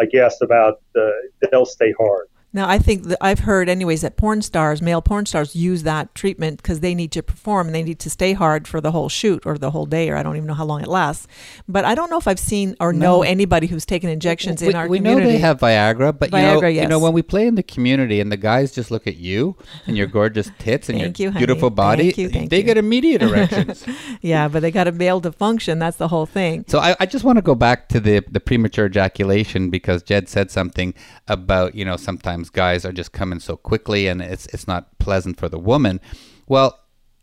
I 0.00 0.04
guess 0.04 0.40
about, 0.42 0.80
the, 0.94 1.10
they'll 1.50 1.66
stay 1.66 1.92
hard. 1.98 2.28
Now, 2.52 2.68
I 2.68 2.78
think 2.78 3.04
that 3.04 3.18
I've 3.20 3.40
heard, 3.40 3.68
anyways, 3.68 4.00
that 4.00 4.16
porn 4.16 4.42
stars, 4.42 4.82
male 4.82 5.00
porn 5.00 5.24
stars, 5.26 5.54
use 5.54 5.84
that 5.84 6.14
treatment 6.16 6.56
because 6.60 6.80
they 6.80 6.96
need 6.96 7.12
to 7.12 7.22
perform 7.22 7.68
and 7.68 7.74
they 7.74 7.82
need 7.84 8.00
to 8.00 8.10
stay 8.10 8.32
hard 8.32 8.66
for 8.66 8.80
the 8.80 8.90
whole 8.90 9.08
shoot 9.08 9.46
or 9.46 9.56
the 9.56 9.70
whole 9.70 9.86
day, 9.86 10.10
or 10.10 10.16
I 10.16 10.24
don't 10.24 10.36
even 10.36 10.48
know 10.48 10.54
how 10.54 10.64
long 10.64 10.82
it 10.82 10.88
lasts. 10.88 11.28
But 11.68 11.84
I 11.84 11.94
don't 11.94 12.10
know 12.10 12.18
if 12.18 12.26
I've 12.26 12.40
seen 12.40 12.74
or 12.80 12.92
know 12.92 13.22
anybody 13.22 13.68
who's 13.68 13.86
taken 13.86 14.10
injections 14.10 14.62
we, 14.62 14.68
in 14.70 14.74
our 14.74 14.88
we 14.88 14.98
community. 14.98 15.26
know 15.26 15.32
they 15.32 15.38
have 15.38 15.60
Viagra, 15.60 16.18
but 16.18 16.32
you 16.32 16.38
know, 16.38 16.60
Viagra, 16.60 16.74
you 16.74 16.88
know, 16.88 16.98
when 16.98 17.12
we 17.12 17.22
play 17.22 17.46
in 17.46 17.54
the 17.54 17.62
community 17.62 18.20
and 18.20 18.32
the 18.32 18.36
guys 18.36 18.72
just 18.72 18.90
look 18.90 19.06
at 19.06 19.16
you 19.16 19.56
and 19.86 19.96
your 19.96 20.08
gorgeous 20.08 20.50
tits 20.58 20.88
and 20.88 20.98
your 21.18 21.30
you, 21.30 21.30
beautiful 21.30 21.70
body, 21.70 22.06
Thank 22.10 22.18
you, 22.18 22.28
thank 22.30 22.50
they 22.50 22.58
you. 22.58 22.62
get 22.64 22.76
immediate 22.78 23.22
erections. 23.30 23.84
yeah, 24.22 24.48
but 24.48 24.60
they 24.60 24.72
got 24.72 24.84
to 24.84 24.92
be 24.92 25.06
able 25.06 25.20
to 25.20 25.30
function. 25.32 25.78
That's 25.78 25.98
the 25.98 26.08
whole 26.08 26.26
thing. 26.26 26.64
So 26.66 26.80
I, 26.80 26.96
I 26.98 27.06
just 27.06 27.24
want 27.24 27.36
to 27.36 27.42
go 27.42 27.54
back 27.54 27.88
to 27.90 28.00
the 28.00 28.24
the 28.28 28.40
premature 28.40 28.86
ejaculation 28.86 29.70
because 29.70 30.02
Jed 30.02 30.28
said 30.28 30.50
something 30.50 30.94
about 31.28 31.76
you 31.76 31.84
know 31.84 31.96
sometimes 31.96 32.39
guys 32.48 32.86
are 32.86 32.92
just 32.92 33.12
coming 33.12 33.40
so 33.40 33.56
quickly 33.56 34.06
and 34.06 34.22
it's 34.22 34.46
it's 34.46 34.66
not 34.66 34.98
pleasant 34.98 35.38
for 35.38 35.48
the 35.48 35.58
woman. 35.58 36.00
Well, 36.48 36.78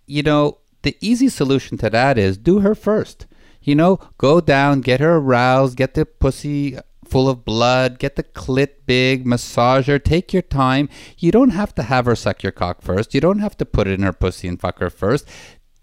you 0.05 0.21
know 0.21 0.59
the 0.83 0.95
easy 1.01 1.29
solution 1.29 1.77
to 1.79 1.89
that 1.89 2.17
is 2.17 2.37
do 2.37 2.59
her 2.59 2.75
first. 2.75 3.25
You 3.61 3.75
know, 3.75 3.99
go 4.17 4.39
down, 4.39 4.81
get 4.81 4.99
her 4.99 5.15
aroused, 5.15 5.75
get 5.75 5.95
the 5.95 6.05
pussy 6.05 6.77
full 7.03 7.29
of 7.29 7.43
blood, 7.43 7.99
get 7.99 8.15
the 8.15 8.23
clit 8.23 8.69
big, 8.85 9.25
massage 9.25 9.87
her, 9.87 9.99
take 9.99 10.31
your 10.31 10.41
time. 10.41 10.89
You 11.17 11.31
don't 11.31 11.49
have 11.49 11.73
to 11.75 11.83
have 11.83 12.05
her 12.05 12.15
suck 12.15 12.43
your 12.43 12.51
cock 12.51 12.81
first. 12.81 13.13
You 13.13 13.21
don't 13.21 13.39
have 13.39 13.57
to 13.57 13.65
put 13.65 13.87
it 13.87 13.93
in 13.93 14.03
her 14.03 14.13
pussy 14.13 14.47
and 14.47 14.59
fuck 14.59 14.79
her 14.79 14.89
first 14.89 15.27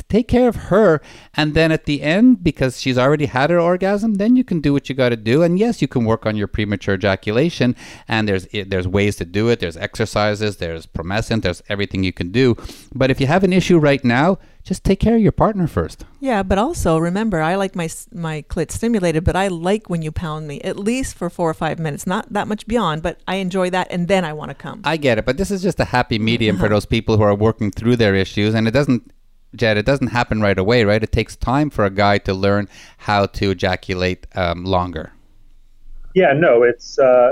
take 0.09 0.29
care 0.29 0.49
of 0.49 0.57
her 0.57 1.01
and 1.35 1.55
then 1.55 1.73
at 1.73 1.85
the 1.85 2.03
end 2.03 2.43
because 2.43 2.81
she's 2.81 2.99
already 2.99 3.27
had 3.27 3.51
her 3.51 3.61
orgasm 3.61 4.15
then 4.15 4.37
you 4.37 4.45
can 4.45 4.61
do 4.61 4.73
what 4.73 4.89
you 4.89 4.95
got 4.95 5.11
to 5.11 5.17
do. 5.17 5.43
And 5.43 5.59
yes 5.59 5.83
you 5.83 5.89
can 5.89 6.05
work 6.05 6.27
on 6.27 6.37
your 6.37 6.47
premature 6.47 6.95
ejaculation 6.95 7.75
and 8.09 8.29
there's 8.29 8.47
there's 8.67 8.89
ways 8.89 9.17
to 9.17 9.25
do 9.25 9.49
it. 9.49 9.61
There's 9.61 9.77
exercises 9.77 10.57
there's 10.57 10.87
promescent 10.87 11.43
there's 11.43 11.63
everything 11.69 12.05
you 12.05 12.13
can 12.13 12.31
do. 12.31 12.57
But 12.95 13.11
if 13.11 13.21
you 13.21 13.27
have 13.27 13.45
an 13.45 13.53
issue 13.53 13.79
right 13.79 14.05
now 14.05 14.39
just 14.65 14.83
take 14.83 14.99
care 14.99 15.15
of 15.15 15.21
your 15.21 15.33
partner 15.33 15.67
first. 15.67 16.07
Yeah, 16.21 16.43
but 16.43 16.57
also 16.57 16.97
remember, 16.97 17.43
I 17.43 17.55
like 17.55 17.77
my 17.77 17.91
my 18.13 18.43
clit 18.49 18.71
stimulated, 18.71 19.23
but 19.23 19.37
I 19.37 19.49
like 19.49 19.91
when 19.91 20.01
you 20.01 20.11
pound 20.11 20.49
me 20.49 20.59
at 20.63 20.79
least 20.79 21.17
for 21.17 21.29
four 21.29 21.51
or 21.51 21.55
five 21.55 21.79
minutes, 21.79 22.07
not 22.07 22.33
that 22.33 22.49
much 22.49 22.67
beyond, 22.67 23.03
but 23.03 23.21
I 23.29 23.37
enjoy 23.37 23.69
that, 23.71 23.89
and 23.91 24.09
then 24.09 24.25
I 24.25 24.33
want 24.33 24.51
to 24.51 24.55
come. 24.55 24.81
i 24.85 24.97
get 24.97 25.19
it 25.19 25.25
but 25.27 25.37
this 25.37 25.51
is 25.51 25.63
just 25.63 25.79
a 25.81 25.85
happy 25.85 26.19
medium 26.19 26.57
for 26.57 26.67
uh-huh. 26.67 26.75
those 26.75 26.87
people 26.87 27.17
who 27.17 27.23
are 27.23 27.35
working 27.35 27.71
through 27.71 27.97
their 27.97 28.15
issues 28.15 28.55
and 28.55 28.67
it 28.67 28.71
doesn't 28.71 29.13
Jed, 29.57 29.77
it 29.77 29.87
doesn't 29.87 30.09
happen 30.09 30.41
right 30.41 30.59
away, 30.59 30.85
right? 30.85 31.03
It 31.03 31.13
takes 31.13 31.37
time 31.37 31.71
for 31.71 31.85
a 31.85 31.91
guy 31.91 32.19
to 32.19 32.35
learn 32.35 32.69
how 32.99 33.27
to 33.27 33.51
ejaculate 33.51 34.27
um, 34.35 34.65
longer. 34.65 35.13
Yeah, 36.15 36.33
no, 36.33 36.63
it's 36.63 36.99
uh, 36.99 37.31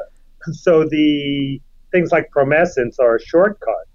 so 0.53 0.85
the 0.89 1.61
things 1.93 2.11
like 2.11 2.31
Promescents 2.31 2.99
are 2.99 3.17
a 3.17 3.21
shortcut. 3.21 3.87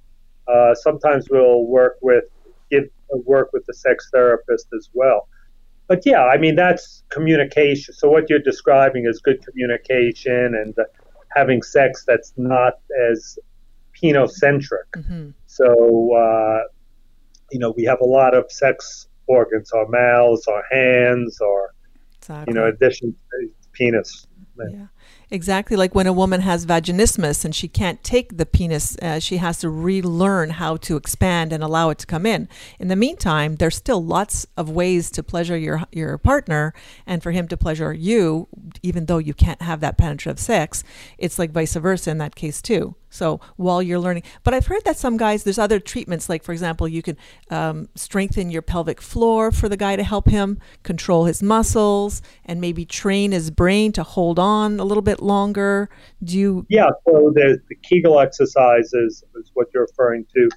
Uh, 0.48 0.74
sometimes 0.76 1.28
we'll 1.30 1.66
work 1.66 1.98
with 2.02 2.24
give 2.72 2.86
work 3.26 3.52
with 3.54 3.66
the 3.66 3.74
sex 3.74 4.10
therapist 4.12 4.68
as 4.76 4.90
well. 4.94 5.28
But 5.88 6.06
yeah, 6.06 6.26
I 6.26 6.38
mean 6.38 6.56
that's 6.56 7.04
communication. 7.10 7.94
So 7.94 8.10
what 8.10 8.30
you're 8.30 8.40
describing 8.40 9.06
is 9.06 9.20
good 9.20 9.46
communication 9.46 10.56
and 10.56 10.78
uh, 10.78 10.84
having 11.36 11.62
sex 11.62 12.04
that's 12.06 12.34
not 12.38 12.74
as 13.10 13.38
penocentric. 14.02 14.88
hmm 14.96 15.30
So, 15.48 16.16
uh, 16.16 16.64
you 17.52 17.60
know, 17.60 17.74
we 17.76 17.84
have 17.86 18.00
a 18.02 18.06
lot 18.06 18.34
of 18.34 18.52
sex 18.52 19.08
organs, 19.28 19.72
our 19.72 19.88
mouths, 19.88 20.48
our 20.48 20.64
hands, 20.72 21.40
our 21.42 21.74
Exactly. 22.28 22.54
You 22.54 22.60
know, 22.60 22.68
addition 22.68 23.12
to 23.14 23.50
penis. 23.72 24.28
Yeah. 24.70 24.88
Exactly 25.30 25.78
like 25.78 25.94
when 25.94 26.08
a 26.08 26.14
woman 26.14 26.42
has 26.42 26.66
vaginismus 26.66 27.46
and 27.46 27.54
she 27.54 27.68
can't 27.68 28.04
take 28.04 28.38
the 28.38 28.46
penis, 28.46 28.98
uh, 29.02 29.20
she 29.20 29.38
has 29.38 29.60
to 29.60 29.70
relearn 29.70 30.50
how 30.52 30.78
to 30.78 30.98
expand 30.98 31.54
and 31.54 31.64
allow 31.64 31.90
it 31.90 32.00
to 32.00 32.08
come 32.08 32.26
in. 32.26 32.50
In 32.80 32.88
the 32.88 32.96
meantime, 32.96 33.58
there's 33.58 33.76
still 33.76 34.04
lots 34.04 34.48
of 34.58 34.70
ways 34.70 35.12
to 35.12 35.24
pleasure 35.24 35.58
your 35.58 35.84
your 35.92 36.18
partner 36.18 36.74
and 37.06 37.22
for 37.22 37.32
him 37.32 37.48
to 37.50 37.56
pleasure 37.58 37.94
you, 37.94 38.48
even 38.82 39.06
though 39.06 39.20
you 39.20 39.34
can't 39.34 39.62
have 39.62 39.80
that 39.82 39.98
penetrative 39.98 40.40
sex. 40.40 40.84
It's 41.18 41.38
like 41.38 41.52
vice 41.52 41.76
versa 41.76 42.10
in 42.10 42.18
that 42.18 42.36
case 42.36 42.62
too. 42.62 42.96
So 43.10 43.40
while 43.56 43.82
you're 43.82 44.00
learning, 44.00 44.24
but 44.44 44.54
I've 44.54 44.68
heard 44.68 44.84
that 44.86 44.98
some 44.98 45.18
guys, 45.18 45.44
there's 45.44 45.58
other 45.58 45.80
treatments, 45.80 46.30
like 46.30 46.44
for 46.44 46.52
example, 46.52 46.88
you 46.88 47.02
can 47.02 47.18
um, 47.50 47.90
strengthen 47.96 48.50
your 48.50 48.62
pelvic 48.62 49.02
floor 49.02 49.52
for 49.52 49.70
the 49.70 49.78
guy 49.78 49.96
to 49.96 50.04
help 50.04 50.28
him 50.30 50.60
control 50.84 51.26
his 51.26 51.42
muscles 51.42 52.22
and 52.46 52.60
maybe 52.60 52.86
train 52.86 53.32
his 53.32 53.50
brain 53.50 53.92
to 53.94 54.04
hold 54.04 54.40
on 54.40 54.80
a 54.80 54.84
little 54.84 55.02
bit 55.02 55.22
longer. 55.22 55.90
Do 56.24 56.38
you? 56.38 56.66
Yeah, 56.70 56.90
so 57.06 57.32
the, 57.34 57.60
the 57.70 57.76
Kegel 57.76 58.20
exercises 58.20 59.24
is 59.36 59.52
what 59.54 59.68
you're 59.74 59.88
referring 59.90 60.26
to. 60.36 60.50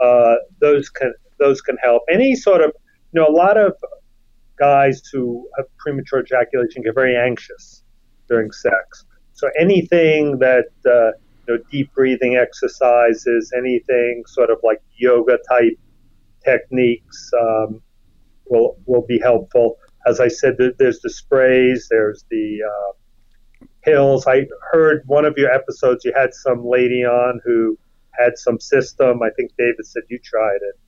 Uh, 0.00 0.36
those 0.60 0.88
can 0.88 1.12
those 1.38 1.60
can 1.60 1.76
help. 1.82 2.02
Any 2.10 2.34
sort 2.34 2.60
of, 2.60 2.72
you 3.12 3.20
know, 3.20 3.26
a 3.26 3.34
lot 3.34 3.56
of 3.56 3.74
guys 4.58 5.02
who 5.12 5.48
have 5.56 5.66
premature 5.78 6.20
ejaculation 6.20 6.82
get 6.82 6.94
very 6.94 7.16
anxious 7.16 7.82
during 8.28 8.50
sex. 8.50 9.04
So 9.32 9.48
anything 9.58 10.38
that 10.38 10.66
uh, 10.84 11.16
know, 11.48 11.62
deep 11.70 11.92
breathing 11.94 12.36
exercises, 12.36 13.52
anything 13.56 14.22
sort 14.26 14.50
of 14.50 14.58
like 14.62 14.80
yoga 14.96 15.38
type 15.48 15.78
techniques 16.44 17.30
um, 17.40 17.80
will 18.46 18.76
will 18.86 19.06
be 19.06 19.18
helpful. 19.18 19.76
As 20.06 20.20
I 20.20 20.28
said, 20.28 20.56
there's 20.78 21.00
the 21.00 21.10
sprays, 21.10 21.88
there's 21.90 22.24
the 22.30 22.60
uh, 22.64 23.66
pills. 23.82 24.26
I 24.26 24.46
heard 24.72 25.02
one 25.06 25.24
of 25.24 25.34
your 25.36 25.50
episodes. 25.50 26.04
You 26.04 26.12
had 26.14 26.32
some 26.32 26.64
lady 26.64 27.04
on 27.04 27.40
who 27.44 27.78
had 28.12 28.38
some 28.38 28.58
system. 28.58 29.22
I 29.22 29.30
think 29.36 29.52
David 29.58 29.84
said 29.84 30.02
you 30.08 30.18
tried 30.22 30.60
it. 30.62 30.78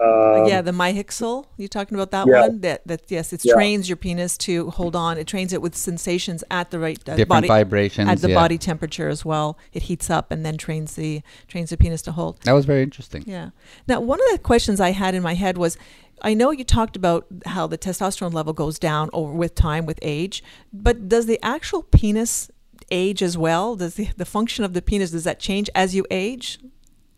Um, 0.00 0.46
yeah, 0.46 0.62
the 0.62 0.70
myhixel. 0.70 1.46
You 1.56 1.66
talking 1.66 1.96
about 1.96 2.12
that 2.12 2.26
yeah. 2.28 2.42
one? 2.42 2.60
That 2.60 2.86
that 2.86 3.02
yes, 3.08 3.32
it 3.32 3.44
yeah. 3.44 3.54
trains 3.54 3.88
your 3.88 3.96
penis 3.96 4.38
to 4.38 4.70
hold 4.70 4.94
on. 4.94 5.18
It 5.18 5.26
trains 5.26 5.52
it 5.52 5.60
with 5.60 5.74
sensations 5.74 6.44
at 6.50 6.70
the 6.70 6.78
right 6.78 6.98
uh, 7.00 7.16
different 7.16 7.28
body, 7.28 7.48
vibrations 7.48 8.08
at 8.08 8.20
the 8.20 8.28
yeah. 8.28 8.34
body 8.34 8.58
temperature 8.58 9.08
as 9.08 9.24
well. 9.24 9.58
It 9.72 9.84
heats 9.84 10.08
up 10.08 10.30
and 10.30 10.46
then 10.46 10.56
trains 10.56 10.94
the 10.94 11.22
trains 11.48 11.70
the 11.70 11.76
penis 11.76 12.02
to 12.02 12.12
hold. 12.12 12.40
That 12.42 12.52
was 12.52 12.64
very 12.64 12.82
interesting. 12.82 13.24
Yeah. 13.26 13.50
Now, 13.88 14.00
one 14.00 14.20
of 14.20 14.26
the 14.30 14.38
questions 14.38 14.80
I 14.80 14.90
had 14.90 15.14
in 15.14 15.22
my 15.22 15.34
head 15.34 15.58
was. 15.58 15.76
I 16.20 16.34
know 16.34 16.50
you 16.50 16.64
talked 16.64 16.96
about 16.96 17.26
how 17.46 17.68
the 17.68 17.78
testosterone 17.78 18.34
level 18.34 18.52
goes 18.52 18.80
down 18.80 19.08
over 19.12 19.32
with 19.32 19.54
time 19.54 19.86
with 19.86 20.00
age, 20.02 20.42
but 20.72 21.08
does 21.08 21.26
the 21.26 21.38
actual 21.44 21.84
penis 21.84 22.50
age 22.90 23.22
as 23.22 23.38
well? 23.38 23.76
Does 23.76 23.94
the, 23.94 24.08
the 24.16 24.24
function 24.24 24.64
of 24.64 24.72
the 24.72 24.82
penis 24.82 25.12
does 25.12 25.22
that 25.22 25.38
change 25.38 25.70
as 25.76 25.94
you 25.94 26.04
age? 26.10 26.58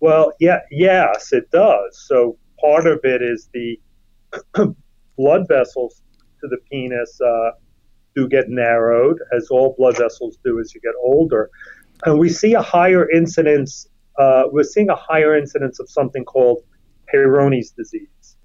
Well, 0.00 0.32
yeah, 0.38 0.60
yes, 0.70 1.32
it 1.32 1.50
does. 1.50 1.98
So 2.08 2.36
part 2.60 2.86
of 2.86 3.00
it 3.04 3.22
is 3.22 3.48
the 3.52 3.78
blood 5.16 5.46
vessels 5.48 6.02
to 6.40 6.48
the 6.48 6.58
penis 6.70 7.18
uh, 7.20 7.50
do 8.14 8.28
get 8.28 8.48
narrowed, 8.48 9.18
as 9.36 9.48
all 9.50 9.74
blood 9.78 9.96
vessels 9.96 10.38
do 10.44 10.60
as 10.60 10.74
you 10.74 10.80
get 10.80 10.94
older. 11.02 11.50
And 12.04 12.18
we 12.18 12.28
see 12.28 12.54
a 12.54 12.62
higher 12.62 13.08
incidence, 13.10 13.88
uh, 14.18 14.44
we're 14.50 14.64
seeing 14.64 14.88
a 14.88 14.96
higher 14.96 15.36
incidence 15.36 15.80
of 15.80 15.88
something 15.90 16.24
called 16.24 16.62
Peyronie's 17.12 17.70
disease. 17.70 18.36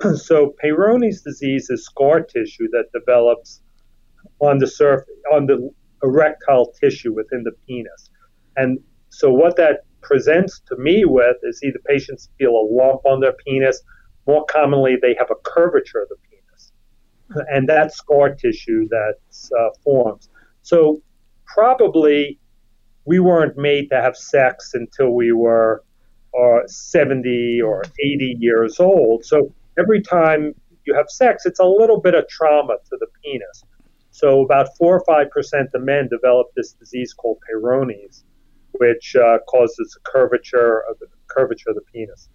so, 0.16 0.54
Peyronie's 0.62 1.22
disease 1.22 1.70
is 1.70 1.84
scar 1.84 2.20
tissue 2.20 2.68
that 2.72 2.86
develops 2.92 3.60
on 4.40 4.58
the 4.58 4.66
surface, 4.66 5.14
on 5.32 5.46
the 5.46 5.70
erectile 6.02 6.72
tissue 6.80 7.14
within 7.14 7.42
the 7.44 7.52
penis. 7.66 8.10
And 8.56 8.78
so, 9.10 9.30
what 9.30 9.56
that 9.56 9.84
presents 10.04 10.60
to 10.68 10.76
me 10.76 11.04
with 11.04 11.36
is 11.42 11.60
either 11.64 11.78
patients 11.86 12.28
feel 12.38 12.50
a 12.50 12.64
lump 12.70 13.04
on 13.04 13.20
their 13.20 13.34
penis, 13.44 13.82
more 14.26 14.44
commonly, 14.46 14.96
they 15.00 15.14
have 15.18 15.30
a 15.30 15.34
curvature 15.42 16.02
of 16.02 16.08
the 16.08 16.16
penis. 16.28 16.72
And 17.48 17.68
that's 17.68 17.96
scar 17.96 18.34
tissue 18.34 18.88
that 18.88 19.16
uh, 19.58 19.70
forms. 19.82 20.28
So, 20.62 21.02
probably 21.46 22.38
we 23.04 23.18
weren't 23.18 23.56
made 23.58 23.90
to 23.90 24.00
have 24.00 24.16
sex 24.16 24.70
until 24.74 25.10
we 25.10 25.32
were 25.32 25.82
uh, 26.38 26.66
70 26.66 27.60
or 27.62 27.84
80 28.00 28.36
years 28.38 28.80
old. 28.80 29.24
So, 29.24 29.52
every 29.78 30.00
time 30.00 30.54
you 30.86 30.94
have 30.94 31.08
sex, 31.08 31.44
it's 31.46 31.60
a 31.60 31.66
little 31.66 32.00
bit 32.00 32.14
of 32.14 32.28
trauma 32.28 32.76
to 32.90 32.96
the 32.98 33.06
penis. 33.22 33.64
So, 34.10 34.42
about 34.42 34.68
4 34.78 35.00
or 35.00 35.04
5% 35.04 35.74
of 35.74 35.82
men 35.82 36.08
develop 36.08 36.48
this 36.54 36.72
disease 36.72 37.12
called 37.12 37.38
Peyronie's 37.50 38.24
which 38.78 39.16
uh, 39.16 39.38
causes 39.48 39.96
a 39.98 40.10
curvature 40.10 40.82
of 40.88 40.98
the 40.98 41.06
curvature 41.28 41.70
of 41.70 41.76
the 41.76 41.82
penis. 41.92 42.28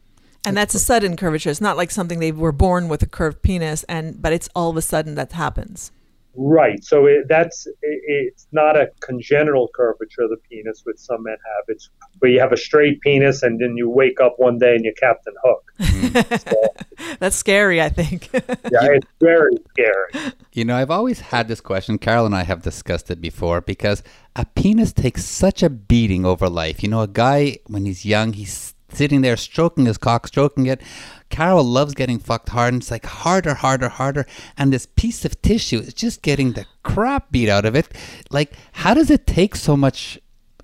And 0.46 0.56
that's 0.56 0.74
a 0.74 0.80
sudden 0.80 1.18
curvature. 1.18 1.50
It's 1.50 1.62
not 1.62 1.78
like 1.78 1.92
something 1.92 2.20
they 2.20 2.32
were 2.32 2.52
born 2.52 2.88
with 2.88 3.04
a 3.04 3.08
curved 3.08 3.42
penis, 3.42 3.84
and 3.84 4.22
but 4.22 4.34
it's 4.34 4.50
all 4.56 4.70
of 4.70 4.78
a 4.78 4.82
sudden 4.82 5.16
that 5.16 5.32
happens. 5.34 5.92
Right. 6.36 6.84
So 6.84 7.06
it, 7.06 7.28
that's 7.28 7.66
it, 7.66 7.76
it's 7.82 8.48
not 8.52 8.78
a 8.78 8.92
congenital 9.02 9.70
curvature 9.74 10.22
of 10.22 10.30
the 10.30 10.38
penis, 10.50 10.82
which 10.84 10.98
some 10.98 11.24
men 11.24 11.34
have. 11.34 11.66
It's 11.68 11.90
where 12.20 12.32
you 12.32 12.40
have 12.40 12.54
a 12.54 12.58
straight 12.58 13.02
penis, 13.02 13.44
and 13.44 13.60
then 13.60 13.76
you 13.76 13.90
wake 13.90 14.22
up 14.22 14.36
one 14.38 14.58
day 14.60 14.76
and 14.76 14.84
you're 14.86 14.94
Captain 14.94 15.34
Hook. 15.44 15.72
so, 16.40 17.16
that's 17.20 17.36
scary. 17.36 17.82
I 17.82 17.90
think. 17.90 18.30
yeah, 18.34 18.94
it's 18.94 19.08
very 19.20 19.58
scary. 19.72 20.34
You 20.54 20.66
know, 20.66 20.76
I've 20.78 20.92
always 20.92 21.20
had 21.20 21.48
this 21.48 21.62
question. 21.62 21.98
Carol 21.98 22.26
and 22.26 22.36
I 22.36 22.44
have 22.44 22.62
discussed 22.62 23.10
it 23.10 23.22
before 23.22 23.62
because 23.62 24.04
a 24.36 24.46
penis 24.46 24.94
takes 24.94 25.26
such 25.26 25.64
a 25.64 25.70
beating 25.70 26.26
over 26.26 26.48
life. 26.48 26.84
You 26.84 26.90
know, 26.90 27.02
a 27.02 27.08
guy 27.08 27.58
when 27.68 27.86
he's 27.86 28.06
young, 28.06 28.34
he's 28.34 28.76
sitting 28.94 29.22
there 29.22 29.38
stroking 29.38 29.86
his 29.86 29.98
cock, 29.98 30.28
stroking 30.28 30.66
it. 30.66 30.82
Carol 31.30 31.64
loves 31.64 31.94
getting 31.94 32.20
fucked 32.20 32.50
hard, 32.50 32.74
and 32.74 32.82
it's 32.82 32.92
like 32.92 33.06
harder, 33.06 33.54
harder, 33.54 33.90
harder. 33.90 34.26
And 34.58 34.74
this 34.74 34.86
piece 34.86 35.26
of 35.26 35.42
tissue 35.42 35.80
is 35.80 35.94
just 35.94 36.22
getting 36.22 36.54
the 36.54 36.66
crap 36.84 37.32
beat 37.32 37.50
out 37.50 37.66
of 37.66 37.76
it. 37.76 37.88
Like, 38.30 38.54
how 38.74 38.94
does 38.94 39.10
it 39.10 39.28
take 39.28 39.56
so 39.56 39.78
much 39.78 40.20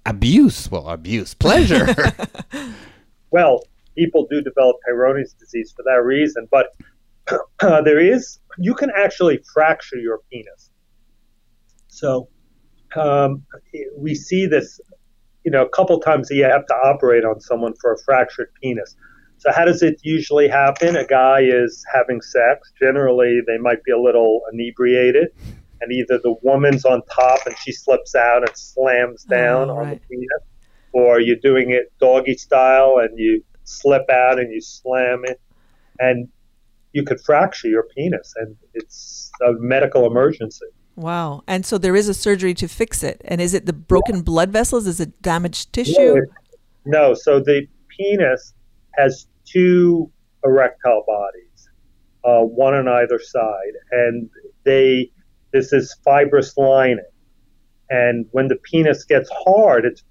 abuse? 0.06 0.70
Well, 0.70 0.90
abuse, 0.90 1.34
pleasure. 1.34 1.88
well, 3.32 3.64
people 3.96 4.28
do 4.30 4.42
develop 4.42 4.78
Peyronie's 4.88 5.34
disease 5.34 5.74
for 5.76 5.84
that 5.84 6.04
reason, 6.04 6.48
but 6.52 6.76
uh, 7.62 7.82
there 7.82 8.00
is, 8.00 8.40
you 8.58 8.74
can 8.74 8.92
actually 8.96 9.40
fracture 9.54 9.98
your 9.98 10.20
penis. 10.32 10.72
So 11.88 12.28
um, 12.96 13.44
we 13.98 14.16
see 14.16 14.46
this 14.46 14.80
you 15.46 15.52
know, 15.52 15.64
a 15.64 15.70
couple 15.70 16.00
times 16.00 16.32
a 16.32 16.36
year, 16.36 16.52
have 16.52 16.66
to 16.66 16.74
operate 16.74 17.24
on 17.24 17.40
someone 17.40 17.74
for 17.80 17.94
a 17.94 17.98
fractured 18.00 18.50
penis. 18.62 18.96
So, 19.38 19.52
how 19.52 19.64
does 19.64 19.84
it 19.84 20.00
usually 20.04 20.48
happen? 20.48 20.96
A 20.96 21.06
guy 21.06 21.42
is 21.42 21.86
having 21.94 22.20
sex. 22.20 22.74
Generally, 22.82 23.42
they 23.46 23.60
might 23.60 23.84
be 23.84 23.92
a 23.92 24.00
little 24.00 24.42
inebriated, 24.52 25.28
and 25.82 25.92
either 25.92 26.18
the 26.18 26.36
woman's 26.42 26.84
on 26.84 27.04
top 27.14 27.46
and 27.46 27.56
she 27.64 27.72
slips 27.72 28.16
out 28.16 28.48
and 28.48 28.58
slams 28.58 29.26
oh, 29.28 29.36
down 29.36 29.70
oh, 29.70 29.76
right. 29.76 29.88
on 29.88 29.90
the 29.92 30.00
penis, 30.10 30.44
or 30.94 31.20
you're 31.20 31.36
doing 31.36 31.72
it 31.72 31.94
doggy 32.00 32.38
style 32.38 32.98
and 33.02 33.18
you 33.20 33.44
slip 33.66 34.10
out 34.10 34.40
and 34.40 34.52
you 34.52 34.62
slam 34.62 35.24
it, 35.26 35.40
and 36.00 36.28
you 36.94 37.04
could 37.04 37.22
fracture 37.22 37.68
your 37.68 37.84
penis, 37.96 38.34
and 38.38 38.56
it's 38.74 39.32
a 39.46 39.52
medical 39.60 40.08
emergency. 40.08 40.66
Wow. 40.96 41.44
And 41.48 41.66
so 41.66 41.78
there 41.78 41.96
is 41.96 42.08
a 42.08 42.14
surgery 42.14 42.54
to 42.56 42.68
fix 42.68 43.04
it. 43.04 43.22
And 43.26 43.42
is 43.42 43.54
it 43.54 43.66
the 43.66 43.74
broken 43.74 44.22
blood 44.22 44.52
vessels? 44.52 44.88
Is 44.88 45.00
it 45.00 45.22
damaged 45.22 45.74
tissue? 45.74 46.16
No. 46.86 47.10
no. 47.10 47.14
So 47.14 47.40
the 47.40 47.68
penis 47.90 48.54
has 48.98 49.28
two 49.46 50.12
erectile 50.44 51.04
bodies, 51.06 51.70
uh, 52.24 52.42
one 52.42 52.74
on 52.74 52.88
either 52.88 53.20
side. 53.20 53.74
And 53.92 54.30
they, 54.64 55.12
this 55.52 55.74
is 55.74 55.96
fibrous 56.04 56.58
lining. 56.58 57.00
And 57.90 58.26
when 58.32 58.48
the 58.48 58.56
penis 58.56 59.04
gets 59.04 59.30
hard, 59.46 59.86
it's, 59.86 60.04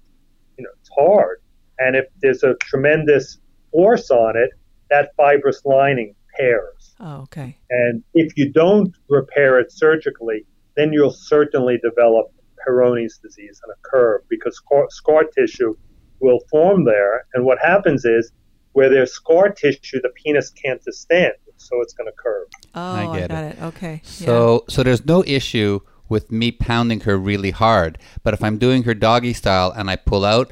you 0.57 0.63
know, 0.63 0.69
it's 0.79 0.89
hard. 0.95 1.41
And 1.79 1.95
if 1.95 2.05
there's 2.21 2.43
a 2.43 2.55
tremendous 2.61 3.39
force 3.71 4.09
on 4.11 4.37
it, 4.37 4.51
that 4.89 5.11
fibrous 5.17 5.61
lining 5.65 6.15
tears. 6.37 6.95
Oh, 6.99 7.21
okay. 7.23 7.57
And 7.69 8.03
if 8.13 8.37
you 8.37 8.51
don't 8.51 8.95
repair 9.09 9.59
it 9.59 9.71
surgically, 9.71 10.45
then 10.75 10.93
you'll 10.93 11.11
certainly 11.11 11.77
develop 11.77 12.31
Peyronie's 12.65 13.17
disease 13.17 13.61
and 13.63 13.71
a 13.71 13.89
curve 13.89 14.21
because 14.29 14.55
scar, 14.57 14.87
scar 14.89 15.23
tissue 15.23 15.75
will 16.19 16.39
form 16.49 16.85
there. 16.85 17.25
And 17.33 17.45
what 17.45 17.59
happens 17.59 18.05
is 18.05 18.31
where 18.73 18.89
there's 18.89 19.13
scar 19.13 19.49
tissue, 19.49 20.01
the 20.01 20.09
penis 20.09 20.49
can't 20.51 20.83
distend, 20.83 21.33
so 21.57 21.81
it's 21.81 21.93
going 21.93 22.07
to 22.07 22.15
curve. 22.17 22.47
Oh, 22.73 22.81
I, 22.81 23.07
I 23.07 23.27
got 23.27 23.31
it. 23.31 23.57
it. 23.57 23.63
Okay. 23.63 24.01
So, 24.03 24.53
yeah. 24.67 24.73
so 24.73 24.83
there's 24.83 25.05
no 25.05 25.23
issue 25.25 25.79
with 26.09 26.31
me 26.31 26.51
pounding 26.51 27.01
her 27.01 27.17
really 27.17 27.51
hard, 27.51 27.97
but 28.23 28.33
if 28.33 28.43
I'm 28.43 28.57
doing 28.57 28.83
her 28.83 28.93
doggy 28.93 29.33
style 29.33 29.71
and 29.75 29.89
I 29.89 29.95
pull 29.95 30.25
out 30.25 30.51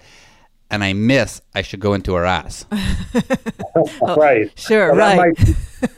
and 0.71 0.83
I 0.83 0.93
miss, 0.93 1.41
I 1.53 1.61
should 1.61 1.79
go 1.79 1.93
into 1.93 2.13
her 2.15 2.25
ass. 2.25 2.65
oh, 3.75 3.87
right. 4.17 4.51
Sure. 4.57 4.95
Well, 4.95 5.17
right. 5.17 5.37
That 5.37 5.91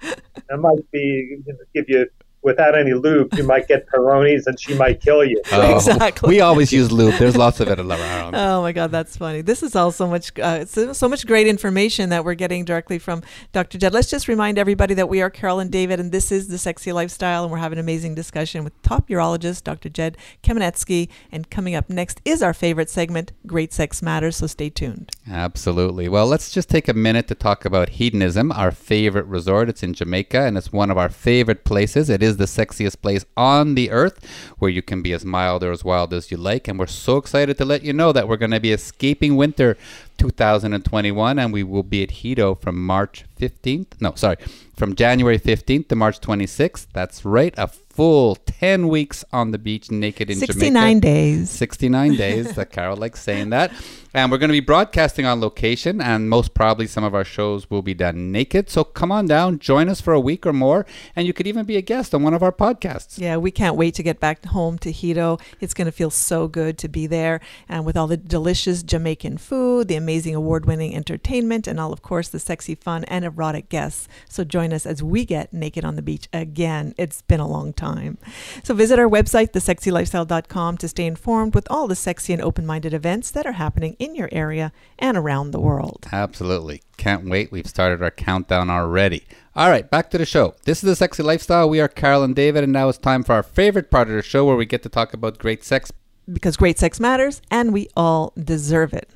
might, 0.00 0.18
that 0.48 0.58
might 0.58 0.90
be 0.92 1.38
give 1.74 1.86
you 1.88 2.06
without 2.42 2.76
any 2.76 2.92
lube, 2.92 3.32
you 3.34 3.44
might 3.44 3.68
get 3.68 3.86
Peyronie's 3.88 4.46
and 4.46 4.58
she 4.60 4.74
might 4.74 5.00
kill 5.00 5.24
you. 5.24 5.40
Oh, 5.52 5.76
Exactly. 5.76 6.28
We 6.28 6.40
always 6.40 6.72
use 6.72 6.92
lube. 6.92 7.14
There's 7.14 7.36
lots 7.36 7.60
of 7.60 7.68
it 7.68 7.78
around. 7.78 8.34
Oh 8.34 8.62
my 8.62 8.72
God, 8.72 8.90
that's 8.90 9.16
funny. 9.16 9.40
This 9.40 9.62
is 9.62 9.74
all 9.74 9.90
so 9.92 10.06
much, 10.06 10.38
uh, 10.38 10.64
so, 10.64 10.92
so 10.92 11.08
much 11.08 11.26
great 11.26 11.46
information 11.46 12.10
that 12.10 12.24
we're 12.24 12.34
getting 12.34 12.64
directly 12.64 12.98
from 12.98 13.22
Dr. 13.52 13.78
Jed. 13.78 13.92
Let's 13.92 14.10
just 14.10 14.28
remind 14.28 14.58
everybody 14.58 14.94
that 14.94 15.08
we 15.08 15.22
are 15.22 15.30
Carol 15.30 15.60
and 15.60 15.70
David, 15.70 16.00
and 16.00 16.12
this 16.12 16.30
is 16.30 16.48
the 16.48 16.58
Sexy 16.58 16.92
Lifestyle, 16.92 17.42
and 17.44 17.52
we're 17.52 17.58
having 17.58 17.78
an 17.78 17.84
amazing 17.84 18.14
discussion 18.14 18.64
with 18.64 18.80
top 18.82 19.08
urologist 19.08 19.64
Dr. 19.64 19.88
Jed 19.88 20.16
Kaminetsky. 20.42 21.08
And 21.30 21.48
coming 21.50 21.74
up 21.74 21.88
next 21.88 22.20
is 22.24 22.42
our 22.42 22.54
favorite 22.54 22.90
segment, 22.90 23.32
Great 23.46 23.72
Sex 23.72 24.02
Matters. 24.02 24.36
So 24.36 24.46
stay 24.46 24.70
tuned. 24.70 25.10
Absolutely. 25.30 26.08
Well, 26.08 26.26
let's 26.26 26.50
just 26.50 26.68
take 26.68 26.88
a 26.88 26.94
minute 26.94 27.28
to 27.28 27.34
talk 27.34 27.64
about 27.64 27.90
hedonism, 27.90 28.52
our 28.52 28.70
favorite 28.70 29.26
resort. 29.26 29.68
It's 29.68 29.82
in 29.82 29.94
Jamaica 29.94 30.40
and 30.42 30.56
it's 30.58 30.72
one 30.72 30.90
of 30.90 30.98
our 30.98 31.08
favorite 31.08 31.64
places. 31.64 32.10
It 32.10 32.22
is 32.22 32.31
the 32.36 32.44
sexiest 32.44 33.00
place 33.02 33.24
on 33.36 33.74
the 33.74 33.90
earth 33.90 34.24
where 34.58 34.70
you 34.70 34.82
can 34.82 35.02
be 35.02 35.12
as 35.12 35.24
mild 35.24 35.62
or 35.62 35.72
as 35.72 35.84
wild 35.84 36.12
as 36.12 36.30
you 36.30 36.36
like. 36.36 36.68
And 36.68 36.78
we're 36.78 36.86
so 36.86 37.16
excited 37.16 37.58
to 37.58 37.64
let 37.64 37.82
you 37.82 37.92
know 37.92 38.12
that 38.12 38.28
we're 38.28 38.36
going 38.36 38.50
to 38.52 38.60
be 38.60 38.72
escaping 38.72 39.36
winter 39.36 39.76
2021 40.18 41.38
and 41.38 41.52
we 41.52 41.62
will 41.62 41.82
be 41.82 42.02
at 42.02 42.10
Hedo 42.10 42.60
from 42.60 42.84
March 42.84 43.24
15th. 43.40 44.00
No, 44.00 44.14
sorry, 44.14 44.36
from 44.76 44.94
January 44.94 45.38
15th 45.38 45.88
to 45.88 45.96
March 45.96 46.20
26th. 46.20 46.86
That's 46.92 47.24
right, 47.24 47.54
a 47.56 47.66
full 47.66 48.36
10 48.36 48.88
weeks 48.88 49.24
on 49.32 49.50
the 49.50 49.58
beach 49.58 49.90
naked 49.90 50.30
in 50.30 50.38
69 50.38 50.72
Jamaica. 50.72 51.00
days. 51.00 51.50
69 51.50 52.14
days. 52.16 52.54
That 52.54 52.70
Carol 52.70 52.96
likes 52.96 53.20
saying 53.20 53.50
that. 53.50 53.72
And 54.14 54.30
we're 54.30 54.38
going 54.38 54.48
to 54.48 54.52
be 54.52 54.60
broadcasting 54.60 55.24
on 55.24 55.40
location, 55.40 56.00
and 56.00 56.28
most 56.28 56.52
probably 56.52 56.86
some 56.86 57.02
of 57.02 57.14
our 57.14 57.24
shows 57.24 57.70
will 57.70 57.80
be 57.80 57.94
done 57.94 58.30
naked. 58.30 58.68
So 58.68 58.84
come 58.84 59.10
on 59.10 59.26
down, 59.26 59.58
join 59.58 59.88
us 59.88 60.02
for 60.02 60.12
a 60.12 60.20
week 60.20 60.44
or 60.44 60.52
more, 60.52 60.84
and 61.16 61.26
you 61.26 61.32
could 61.32 61.46
even 61.46 61.64
be 61.64 61.76
a 61.78 61.82
guest 61.82 62.14
on 62.14 62.22
one 62.22 62.34
of 62.34 62.42
our 62.42 62.52
podcasts. 62.52 63.18
Yeah, 63.18 63.38
we 63.38 63.50
can't 63.50 63.76
wait 63.76 63.94
to 63.94 64.02
get 64.02 64.20
back 64.20 64.44
home 64.44 64.78
to 64.80 64.92
Hedo. 64.92 65.40
It's 65.60 65.72
going 65.72 65.86
to 65.86 65.92
feel 65.92 66.10
so 66.10 66.46
good 66.46 66.76
to 66.78 66.88
be 66.88 67.06
there 67.06 67.40
and 67.68 67.86
with 67.86 67.96
all 67.96 68.06
the 68.06 68.18
delicious 68.18 68.82
Jamaican 68.82 69.38
food, 69.38 69.88
the 69.88 69.96
amazing 69.96 70.34
award 70.34 70.66
winning 70.66 70.94
entertainment, 70.94 71.66
and 71.66 71.80
all, 71.80 71.92
of 71.92 72.02
course, 72.02 72.28
the 72.28 72.38
sexy 72.38 72.74
fun 72.74 73.04
and 73.04 73.24
erotic 73.24 73.70
guests. 73.70 74.08
So 74.28 74.44
join 74.44 74.72
us 74.74 74.84
as 74.84 75.02
we 75.02 75.24
get 75.24 75.54
naked 75.54 75.84
on 75.84 75.96
the 75.96 76.02
beach 76.02 76.28
again. 76.32 76.94
It's 76.98 77.22
been 77.22 77.40
a 77.40 77.48
long 77.48 77.72
time. 77.72 78.18
So 78.62 78.74
visit 78.74 78.98
our 78.98 79.08
website, 79.08 79.52
thesexylifestyle.com, 79.52 80.76
to 80.78 80.88
stay 80.88 81.06
informed 81.06 81.54
with 81.54 81.66
all 81.70 81.88
the 81.88 81.96
sexy 81.96 82.34
and 82.34 82.42
open 82.42 82.66
minded 82.66 82.92
events 82.92 83.30
that 83.30 83.46
are 83.46 83.52
happening 83.52 83.96
in 84.02 84.16
your 84.16 84.28
area 84.32 84.72
and 84.98 85.16
around 85.16 85.52
the 85.52 85.60
world. 85.60 86.06
Absolutely. 86.10 86.82
Can't 86.96 87.28
wait. 87.28 87.52
We've 87.52 87.66
started 87.68 88.02
our 88.02 88.10
countdown 88.10 88.68
already. 88.68 89.24
All 89.54 89.70
right, 89.70 89.88
back 89.88 90.10
to 90.10 90.18
the 90.18 90.26
show. 90.26 90.54
This 90.64 90.82
is 90.82 90.88
the 90.88 90.96
Sexy 90.96 91.22
Lifestyle. 91.22 91.68
We 91.68 91.80
are 91.80 91.88
Carol 91.88 92.24
and 92.24 92.34
David, 92.34 92.64
and 92.64 92.72
now 92.72 92.88
it's 92.88 92.98
time 92.98 93.22
for 93.22 93.34
our 93.34 93.42
favorite 93.42 93.90
part 93.90 94.08
of 94.08 94.14
the 94.14 94.22
show 94.22 94.44
where 94.44 94.56
we 94.56 94.66
get 94.66 94.82
to 94.82 94.88
talk 94.88 95.14
about 95.14 95.38
great 95.38 95.62
sex. 95.62 95.92
because 96.32 96.56
great 96.56 96.78
sex 96.78 96.98
matters 97.00 97.42
and 97.50 97.72
we 97.72 97.88
all 97.96 98.32
deserve 98.36 98.92
it. 98.92 99.10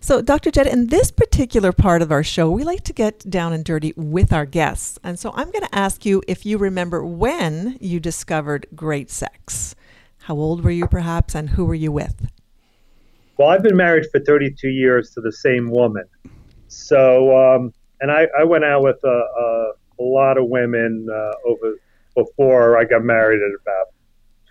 So, 0.00 0.22
Dr. 0.22 0.50
Jed, 0.50 0.66
in 0.66 0.86
this 0.88 1.10
particular 1.10 1.72
part 1.72 2.00
of 2.00 2.10
our 2.10 2.22
show, 2.22 2.50
we 2.50 2.64
like 2.64 2.84
to 2.84 2.92
get 2.94 3.30
down 3.30 3.52
and 3.52 3.62
dirty 3.64 3.92
with 3.96 4.32
our 4.32 4.46
guests. 4.46 4.98
And 5.04 5.18
so 5.18 5.30
I'm 5.34 5.50
going 5.50 5.64
to 5.64 5.74
ask 5.74 6.06
you 6.06 6.22
if 6.26 6.46
you 6.46 6.56
remember 6.56 7.04
when 7.04 7.76
you 7.80 8.00
discovered 8.00 8.66
great 8.74 9.10
sex. 9.10 9.74
How 10.22 10.34
old 10.34 10.64
were 10.64 10.70
you, 10.70 10.86
perhaps, 10.88 11.34
and 11.34 11.50
who 11.50 11.64
were 11.66 11.74
you 11.74 11.92
with? 11.92 12.30
Well, 13.40 13.48
I've 13.48 13.62
been 13.62 13.78
married 13.78 14.04
for 14.12 14.20
32 14.20 14.68
years 14.68 15.12
to 15.12 15.22
the 15.22 15.32
same 15.32 15.70
woman. 15.70 16.04
So, 16.68 17.34
um, 17.34 17.72
and 18.02 18.10
I, 18.10 18.26
I 18.38 18.44
went 18.44 18.64
out 18.64 18.82
with 18.82 18.98
a, 19.02 19.08
a, 19.08 19.72
a 19.98 20.02
lot 20.02 20.36
of 20.36 20.50
women 20.50 21.06
uh, 21.10 21.48
over 21.48 21.76
before 22.14 22.78
I 22.78 22.84
got 22.84 23.02
married 23.02 23.40
at 23.40 23.50
about 23.62 23.94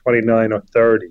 29 0.01 0.53
or 0.53 0.61
30. 0.73 1.05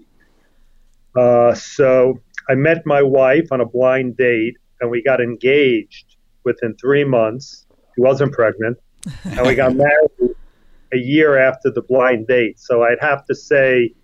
Uh, 1.15 1.55
so 1.55 2.19
I 2.51 2.57
met 2.57 2.85
my 2.85 3.01
wife 3.01 3.53
on 3.53 3.61
a 3.61 3.67
blind 3.67 4.17
date, 4.17 4.57
and 4.81 4.91
we 4.91 5.01
got 5.01 5.21
engaged 5.21 6.17
within 6.43 6.75
three 6.81 7.05
months. 7.05 7.65
She 7.95 8.01
wasn't 8.01 8.33
pregnant, 8.33 8.77
and 9.23 9.47
we 9.47 9.55
got 9.55 9.77
married 9.77 10.35
a 10.93 10.99
year 10.99 11.39
after 11.39 11.71
the 11.71 11.83
blind 11.83 12.27
date. 12.27 12.59
So 12.59 12.83
I'd 12.83 12.99
have 13.01 13.25
to 13.27 13.37
say, 13.37 13.95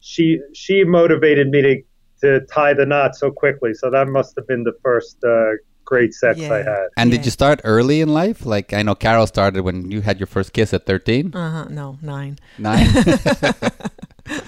she 0.00 0.40
she 0.54 0.82
motivated 0.84 1.50
me 1.50 1.60
to 1.60 1.82
to 2.22 2.40
tie 2.46 2.72
the 2.74 2.86
knot 2.86 3.14
so 3.16 3.30
quickly. 3.30 3.74
So 3.74 3.90
that 3.90 4.08
must 4.08 4.34
have 4.36 4.46
been 4.46 4.64
the 4.64 4.76
first 4.82 5.16
uh, 5.24 5.52
great 5.84 6.14
sex 6.14 6.40
I 6.40 6.58
had. 6.62 6.88
And 6.96 7.10
Yeah. 7.10 7.18
did 7.18 7.24
you 7.26 7.30
start 7.30 7.60
early 7.64 8.00
in 8.00 8.08
life? 8.08 8.46
Like, 8.46 8.72
I 8.72 8.82
know 8.82 8.94
Carol 8.94 9.26
started 9.26 9.62
when 9.62 9.90
you 9.90 10.00
had 10.00 10.18
your 10.18 10.26
first 10.28 10.52
kiss 10.52 10.72
at 10.72 10.86
13, 10.86 11.34
Uh 11.34 11.50
huh. 11.50 11.66
No, 11.70 11.98
nine. 12.02 12.38
9. 12.58 12.86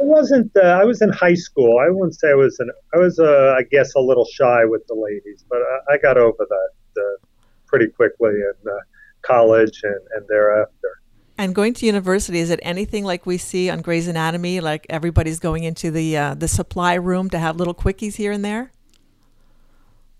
It 0.00 0.04
wasn't. 0.04 0.52
Uh, 0.56 0.60
I 0.60 0.84
was 0.84 1.02
in 1.02 1.10
high 1.10 1.34
school. 1.34 1.78
I 1.80 1.90
wouldn't 1.90 2.14
say 2.14 2.30
I 2.30 2.34
was. 2.34 2.56
An, 2.60 2.70
I 2.94 2.98
was, 2.98 3.18
uh, 3.18 3.56
I 3.58 3.62
guess, 3.64 3.94
a 3.96 4.00
little 4.00 4.24
shy 4.32 4.64
with 4.64 4.86
the 4.86 4.94
ladies, 4.94 5.44
but 5.50 5.58
I, 5.58 5.94
I 5.94 5.98
got 5.98 6.16
over 6.16 6.38
that 6.38 7.02
uh, 7.02 7.26
pretty 7.66 7.88
quickly 7.88 8.30
in 8.30 8.70
uh, 8.70 8.76
college 9.22 9.80
and, 9.82 10.00
and 10.14 10.24
thereafter. 10.28 10.97
And 11.40 11.54
going 11.54 11.72
to 11.74 11.86
university, 11.86 12.40
is 12.40 12.50
it 12.50 12.58
anything 12.64 13.04
like 13.04 13.24
we 13.24 13.38
see 13.38 13.70
on 13.70 13.80
Grey's 13.80 14.08
Anatomy? 14.08 14.58
Like 14.58 14.86
everybody's 14.90 15.38
going 15.38 15.62
into 15.62 15.92
the 15.92 16.16
uh, 16.16 16.34
the 16.34 16.48
supply 16.48 16.94
room 16.94 17.30
to 17.30 17.38
have 17.38 17.56
little 17.56 17.74
quickies 17.74 18.16
here 18.16 18.32
and 18.32 18.44
there? 18.44 18.72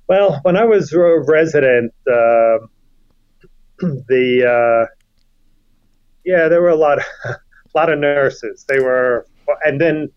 Well, 0.06 0.38
when 0.42 0.56
I 0.56 0.64
was 0.64 0.92
a 0.92 1.20
resident, 1.26 1.92
uh, 2.06 2.58
the 3.80 4.86
uh, 4.86 4.94
yeah, 6.24 6.48
there 6.48 6.62
were 6.62 6.68
a 6.68 6.76
lot, 6.76 7.00
a 7.24 7.36
lot 7.74 7.92
of 7.92 7.98
nurses. 7.98 8.64
They 8.68 8.78
were, 8.78 9.26
and 9.64 9.80
then 9.80 10.08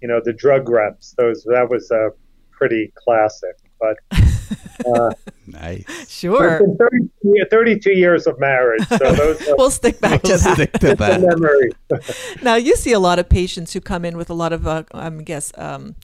you 0.00 0.08
know 0.08 0.20
the 0.24 0.32
drug 0.32 0.68
reps. 0.68 1.14
Those 1.16 1.44
that 1.44 1.70
was 1.70 1.88
uh, 1.92 2.10
pretty 2.50 2.92
classic. 2.96 3.56
But 3.78 3.96
uh, 4.86 5.10
nice. 5.46 5.84
Sure. 6.10 6.56
it's 6.56 6.62
been 6.64 6.76
30, 6.76 7.10
yeah, 7.22 7.44
32 7.50 7.92
years 7.92 8.26
of 8.26 8.38
marriage, 8.38 8.86
so 8.88 8.96
those 8.98 9.48
are 9.48 9.54
we'll 9.58 9.70
stick 9.70 10.00
back 10.00 10.22
to 10.22 10.28
We'll 10.30 10.38
that. 10.38 10.54
stick 10.54 10.72
to 10.74 10.94
that. 10.94 11.20
memory. 11.20 11.72
Now 12.42 12.56
you 12.56 12.76
see 12.76 12.92
a 12.92 12.98
lot 13.00 13.18
of 13.18 13.28
patients 13.28 13.72
who 13.72 13.80
come 13.80 14.04
in 14.04 14.16
with 14.16 14.30
a 14.30 14.34
lot 14.34 14.52
of, 14.52 14.66
uh, 14.66 14.84
I 14.92 15.10
guess, 15.10 15.52
um, 15.58 15.94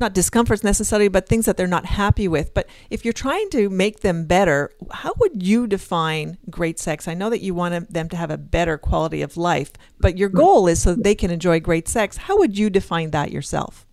not 0.00 0.14
discomforts 0.14 0.64
necessarily, 0.64 1.08
but 1.08 1.28
things 1.28 1.46
that 1.46 1.56
they're 1.56 1.66
not 1.68 1.86
happy 1.86 2.26
with. 2.26 2.52
But 2.54 2.68
if 2.90 3.04
you're 3.04 3.12
trying 3.12 3.50
to 3.50 3.70
make 3.70 4.00
them 4.00 4.26
better, 4.26 4.70
how 4.90 5.12
would 5.18 5.42
you 5.42 5.66
define 5.68 6.38
great 6.50 6.78
sex? 6.80 7.06
I 7.06 7.14
know 7.14 7.30
that 7.30 7.40
you 7.40 7.54
want 7.54 7.92
them 7.92 8.08
to 8.08 8.16
have 8.16 8.30
a 8.30 8.36
better 8.38 8.78
quality 8.78 9.22
of 9.22 9.36
life, 9.36 9.72
but 10.00 10.18
your 10.18 10.28
goal 10.28 10.66
is 10.66 10.82
so 10.82 10.94
that 10.94 11.04
they 11.04 11.14
can 11.14 11.30
enjoy 11.30 11.60
great 11.60 11.86
sex. 11.88 12.16
How 12.16 12.36
would 12.38 12.58
you 12.58 12.68
define 12.68 13.10
that 13.12 13.30
yourself? 13.30 13.86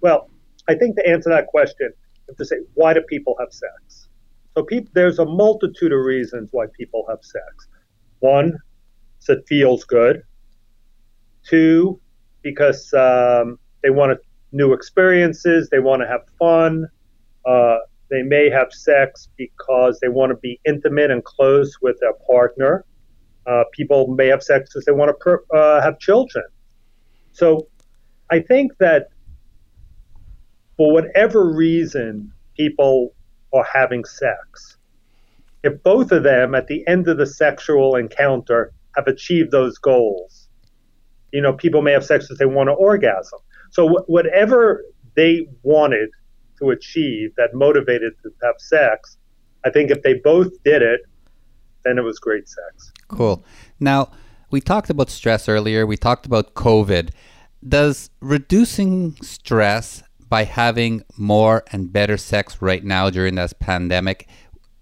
Well, 0.00 0.30
I 0.68 0.74
think 0.74 0.96
to 0.96 1.06
answer 1.06 1.28
that 1.30 1.46
question, 1.48 1.86
you 1.86 1.86
have 1.86 2.01
to 2.36 2.44
say, 2.44 2.56
why 2.74 2.94
do 2.94 3.02
people 3.02 3.36
have 3.38 3.52
sex? 3.52 4.08
So 4.54 4.64
peop 4.64 4.88
there's 4.94 5.18
a 5.18 5.24
multitude 5.24 5.92
of 5.92 6.00
reasons 6.00 6.50
why 6.52 6.66
people 6.78 7.04
have 7.08 7.20
sex. 7.22 7.68
One, 8.20 8.58
is 9.20 9.28
it 9.28 9.44
feels 9.48 9.84
good. 9.84 10.22
Two, 11.44 12.00
because 12.42 12.92
um, 12.94 13.58
they 13.82 13.90
want 13.90 14.18
new 14.52 14.72
experiences, 14.72 15.68
they 15.70 15.78
want 15.78 16.02
to 16.02 16.08
have 16.08 16.22
fun. 16.38 16.86
Uh, 17.46 17.78
they 18.10 18.22
may 18.22 18.50
have 18.50 18.72
sex 18.72 19.28
because 19.36 19.98
they 20.00 20.08
want 20.08 20.30
to 20.30 20.36
be 20.36 20.60
intimate 20.66 21.10
and 21.10 21.24
close 21.24 21.78
with 21.80 21.96
their 22.00 22.12
partner. 22.30 22.84
Uh, 23.46 23.64
people 23.72 24.06
may 24.08 24.26
have 24.26 24.42
sex 24.42 24.68
because 24.68 24.84
they 24.84 24.92
want 24.92 25.08
to 25.08 25.14
per- 25.14 25.44
uh, 25.54 25.80
have 25.80 25.98
children. 25.98 26.44
So 27.32 27.66
I 28.30 28.40
think 28.40 28.72
that 28.78 29.08
for 30.82 30.92
whatever 30.92 31.48
reason 31.48 32.32
people 32.56 33.14
are 33.54 33.64
having 33.72 34.04
sex, 34.04 34.78
if 35.62 35.80
both 35.84 36.10
of 36.10 36.24
them 36.24 36.56
at 36.56 36.66
the 36.66 36.84
end 36.88 37.06
of 37.06 37.18
the 37.18 37.26
sexual 37.26 37.94
encounter 37.94 38.72
have 38.96 39.06
achieved 39.06 39.52
those 39.52 39.78
goals, 39.78 40.48
you 41.32 41.40
know, 41.40 41.52
people 41.52 41.82
may 41.82 41.92
have 41.92 42.04
sex 42.04 42.24
because 42.24 42.38
they 42.38 42.46
want 42.46 42.66
to 42.66 42.72
orgasm. 42.72 43.38
So 43.70 43.90
wh- 43.90 44.10
whatever 44.10 44.84
they 45.14 45.46
wanted 45.62 46.08
to 46.58 46.70
achieve 46.70 47.32
that 47.36 47.54
motivated 47.54 48.14
them 48.24 48.32
to 48.40 48.46
have 48.46 48.56
sex, 48.58 49.18
I 49.64 49.70
think 49.70 49.92
if 49.92 50.02
they 50.02 50.14
both 50.14 50.50
did 50.64 50.82
it, 50.82 51.02
then 51.84 51.96
it 51.96 52.02
was 52.02 52.18
great 52.18 52.48
sex. 52.48 52.92
Cool. 53.06 53.44
Now, 53.78 54.10
we 54.50 54.60
talked 54.60 54.90
about 54.90 55.10
stress 55.10 55.48
earlier. 55.48 55.86
We 55.86 55.96
talked 55.96 56.26
about 56.26 56.54
COVID. 56.54 57.10
Does 57.68 58.10
reducing 58.20 59.14
stress 59.22 60.02
by 60.32 60.44
having 60.44 61.04
more 61.18 61.62
and 61.72 61.92
better 61.92 62.16
sex 62.16 62.62
right 62.62 62.84
now 62.84 63.10
during 63.10 63.34
this 63.34 63.52
pandemic 63.52 64.26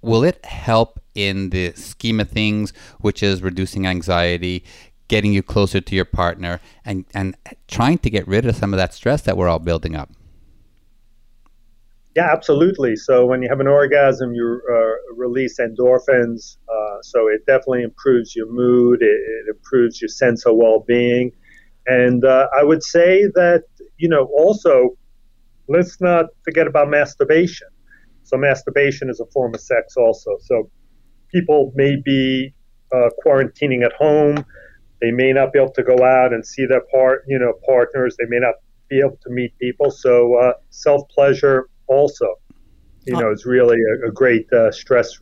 will 0.01 0.23
it 0.23 0.45
help 0.45 1.01
in 1.17 1.51
the 1.51 1.73
scheme 1.73 2.21
of 2.21 2.31
things, 2.31 2.73
which 3.01 3.21
is 3.21 3.43
reducing 3.43 3.85
anxiety, 3.85 4.63
getting 5.09 5.33
you 5.33 5.43
closer 5.43 5.81
to 5.81 5.97
your 5.97 6.05
partner, 6.05 6.61
and 6.85 7.05
and 7.15 7.37
trying 7.67 7.99
to 7.99 8.09
get 8.09 8.29
rid 8.29 8.47
of 8.47 8.55
some 8.55 8.73
of 8.73 8.79
that 8.79 8.95
stress 8.95 9.23
that 9.23 9.37
we're 9.37 9.49
all 9.49 9.59
building 9.59 9.97
up? 9.97 10.09
Yeah, 12.15 12.31
absolutely. 12.31 12.95
So 12.95 13.27
when 13.27 13.43
you 13.43 13.49
have 13.49 13.59
an 13.59 13.67
orgasm, 13.67 14.33
you 14.33 14.63
uh, 14.73 15.15
release 15.17 15.59
endorphins, 15.59 16.59
uh, 16.69 17.03
so 17.03 17.27
it 17.27 17.45
definitely 17.45 17.83
improves 17.83 18.37
your 18.37 18.47
mood. 18.47 19.03
It, 19.03 19.07
it 19.07 19.57
improves 19.57 20.01
your 20.01 20.11
sense 20.11 20.47
of 20.47 20.55
well-being, 20.55 21.33
and 21.89 22.25
uh, 22.25 22.47
I 22.57 22.63
would 22.63 22.85
say 22.85 23.25
that 23.35 23.65
you 23.99 24.09
know 24.09 24.31
also 24.39 24.97
let's 25.71 26.01
not 26.01 26.27
forget 26.45 26.67
about 26.67 26.91
masturbation. 26.91 27.69
So 28.25 28.37
masturbation 28.37 29.09
is 29.09 29.21
a 29.21 29.27
form 29.27 29.55
of 29.55 29.61
sex 29.61 29.97
also. 29.97 30.37
So 30.43 30.71
people 31.33 31.73
may 31.75 31.97
be 32.05 32.53
uh, 32.93 33.11
quarantining 33.25 33.85
at 33.85 33.93
home. 33.93 34.45
They 35.01 35.13
may 35.13 35.33
not 35.33 35.53
be 35.53 35.59
able 35.61 35.73
to 35.73 35.83
go 35.83 36.05
out 36.05 36.33
and 36.35 36.45
see 36.45 36.67
their 36.67 36.83
part, 36.93 37.25
you 37.27 37.39
know, 37.39 37.53
partners. 37.67 38.17
They 38.19 38.27
may 38.29 38.39
not 38.39 38.55
be 38.89 38.99
able 38.99 39.19
to 39.23 39.31
meet 39.31 39.57
people. 39.59 39.91
So 39.91 40.35
uh, 40.35 40.53
self 40.71 41.09
pleasure 41.09 41.69
also, 41.87 42.35
you 43.07 43.15
know, 43.17 43.31
is 43.33 43.47
really 43.47 43.79
a, 43.79 44.09
a 44.09 44.13
great 44.13 44.53
uh, 44.53 44.71
stress 44.73 45.17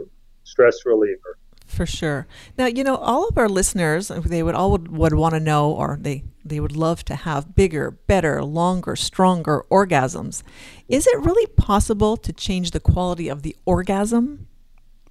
stress 0.44 0.78
reliever. 0.86 1.38
For 1.68 1.84
sure. 1.84 2.26
Now, 2.56 2.66
you 2.66 2.82
know, 2.82 2.96
all 2.96 3.28
of 3.28 3.36
our 3.36 3.48
listeners, 3.48 4.08
they 4.08 4.42
would 4.42 4.54
all 4.54 4.72
would, 4.72 4.88
would 4.88 5.14
want 5.14 5.34
to 5.34 5.40
know, 5.40 5.70
or 5.70 5.98
they 6.00 6.24
they 6.44 6.60
would 6.60 6.74
love 6.74 7.04
to 7.04 7.14
have 7.14 7.54
bigger, 7.54 7.90
better, 7.90 8.42
longer, 8.42 8.96
stronger 8.96 9.64
orgasms. 9.70 10.42
Is 10.88 11.06
it 11.06 11.18
really 11.20 11.46
possible 11.46 12.16
to 12.16 12.32
change 12.32 12.70
the 12.70 12.80
quality 12.80 13.28
of 13.28 13.42
the 13.42 13.54
orgasm 13.66 14.48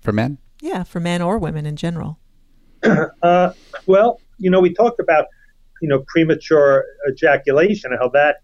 for 0.02 0.12
men? 0.12 0.40
Yeah, 0.60 0.84
for 0.84 1.00
men 1.00 1.22
or 1.22 1.38
women 1.38 1.68
in 1.68 1.76
general. 1.76 2.18
uh, 3.22 3.54
well, 3.86 4.20
you 4.40 4.50
know, 4.50 4.60
we 4.60 4.74
talked 4.74 5.00
about 5.00 5.28
you 5.80 5.88
know 5.88 6.04
premature 6.08 6.86
ejaculation 7.08 7.92
and 7.92 8.00
how 8.02 8.10
that 8.10 8.38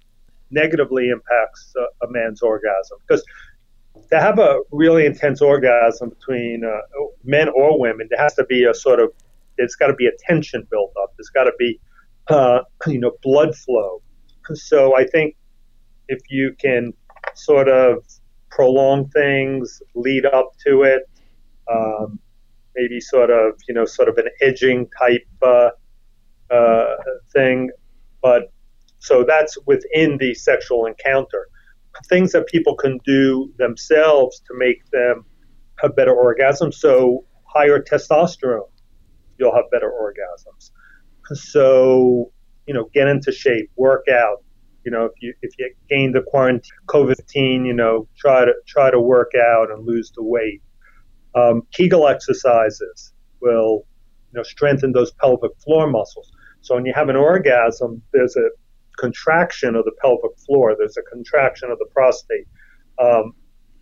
negatively 0.51 1.09
impacts 1.09 1.74
uh, 1.80 2.05
a 2.05 2.11
man's 2.11 2.43
orgasm 2.43 2.99
because 3.07 3.24
to 4.14 4.22
have 4.22 4.38
a 4.38 4.59
really 4.72 5.07
intense 5.07 5.41
orgasm 5.41 6.09
between 6.09 6.64
uh, 6.64 6.82
men 7.24 7.49
or 7.49 7.80
women, 7.80 8.07
there 8.11 8.20
has 8.20 8.36
to 8.36 8.45
be 8.45 8.64
a 8.64 8.74
sort 8.74 8.99
of 8.99 9.11
there's 9.57 9.76
got 9.76 9.88
to 9.88 9.95
be 9.95 10.05
a 10.05 10.11
tension 10.28 10.68
built 10.70 10.93
up. 11.01 11.14
There's 11.18 11.30
got 11.30 11.45
to 11.45 11.53
be 11.57 11.80
uh, 12.28 12.59
you 12.88 12.99
know 12.99 13.11
blood 13.24 13.55
flow. 13.55 14.01
So 14.53 14.95
I 14.95 15.05
think 15.07 15.36
if 16.09 16.20
you 16.30 16.55
can 16.59 16.93
sort 17.34 17.70
of 17.70 18.03
prolong 18.51 19.09
things, 19.09 19.82
lead 19.95 20.26
up 20.26 20.51
to 20.66 20.84
it, 20.84 21.09
um, 21.72 22.20
maybe 22.76 22.99
sort 22.99 23.32
of 23.32 23.53
you 23.68 23.74
know 23.74 23.86
sort 23.86 24.09
of 24.09 24.18
an 24.18 24.28
edging 24.41 24.88
type 24.99 25.28
uh, 25.41 25.70
uh, 26.51 26.95
thing, 27.32 27.72
but 28.22 28.51
so 28.99 29.24
that's 29.28 29.57
within 29.66 30.18
the 30.18 30.36
sexual 30.36 30.86
encounter. 30.86 31.47
Things 32.10 32.32
that 32.32 32.48
people 32.48 32.76
can 32.76 33.00
do 33.06 33.54
themselves 33.58 34.41
to 34.48 34.54
make 34.58 34.89
them 34.91 35.26
have 35.82 35.96
better 35.96 36.14
orgasms. 36.14 36.76
So 36.76 37.26
higher 37.46 37.80
testosterone, 37.82 38.70
you'll 39.38 39.56
have 39.56 39.70
better 39.72 39.91
orgasms. 39.91 40.72
So 41.34 42.32
you 42.68 42.74
know, 42.74 42.89
get 42.94 43.08
into 43.08 43.32
shape, 43.32 43.70
work 43.76 44.06
out. 44.10 44.44
You 44.86 44.91
know, 44.91 45.06
if 45.06 45.12
you 45.22 45.34
if 45.41 45.52
you 45.58 45.74
gain 45.89 46.12
the 46.12 46.22
quarantine 46.22 46.72
COVID-19, 46.88 47.66
you 47.66 47.74
know, 47.74 48.08
try 48.18 48.46
to 48.46 48.54
try 48.68 48.91
to 48.91 49.00
work 49.00 49.32
out 49.36 49.72
and 49.72 49.86
lose 49.86 50.12
the 50.16 50.24
weight. 50.24 50.62
Um, 51.36 51.64
Kegel 51.72 52.08
exercises 52.08 53.14
will, 53.41 53.86
you 54.32 54.38
know, 54.38 54.44
strengthen 54.44 54.91
those 54.91 55.12
pelvic 55.14 55.52
floor 55.64 55.89
muscles. 55.89 56.32
So 56.62 56.76
when 56.76 56.86
you 56.86 56.94
have 56.94 57.10
an 57.10 57.16
orgasm, 57.16 58.02
there's 58.12 58.36
a 58.36 58.50
contraction 58.98 59.76
of 59.76 59.86
the 59.86 59.91
pelvic 60.02 60.38
floor. 60.46 60.76
There's 60.78 60.98
a 60.98 61.04
contraction 61.04 61.72
of 61.72 61.80
the 61.80 61.88
prostate. 61.94 62.48
Um, 63.00 63.34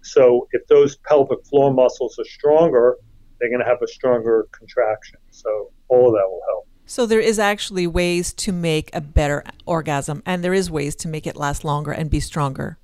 so 0.02 0.48
if 0.52 0.66
those 0.68 0.98
pelvic 0.98 1.46
floor 1.46 1.74
muscles 1.74 2.18
are 2.20 2.26
stronger, 2.26 2.98
they're 3.40 3.50
going 3.50 3.60
to 3.62 3.66
have 3.66 3.82
a 3.82 3.88
stronger 3.88 4.48
contraction. 4.52 5.20
So 5.32 5.72
all 5.90 6.08
of 6.08 6.14
that 6.14 6.28
will 6.28 6.42
help. 6.50 6.68
So 6.86 7.06
there 7.06 7.20
is 7.20 7.40
actually 7.40 7.88
ways 7.88 8.34
to 8.34 8.52
make 8.52 8.90
a 8.94 9.02
better 9.02 9.44
orgasm, 9.66 10.22
and 10.26 10.44
there 10.44 10.54
is 10.54 10.70
ways 10.70 10.96
to 10.98 11.08
make 11.08 11.26
it 11.26 11.38
last 11.38 11.64
longer 11.64 11.92
and 11.92 12.10
be 12.10 12.20
stronger. 12.20 12.78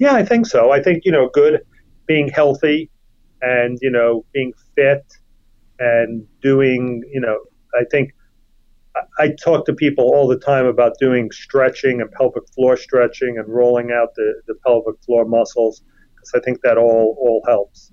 Yeah, 0.00 0.14
I 0.14 0.24
think 0.24 0.46
so. 0.46 0.72
I 0.72 0.82
think 0.82 1.04
you 1.04 1.12
know, 1.12 1.28
good 1.32 1.60
being 2.06 2.28
healthy, 2.28 2.90
and 3.42 3.78
you 3.80 3.90
know, 3.90 4.24
being 4.32 4.52
fit, 4.74 5.04
and 5.78 6.26
doing 6.42 7.02
you 7.12 7.20
know, 7.20 7.38
I 7.78 7.84
think 7.90 8.12
I 9.18 9.30
talk 9.42 9.64
to 9.66 9.72
people 9.72 10.04
all 10.14 10.28
the 10.28 10.38
time 10.38 10.66
about 10.66 10.92
doing 11.00 11.30
stretching 11.30 12.00
and 12.00 12.10
pelvic 12.12 12.44
floor 12.54 12.76
stretching 12.76 13.38
and 13.38 13.48
rolling 13.48 13.90
out 13.90 14.14
the, 14.14 14.42
the 14.46 14.54
pelvic 14.66 15.02
floor 15.04 15.24
muscles 15.24 15.82
because 16.14 16.32
I 16.34 16.40
think 16.40 16.60
that 16.62 16.76
all 16.76 17.16
all 17.18 17.42
helps. 17.46 17.92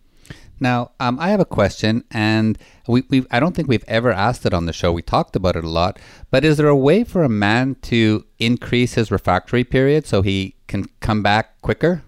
Now, 0.60 0.92
um, 1.00 1.20
I 1.20 1.30
have 1.30 1.40
a 1.40 1.46
question, 1.46 2.04
and 2.12 2.58
we, 2.88 3.04
we 3.10 3.26
I 3.32 3.40
don't 3.40 3.56
think 3.56 3.68
we've 3.68 3.84
ever 3.88 4.12
asked 4.12 4.46
it 4.46 4.54
on 4.54 4.66
the 4.66 4.74
show. 4.74 4.92
We 4.92 5.02
talked 5.02 5.36
about 5.36 5.56
it 5.56 5.64
a 5.64 5.70
lot, 5.70 6.00
but 6.32 6.46
is 6.46 6.58
there 6.58 6.68
a 6.68 6.76
way 6.76 7.04
for 7.04 7.24
a 7.24 7.30
man 7.30 7.76
to 7.84 8.26
increase 8.40 8.94
his 8.94 9.12
refractory 9.12 9.64
period 9.64 10.06
so 10.06 10.22
he 10.22 10.56
can 10.68 10.86
come 11.00 11.24
back 11.24 11.62
quicker? 11.62 12.04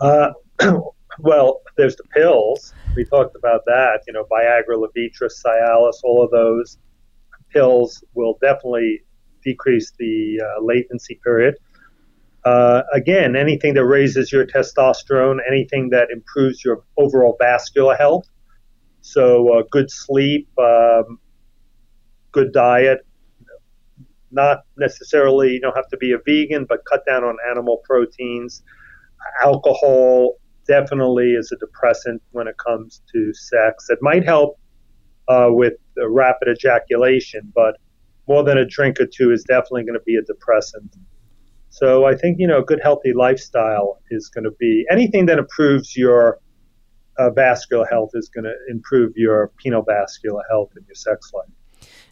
Uh, 0.00 0.32
well, 1.20 1.60
there's 1.76 1.96
the 1.96 2.04
pills. 2.14 2.74
We 2.96 3.04
talked 3.04 3.36
about 3.36 3.62
that. 3.66 4.00
You 4.06 4.12
know, 4.12 4.24
Viagra, 4.30 4.76
Levitra, 4.76 5.30
Cialis, 5.30 5.96
all 6.04 6.22
of 6.22 6.30
those 6.30 6.78
pills 7.52 8.04
will 8.14 8.38
definitely 8.40 9.02
decrease 9.42 9.92
the 9.98 10.40
uh, 10.42 10.62
latency 10.62 11.20
period. 11.22 11.54
Uh, 12.44 12.82
again, 12.92 13.34
anything 13.34 13.74
that 13.74 13.84
raises 13.84 14.30
your 14.30 14.46
testosterone, 14.46 15.38
anything 15.48 15.90
that 15.90 16.08
improves 16.12 16.64
your 16.64 16.84
overall 16.96 17.36
vascular 17.40 17.96
health. 17.96 18.24
So, 19.00 19.58
uh, 19.58 19.62
good 19.70 19.90
sleep, 19.90 20.48
um, 20.58 21.18
good 22.32 22.52
diet. 22.52 23.04
Not 24.30 24.58
necessarily, 24.76 25.52
you 25.52 25.60
don't 25.60 25.74
have 25.74 25.88
to 25.88 25.96
be 25.96 26.12
a 26.12 26.18
vegan, 26.24 26.66
but 26.68 26.80
cut 26.84 27.04
down 27.06 27.24
on 27.24 27.36
animal 27.50 27.82
proteins. 27.84 28.62
Alcohol 29.42 30.36
definitely 30.68 31.32
is 31.32 31.50
a 31.52 31.56
depressant 31.56 32.22
when 32.32 32.46
it 32.46 32.56
comes 32.58 33.02
to 33.12 33.32
sex. 33.32 33.86
It 33.88 33.98
might 34.02 34.24
help 34.24 34.58
uh, 35.28 35.48
with 35.50 35.74
rapid 36.08 36.48
ejaculation, 36.48 37.52
but 37.54 37.76
more 38.28 38.42
than 38.42 38.58
a 38.58 38.64
drink 38.64 39.00
or 39.00 39.06
two 39.06 39.30
is 39.30 39.44
definitely 39.44 39.84
going 39.84 39.98
to 39.98 40.04
be 40.04 40.16
a 40.16 40.22
depressant. 40.22 40.96
So 41.70 42.06
I 42.06 42.14
think 42.14 42.38
you 42.38 42.46
know 42.46 42.58
a 42.58 42.64
good 42.64 42.80
healthy 42.82 43.12
lifestyle 43.12 44.00
is 44.10 44.28
going 44.28 44.44
to 44.44 44.52
be 44.58 44.86
anything 44.90 45.26
that 45.26 45.38
improves 45.38 45.96
your 45.96 46.40
uh, 47.18 47.30
vascular 47.30 47.86
health 47.86 48.10
is 48.14 48.28
going 48.28 48.44
to 48.44 48.54
improve 48.68 49.12
your 49.16 49.52
penile 49.62 49.84
vascular 49.86 50.42
health 50.50 50.70
and 50.76 50.86
your 50.86 50.94
sex 50.94 51.32
life. 51.34 51.48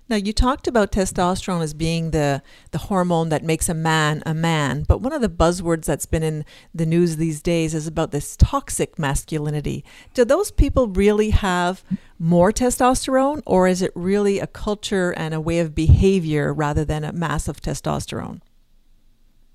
Now 0.06 0.16
you 0.16 0.34
talked 0.34 0.66
about 0.66 0.92
testosterone 0.92 1.62
as 1.62 1.72
being 1.72 2.10
the 2.10 2.42
the 2.72 2.78
hormone 2.78 3.30
that 3.30 3.42
makes 3.42 3.70
a 3.70 3.74
man 3.74 4.22
a 4.26 4.34
man, 4.34 4.84
but 4.86 5.00
one 5.00 5.14
of 5.14 5.22
the 5.22 5.30
buzzwords 5.30 5.86
that's 5.86 6.04
been 6.04 6.22
in 6.22 6.44
the 6.74 6.84
news 6.84 7.16
these 7.16 7.40
days 7.40 7.74
is 7.74 7.86
about 7.86 8.10
this 8.10 8.36
toxic 8.36 8.98
masculinity. 8.98 9.82
Do 10.12 10.26
those 10.26 10.50
people 10.50 10.88
really 10.88 11.30
have 11.30 11.82
more 12.18 12.52
testosterone 12.52 13.42
or 13.46 13.66
is 13.66 13.80
it 13.80 13.92
really 13.94 14.38
a 14.40 14.46
culture 14.46 15.12
and 15.12 15.32
a 15.32 15.40
way 15.40 15.58
of 15.58 15.74
behavior 15.74 16.52
rather 16.52 16.84
than 16.84 17.02
a 17.02 17.12
mass 17.12 17.48
of 17.48 17.62
testosterone? 17.62 18.40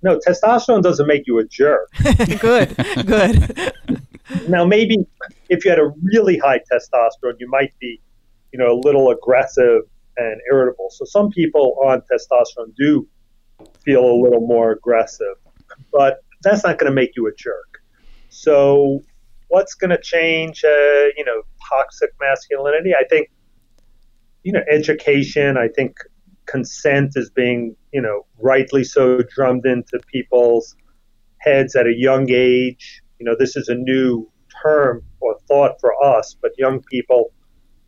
No, 0.01 0.17
testosterone 0.17 0.81
doesn't 0.81 1.07
make 1.07 1.27
you 1.27 1.37
a 1.39 1.43
jerk. 1.43 1.89
good, 2.39 2.75
good. 3.05 3.73
now, 4.47 4.65
maybe 4.65 5.05
if 5.49 5.65
you 5.65 5.69
had 5.69 5.79
a 5.79 5.91
really 6.01 6.37
high 6.37 6.59
testosterone, 6.71 7.35
you 7.37 7.49
might 7.49 7.73
be, 7.79 7.99
you 8.53 8.57
know, 8.57 8.71
a 8.71 8.79
little 8.79 9.11
aggressive 9.11 9.81
and 10.19 10.41
irritable. 10.51 10.89
So 10.91 11.05
some 11.05 11.29
people 11.29 11.77
on 11.85 12.01
testosterone 12.11 12.75
do 12.75 13.07
feel 13.83 14.03
a 14.03 14.17
little 14.21 14.45
more 14.45 14.71
aggressive, 14.71 15.35
but 15.91 16.23
that's 16.43 16.63
not 16.63 16.77
going 16.77 16.91
to 16.91 16.95
make 16.95 17.11
you 17.15 17.27
a 17.27 17.35
jerk. 17.35 17.81
So 18.29 19.01
what's 19.47 19.73
going 19.73 19.91
to 19.91 20.01
change? 20.01 20.63
Uh, 20.63 21.07
you 21.17 21.23
know, 21.25 21.41
toxic 21.67 22.11
masculinity. 22.19 22.93
I 22.93 23.03
think, 23.09 23.29
you 24.43 24.51
know, 24.51 24.61
education. 24.69 25.57
I 25.57 25.67
think 25.67 25.97
consent 26.45 27.13
is 27.15 27.29
being, 27.29 27.75
you 27.93 28.01
know, 28.01 28.25
rightly 28.39 28.83
so 28.83 29.21
drummed 29.35 29.65
into 29.65 29.99
people's 30.11 30.75
heads 31.39 31.75
at 31.75 31.85
a 31.87 31.93
young 31.95 32.29
age. 32.29 33.01
You 33.19 33.25
know, 33.25 33.35
this 33.37 33.55
is 33.55 33.67
a 33.69 33.75
new 33.75 34.29
term 34.63 35.03
or 35.19 35.37
thought 35.47 35.79
for 35.79 35.93
us, 36.03 36.35
but 36.41 36.51
young 36.57 36.81
people 36.91 37.33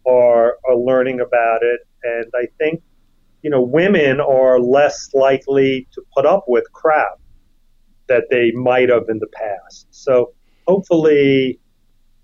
are 0.08 0.58
are 0.68 0.76
learning 0.76 1.20
about 1.20 1.62
it, 1.62 1.82
and 2.04 2.26
I 2.36 2.48
think 2.58 2.82
you 3.42 3.50
know 3.50 3.62
women 3.62 4.20
are 4.20 4.60
less 4.60 5.10
likely 5.14 5.88
to 5.94 6.02
put 6.16 6.26
up 6.26 6.46
with 6.48 6.66
crap 6.72 7.20
that 8.08 8.26
they 8.30 8.52
might 8.52 8.90
have 8.90 9.08
in 9.10 9.20
the 9.20 9.28
past. 9.28 9.88
So 9.92 10.34
hopefully, 10.68 11.60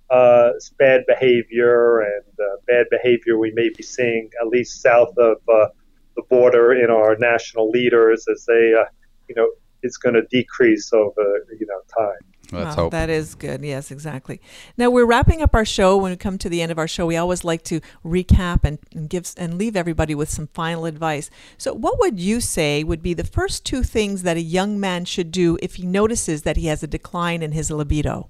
uh, 0.10 0.52
bad 0.78 1.06
behavior 1.08 2.00
and 2.02 2.40
uh, 2.40 2.58
bad 2.68 2.88
behavior 2.90 3.38
we 3.38 3.52
may 3.56 3.70
be 3.76 3.84
seeing 3.84 4.30
at 4.42 4.48
least 4.48 4.82
south 4.82 5.14
of 5.18 5.38
uh, 5.48 5.68
the 6.16 6.24
border 6.30 6.74
in 6.74 6.90
our 6.90 7.16
national 7.18 7.70
leaders 7.70 8.26
as 8.32 8.46
they, 8.46 8.74
uh, 8.74 8.86
you 9.30 9.36
know, 9.36 9.50
it's 9.84 9.98
going 9.98 10.16
to 10.16 10.24
decrease 10.24 10.92
over 10.92 11.46
you 11.60 11.68
know 11.68 11.82
time. 11.98 12.20
Let's 12.52 12.78
Wow, 12.78 12.84
hope. 12.84 12.92
That 12.92 13.10
is 13.10 13.36
good. 13.36 13.64
Yes, 13.64 13.92
exactly. 13.92 14.40
Now 14.78 14.90
we're 14.90 15.06
wrapping 15.06 15.42
up 15.42 15.54
our 15.54 15.66
show. 15.66 15.98
When 15.98 16.12
we 16.12 16.18
come 16.18 16.38
to 16.38 16.50
the 16.50 16.62
end 16.62 16.72
of 16.72 16.78
our 16.78 16.88
show, 16.88 17.06
we 17.06 17.18
always 17.18 17.44
like 17.44 17.64
to 17.64 17.82
recap 18.06 18.60
and, 18.64 18.80
and 18.94 19.10
give 19.10 19.34
and 19.38 19.58
leave 19.58 19.76
everybody 19.76 20.16
with 20.16 20.30
some 20.30 20.48
final 20.48 20.86
advice. 20.86 21.30
So, 21.58 21.74
what 21.74 22.00
would 22.00 22.20
you 22.20 22.40
say 22.40 22.84
would 22.84 23.02
be 23.02 23.14
the 23.14 23.26
first 23.26 23.66
two 23.66 23.84
things 23.84 24.24
that 24.24 24.38
a 24.38 24.42
young 24.42 24.80
man 24.80 25.06
should 25.06 25.32
do 25.32 25.58
if 25.62 25.76
he 25.76 25.86
notices 25.86 26.44
that 26.44 26.58
he 26.58 26.68
has 26.68 26.84
a 26.84 26.88
decline 26.88 27.44
in 27.44 27.52
his 27.52 27.70
libido? 27.70 28.30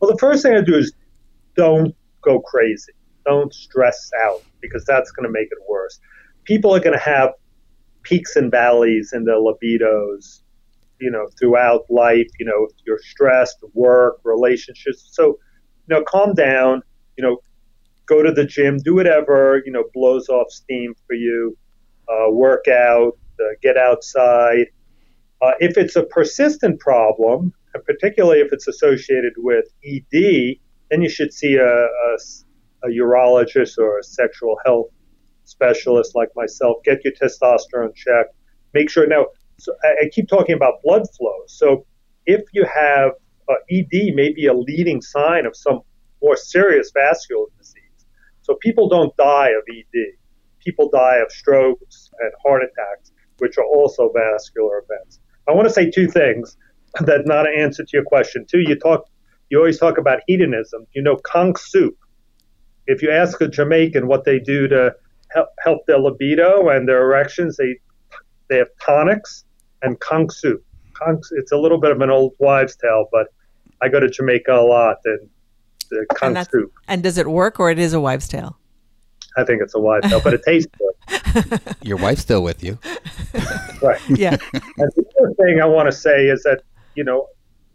Well, 0.00 0.10
the 0.10 0.18
first 0.18 0.42
thing 0.42 0.56
I 0.56 0.60
do 0.60 0.76
is 0.76 0.92
don't 1.56 1.94
go 2.22 2.40
crazy. 2.40 2.92
Don't 3.24 3.52
stress 3.52 4.10
out 4.24 4.42
because 4.60 4.84
that's 4.84 5.10
going 5.12 5.24
to 5.24 5.32
make 5.32 5.48
it 5.50 5.58
worse. 5.68 6.00
People 6.44 6.74
are 6.74 6.80
going 6.80 6.96
to 6.98 7.04
have 7.04 7.30
peaks 8.02 8.36
and 8.36 8.50
valleys 8.50 9.12
in 9.12 9.24
their 9.24 9.36
libidos, 9.36 10.40
you 11.00 11.10
know, 11.10 11.28
throughout 11.38 11.82
life. 11.90 12.28
You 12.38 12.46
know, 12.46 12.66
if 12.70 12.76
you're 12.86 12.98
stressed, 13.00 13.58
work, 13.74 14.18
relationships. 14.24 15.08
So, 15.12 15.38
you 15.88 15.96
know, 15.96 16.02
calm 16.04 16.34
down. 16.34 16.82
You 17.16 17.24
know, 17.24 17.38
go 18.06 18.22
to 18.22 18.32
the 18.32 18.44
gym, 18.44 18.78
do 18.78 18.94
whatever 18.94 19.62
you 19.64 19.72
know 19.72 19.84
blows 19.94 20.28
off 20.28 20.50
steam 20.50 20.94
for 21.06 21.14
you. 21.14 21.56
Uh, 22.08 22.30
work 22.30 22.66
out, 22.68 23.18
uh, 23.38 23.44
get 23.62 23.76
outside. 23.76 24.66
Uh, 25.42 25.52
if 25.60 25.76
it's 25.76 25.94
a 25.94 26.02
persistent 26.04 26.80
problem, 26.80 27.52
and 27.74 27.84
particularly 27.84 28.40
if 28.40 28.52
it's 28.52 28.66
associated 28.66 29.34
with 29.36 29.66
ED, 29.84 30.56
then 30.90 31.02
you 31.02 31.08
should 31.08 31.32
see 31.32 31.56
a, 31.56 31.66
a, 31.66 32.16
a 32.84 32.88
urologist 32.88 33.76
or 33.78 33.98
a 33.98 34.02
sexual 34.02 34.56
health 34.64 34.88
specialist 35.44 36.12
like 36.14 36.28
myself. 36.34 36.78
Get 36.84 37.04
your 37.04 37.12
testosterone 37.12 37.94
checked. 37.94 38.34
Make 38.74 38.90
sure. 38.90 39.06
Now, 39.06 39.26
so 39.58 39.74
I, 39.82 40.08
keep 40.10 40.28
talking 40.28 40.54
about 40.54 40.74
blood 40.84 41.02
flow. 41.16 41.36
So 41.46 41.84
if 42.26 42.42
you 42.52 42.64
have 42.64 43.12
uh, 43.48 43.54
ED, 43.70 44.14
may 44.14 44.32
be 44.32 44.46
a 44.46 44.54
leading 44.54 45.02
sign 45.02 45.46
of 45.46 45.56
some 45.56 45.80
more 46.22 46.36
serious 46.36 46.90
vascular 46.94 47.46
disease. 47.58 47.82
So 48.42 48.54
people 48.60 48.88
don't 48.88 49.14
die 49.16 49.48
of 49.48 49.62
ED. 49.68 50.16
People 50.64 50.90
die 50.90 51.16
of 51.16 51.30
strokes 51.32 52.10
and 52.20 52.32
heart 52.44 52.62
attacks, 52.62 53.12
which 53.38 53.58
are 53.58 53.64
also 53.64 54.12
vascular 54.14 54.84
events. 54.84 55.18
I 55.48 55.52
want 55.52 55.66
to 55.66 55.74
say 55.74 55.90
two 55.90 56.06
things 56.06 56.56
that 57.00 57.26
not 57.26 57.46
an 57.46 57.54
answer 57.58 57.82
to 57.82 57.90
your 57.92 58.04
question. 58.04 58.46
Two, 58.48 58.60
you 58.60 58.76
talk, 58.76 59.04
you 59.50 59.58
always 59.58 59.78
talk 59.78 59.98
about 59.98 60.20
hedonism. 60.26 60.86
You 60.94 61.02
know, 61.02 61.16
conch 61.16 61.58
soup. 61.58 61.96
If 62.86 63.02
you 63.02 63.10
ask 63.10 63.40
a 63.40 63.48
Jamaican 63.48 64.06
what 64.06 64.24
they 64.24 64.38
do 64.38 64.68
to 64.68 64.94
help, 65.30 65.48
help 65.62 65.86
their 65.86 65.98
libido 65.98 66.68
and 66.68 66.88
their 66.88 67.02
erections, 67.02 67.56
they 67.56 67.76
they 68.48 68.56
have 68.56 68.68
tonics 68.84 69.44
and 69.82 69.98
conch 70.00 70.32
soup. 70.32 70.64
Conch, 70.94 71.22
it's 71.32 71.52
a 71.52 71.56
little 71.56 71.78
bit 71.80 71.90
of 71.92 72.00
an 72.00 72.10
old 72.10 72.34
wives' 72.38 72.76
tale, 72.76 73.06
but 73.12 73.28
I 73.80 73.88
go 73.88 74.00
to 74.00 74.08
Jamaica 74.08 74.52
a 74.52 74.62
lot, 74.62 74.96
and 75.04 75.28
the 75.90 76.06
conch 76.14 76.34
that's- 76.34 76.50
soup. 76.50 76.72
And 76.88 77.02
does 77.02 77.18
it 77.18 77.28
work, 77.28 77.60
or 77.60 77.70
it 77.70 77.78
is 77.78 77.92
a 77.92 78.00
wives' 78.00 78.28
tale? 78.28 78.58
I 79.36 79.44
think 79.44 79.62
it's 79.62 79.74
a 79.74 79.78
wives' 79.78 80.08
tale, 80.08 80.20
but 80.22 80.34
it 80.34 80.42
tastes 80.44 80.70
good. 80.76 81.60
Your 81.82 81.96
wife's 81.98 82.22
still 82.22 82.42
with 82.42 82.62
you. 82.64 82.78
Right. 83.82 84.00
Yeah. 84.08 84.36
And 84.52 84.90
the 84.96 85.04
other 85.20 85.34
thing 85.44 85.60
I 85.62 85.66
want 85.66 85.86
to 85.86 85.92
say 85.96 86.26
is 86.26 86.42
that, 86.42 86.62
you 86.96 87.04
know, 87.04 87.28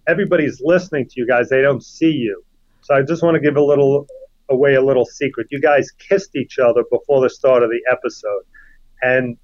everybody's 0.08 0.62
listening 0.64 1.08
to 1.08 1.14
you 1.16 1.26
guys. 1.26 1.48
They 1.50 1.62
don't 1.62 1.84
see 1.84 2.12
you. 2.12 2.44
So 2.82 2.96
I 2.96 3.02
just 3.04 3.24
want 3.24 3.36
to 3.36 3.40
give 3.40 3.56
a 3.56 3.64
little 3.64 4.06
away 4.50 4.74
a 4.76 4.82
little 4.82 5.06
secret. 5.06 5.48
You 5.52 5.62
guys 5.62 5.90
kissed 5.92 6.36
each 6.36 6.60
other 6.60 6.84
before 6.92 7.22
the 7.22 7.30
start 7.30 7.64
of 7.64 7.70
the 7.70 7.80
episode. 7.90 8.44
And 9.02 9.38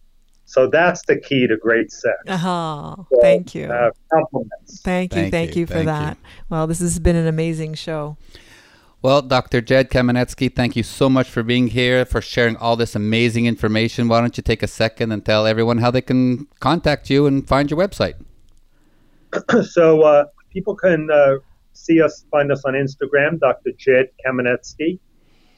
so 0.49 0.65
that's 0.65 1.03
the 1.05 1.15
key 1.15 1.45
to 1.45 1.57
great 1.57 1.91
sex. 1.91 2.17
Oh, 2.27 3.05
So, 3.11 3.21
thank 3.21 3.53
you. 3.53 3.65
Uh, 3.65 3.91
compliments. 4.11 4.81
Thank 4.81 5.13
you. 5.13 5.21
Thank 5.21 5.31
Thank 5.31 5.55
you, 5.55 5.59
you 5.61 5.67
for 5.67 5.73
thank 5.73 5.85
that. 5.85 6.17
Well, 6.49 6.65
this 6.65 6.79
has 6.79 6.97
been 6.97 7.15
an 7.15 7.27
amazing 7.27 7.75
show. 7.75 8.17
Well, 9.03 9.21
Dr. 9.21 9.61
Jed 9.61 9.91
Kaminetsky, 9.91 10.53
thank 10.53 10.75
you 10.75 10.81
so 10.81 11.07
much 11.07 11.29
for 11.29 11.43
being 11.43 11.67
here, 11.67 12.03
for 12.03 12.19
sharing 12.19 12.57
all 12.57 12.75
this 12.75 12.95
amazing 12.95 13.45
information. 13.45 14.07
Why 14.07 14.21
don't 14.21 14.35
you 14.37 14.41
take 14.41 14.63
a 14.63 14.67
second 14.67 15.11
and 15.11 15.23
tell 15.23 15.45
everyone 15.45 15.77
how 15.77 15.91
they 15.91 16.01
can 16.01 16.47
contact 16.59 17.11
you 17.11 17.27
and 17.27 17.47
find 17.47 17.69
your 17.69 17.79
website? 17.79 18.15
so 19.69 20.01
uh, 20.01 20.25
people 20.51 20.75
can 20.75 21.09
uh, 21.11 21.35
see 21.73 22.01
us, 22.01 22.25
find 22.31 22.51
us 22.51 22.63
on 22.65 22.73
Instagram, 22.73 23.39
Dr. 23.39 23.69
Jed 23.77 24.07
Kaminetsky. 24.25 24.97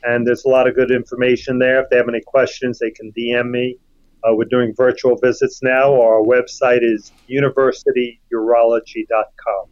And 0.03 0.27
there's 0.27 0.43
a 0.43 0.49
lot 0.49 0.67
of 0.67 0.75
good 0.75 0.91
information 0.91 1.59
there. 1.59 1.81
If 1.81 1.89
they 1.89 1.95
have 1.95 2.09
any 2.09 2.21
questions, 2.27 2.77
they 2.79 2.91
can 2.91 3.13
DM 3.13 3.51
me. 3.51 3.77
Uh, 4.23 4.35
we're 4.35 4.45
doing 4.45 4.73
virtual 4.75 5.17
visits 5.17 5.61
now. 5.63 5.93
Our 5.93 6.21
website 6.21 6.83
is 6.83 7.11
universityurology.com. 7.29 9.65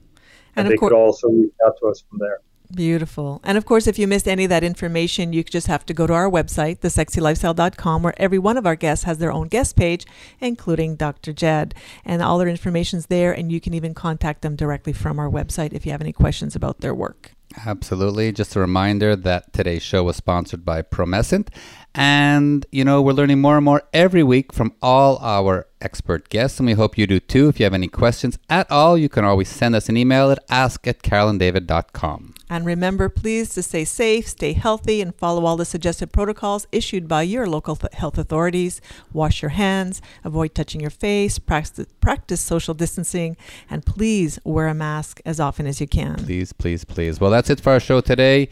And 0.55 0.55
And, 0.55 0.67
of 0.67 0.71
they 0.71 0.77
could 0.77 0.93
also 0.93 1.27
reach 1.29 1.53
out 1.65 1.73
to 1.81 1.87
us 1.87 2.03
from 2.09 2.19
there. 2.19 2.39
Beautiful. 2.73 3.41
And 3.43 3.57
of 3.57 3.65
course, 3.65 3.87
if 3.87 3.97
you 3.97 4.07
missed 4.07 4.27
any 4.27 4.43
of 4.43 4.49
that 4.49 4.63
information, 4.63 5.33
you 5.33 5.43
just 5.43 5.65
have 5.67 5.85
to 5.87 5.93
go 5.93 6.05
to 6.05 6.13
our 6.13 6.29
website, 6.29 6.79
thesexylifestyle.com, 6.79 8.03
where 8.03 8.13
every 8.17 8.37
one 8.37 8.57
of 8.57 8.67
our 8.67 8.75
guests 8.75 9.05
has 9.05 9.17
their 9.17 9.31
own 9.31 9.47
guest 9.47 9.75
page, 9.75 10.05
including 10.39 10.95
Dr. 10.95 11.33
Jed. 11.33 11.73
And 12.05 12.21
all 12.21 12.37
their 12.37 12.47
information's 12.47 13.07
there, 13.07 13.33
and 13.33 13.51
you 13.51 13.59
can 13.59 13.73
even 13.73 13.95
contact 13.95 14.43
them 14.43 14.55
directly 14.55 14.93
from 14.93 15.19
our 15.19 15.29
website 15.29 15.73
if 15.73 15.85
you 15.85 15.91
have 15.91 16.01
any 16.01 16.13
questions 16.13 16.55
about 16.55 16.81
their 16.81 16.93
work. 16.93 17.31
Absolutely. 17.65 18.31
Just 18.31 18.55
a 18.55 18.59
reminder 18.59 19.15
that 19.15 19.51
today's 19.51 19.81
show 19.81 20.03
was 20.03 20.15
sponsored 20.15 20.63
by 20.63 20.83
Promescent. 20.83 21.47
And, 21.95 22.67
you 22.71 22.85
know, 22.85 23.01
we're 23.01 23.13
learning 23.13 23.41
more 23.41 23.55
and 23.55 23.65
more 23.65 23.81
every 23.91 24.21
week 24.21 24.53
from 24.53 24.73
all 24.81 25.17
our 25.17 25.65
expert 25.81 26.29
guests, 26.29 26.59
and 26.59 26.67
we 26.67 26.73
hope 26.73 26.99
you 26.99 27.07
do 27.07 27.19
too. 27.19 27.49
If 27.49 27.59
you 27.59 27.63
have 27.63 27.73
any 27.73 27.87
questions 27.87 28.37
at 28.47 28.69
all, 28.69 28.95
you 28.95 29.09
can 29.09 29.25
always 29.25 29.49
send 29.49 29.75
us 29.75 29.89
an 29.89 29.97
email 29.97 30.29
at 30.29 30.37
ask 30.49 30.87
at 30.87 31.01
carolanddavid.com. 31.01 32.35
And 32.49 32.65
remember, 32.65 33.09
please, 33.09 33.53
to 33.53 33.61
stay 33.61 33.85
safe, 33.85 34.27
stay 34.27 34.53
healthy, 34.53 35.01
and 35.01 35.13
follow 35.15 35.45
all 35.45 35.55
the 35.55 35.65
suggested 35.65 36.11
protocols 36.11 36.65
issued 36.71 37.07
by 37.07 37.21
your 37.21 37.45
local 37.45 37.75
th- 37.75 37.93
health 37.93 38.17
authorities. 38.17 38.81
Wash 39.13 39.41
your 39.43 39.49
hands, 39.49 40.01
avoid 40.23 40.55
touching 40.55 40.81
your 40.81 40.89
face, 40.89 41.37
practice, 41.37 41.85
practice 42.01 42.41
social 42.41 42.73
distancing, 42.73 43.37
and 43.69 43.85
please 43.85 44.39
wear 44.43 44.67
a 44.67 44.73
mask 44.73 45.21
as 45.25 45.39
often 45.39 45.67
as 45.67 45.79
you 45.79 45.87
can. 45.87 46.15
Please, 46.15 46.51
please, 46.51 46.83
please. 46.83 47.19
Well, 47.19 47.31
that's 47.31 47.51
it 47.51 47.59
for 47.59 47.71
our 47.73 47.79
show 47.79 48.01
today. 48.01 48.49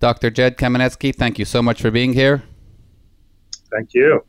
Dr. 0.00 0.30
Jed 0.30 0.58
Kaminetsky, 0.58 1.14
thank 1.14 1.38
you 1.38 1.44
so 1.44 1.62
much 1.62 1.80
for 1.80 1.90
being 1.90 2.12
here. 2.12 2.42
Thank 3.70 3.94
you. 3.94 4.24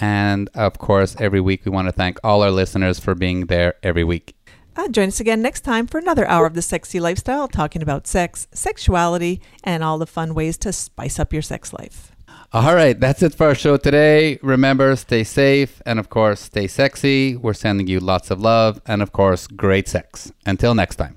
And 0.00 0.50
of 0.54 0.78
course, 0.78 1.16
every 1.18 1.40
week 1.40 1.64
we 1.64 1.70
want 1.70 1.88
to 1.88 1.92
thank 1.92 2.18
all 2.22 2.42
our 2.42 2.50
listeners 2.50 3.00
for 3.00 3.14
being 3.14 3.46
there 3.46 3.74
every 3.82 4.04
week. 4.04 4.35
Uh, 4.76 4.88
join 4.88 5.08
us 5.08 5.20
again 5.20 5.40
next 5.40 5.62
time 5.62 5.86
for 5.86 5.98
another 5.98 6.28
hour 6.28 6.44
of 6.44 6.52
the 6.54 6.60
sexy 6.62 7.00
lifestyle, 7.00 7.48
talking 7.48 7.82
about 7.82 8.06
sex, 8.06 8.46
sexuality, 8.52 9.40
and 9.64 9.82
all 9.82 9.96
the 9.96 10.06
fun 10.06 10.34
ways 10.34 10.58
to 10.58 10.72
spice 10.72 11.18
up 11.18 11.32
your 11.32 11.42
sex 11.42 11.72
life. 11.72 12.12
All 12.52 12.74
right, 12.74 12.98
that's 12.98 13.22
it 13.22 13.34
for 13.34 13.46
our 13.46 13.54
show 13.54 13.76
today. 13.76 14.38
Remember, 14.42 14.94
stay 14.96 15.24
safe 15.24 15.82
and, 15.86 15.98
of 15.98 16.10
course, 16.10 16.40
stay 16.40 16.66
sexy. 16.66 17.36
We're 17.36 17.54
sending 17.54 17.86
you 17.86 18.00
lots 18.00 18.30
of 18.30 18.40
love 18.40 18.80
and, 18.86 19.02
of 19.02 19.12
course, 19.12 19.46
great 19.46 19.88
sex. 19.88 20.30
Until 20.44 20.74
next 20.74 20.96
time. 20.96 21.16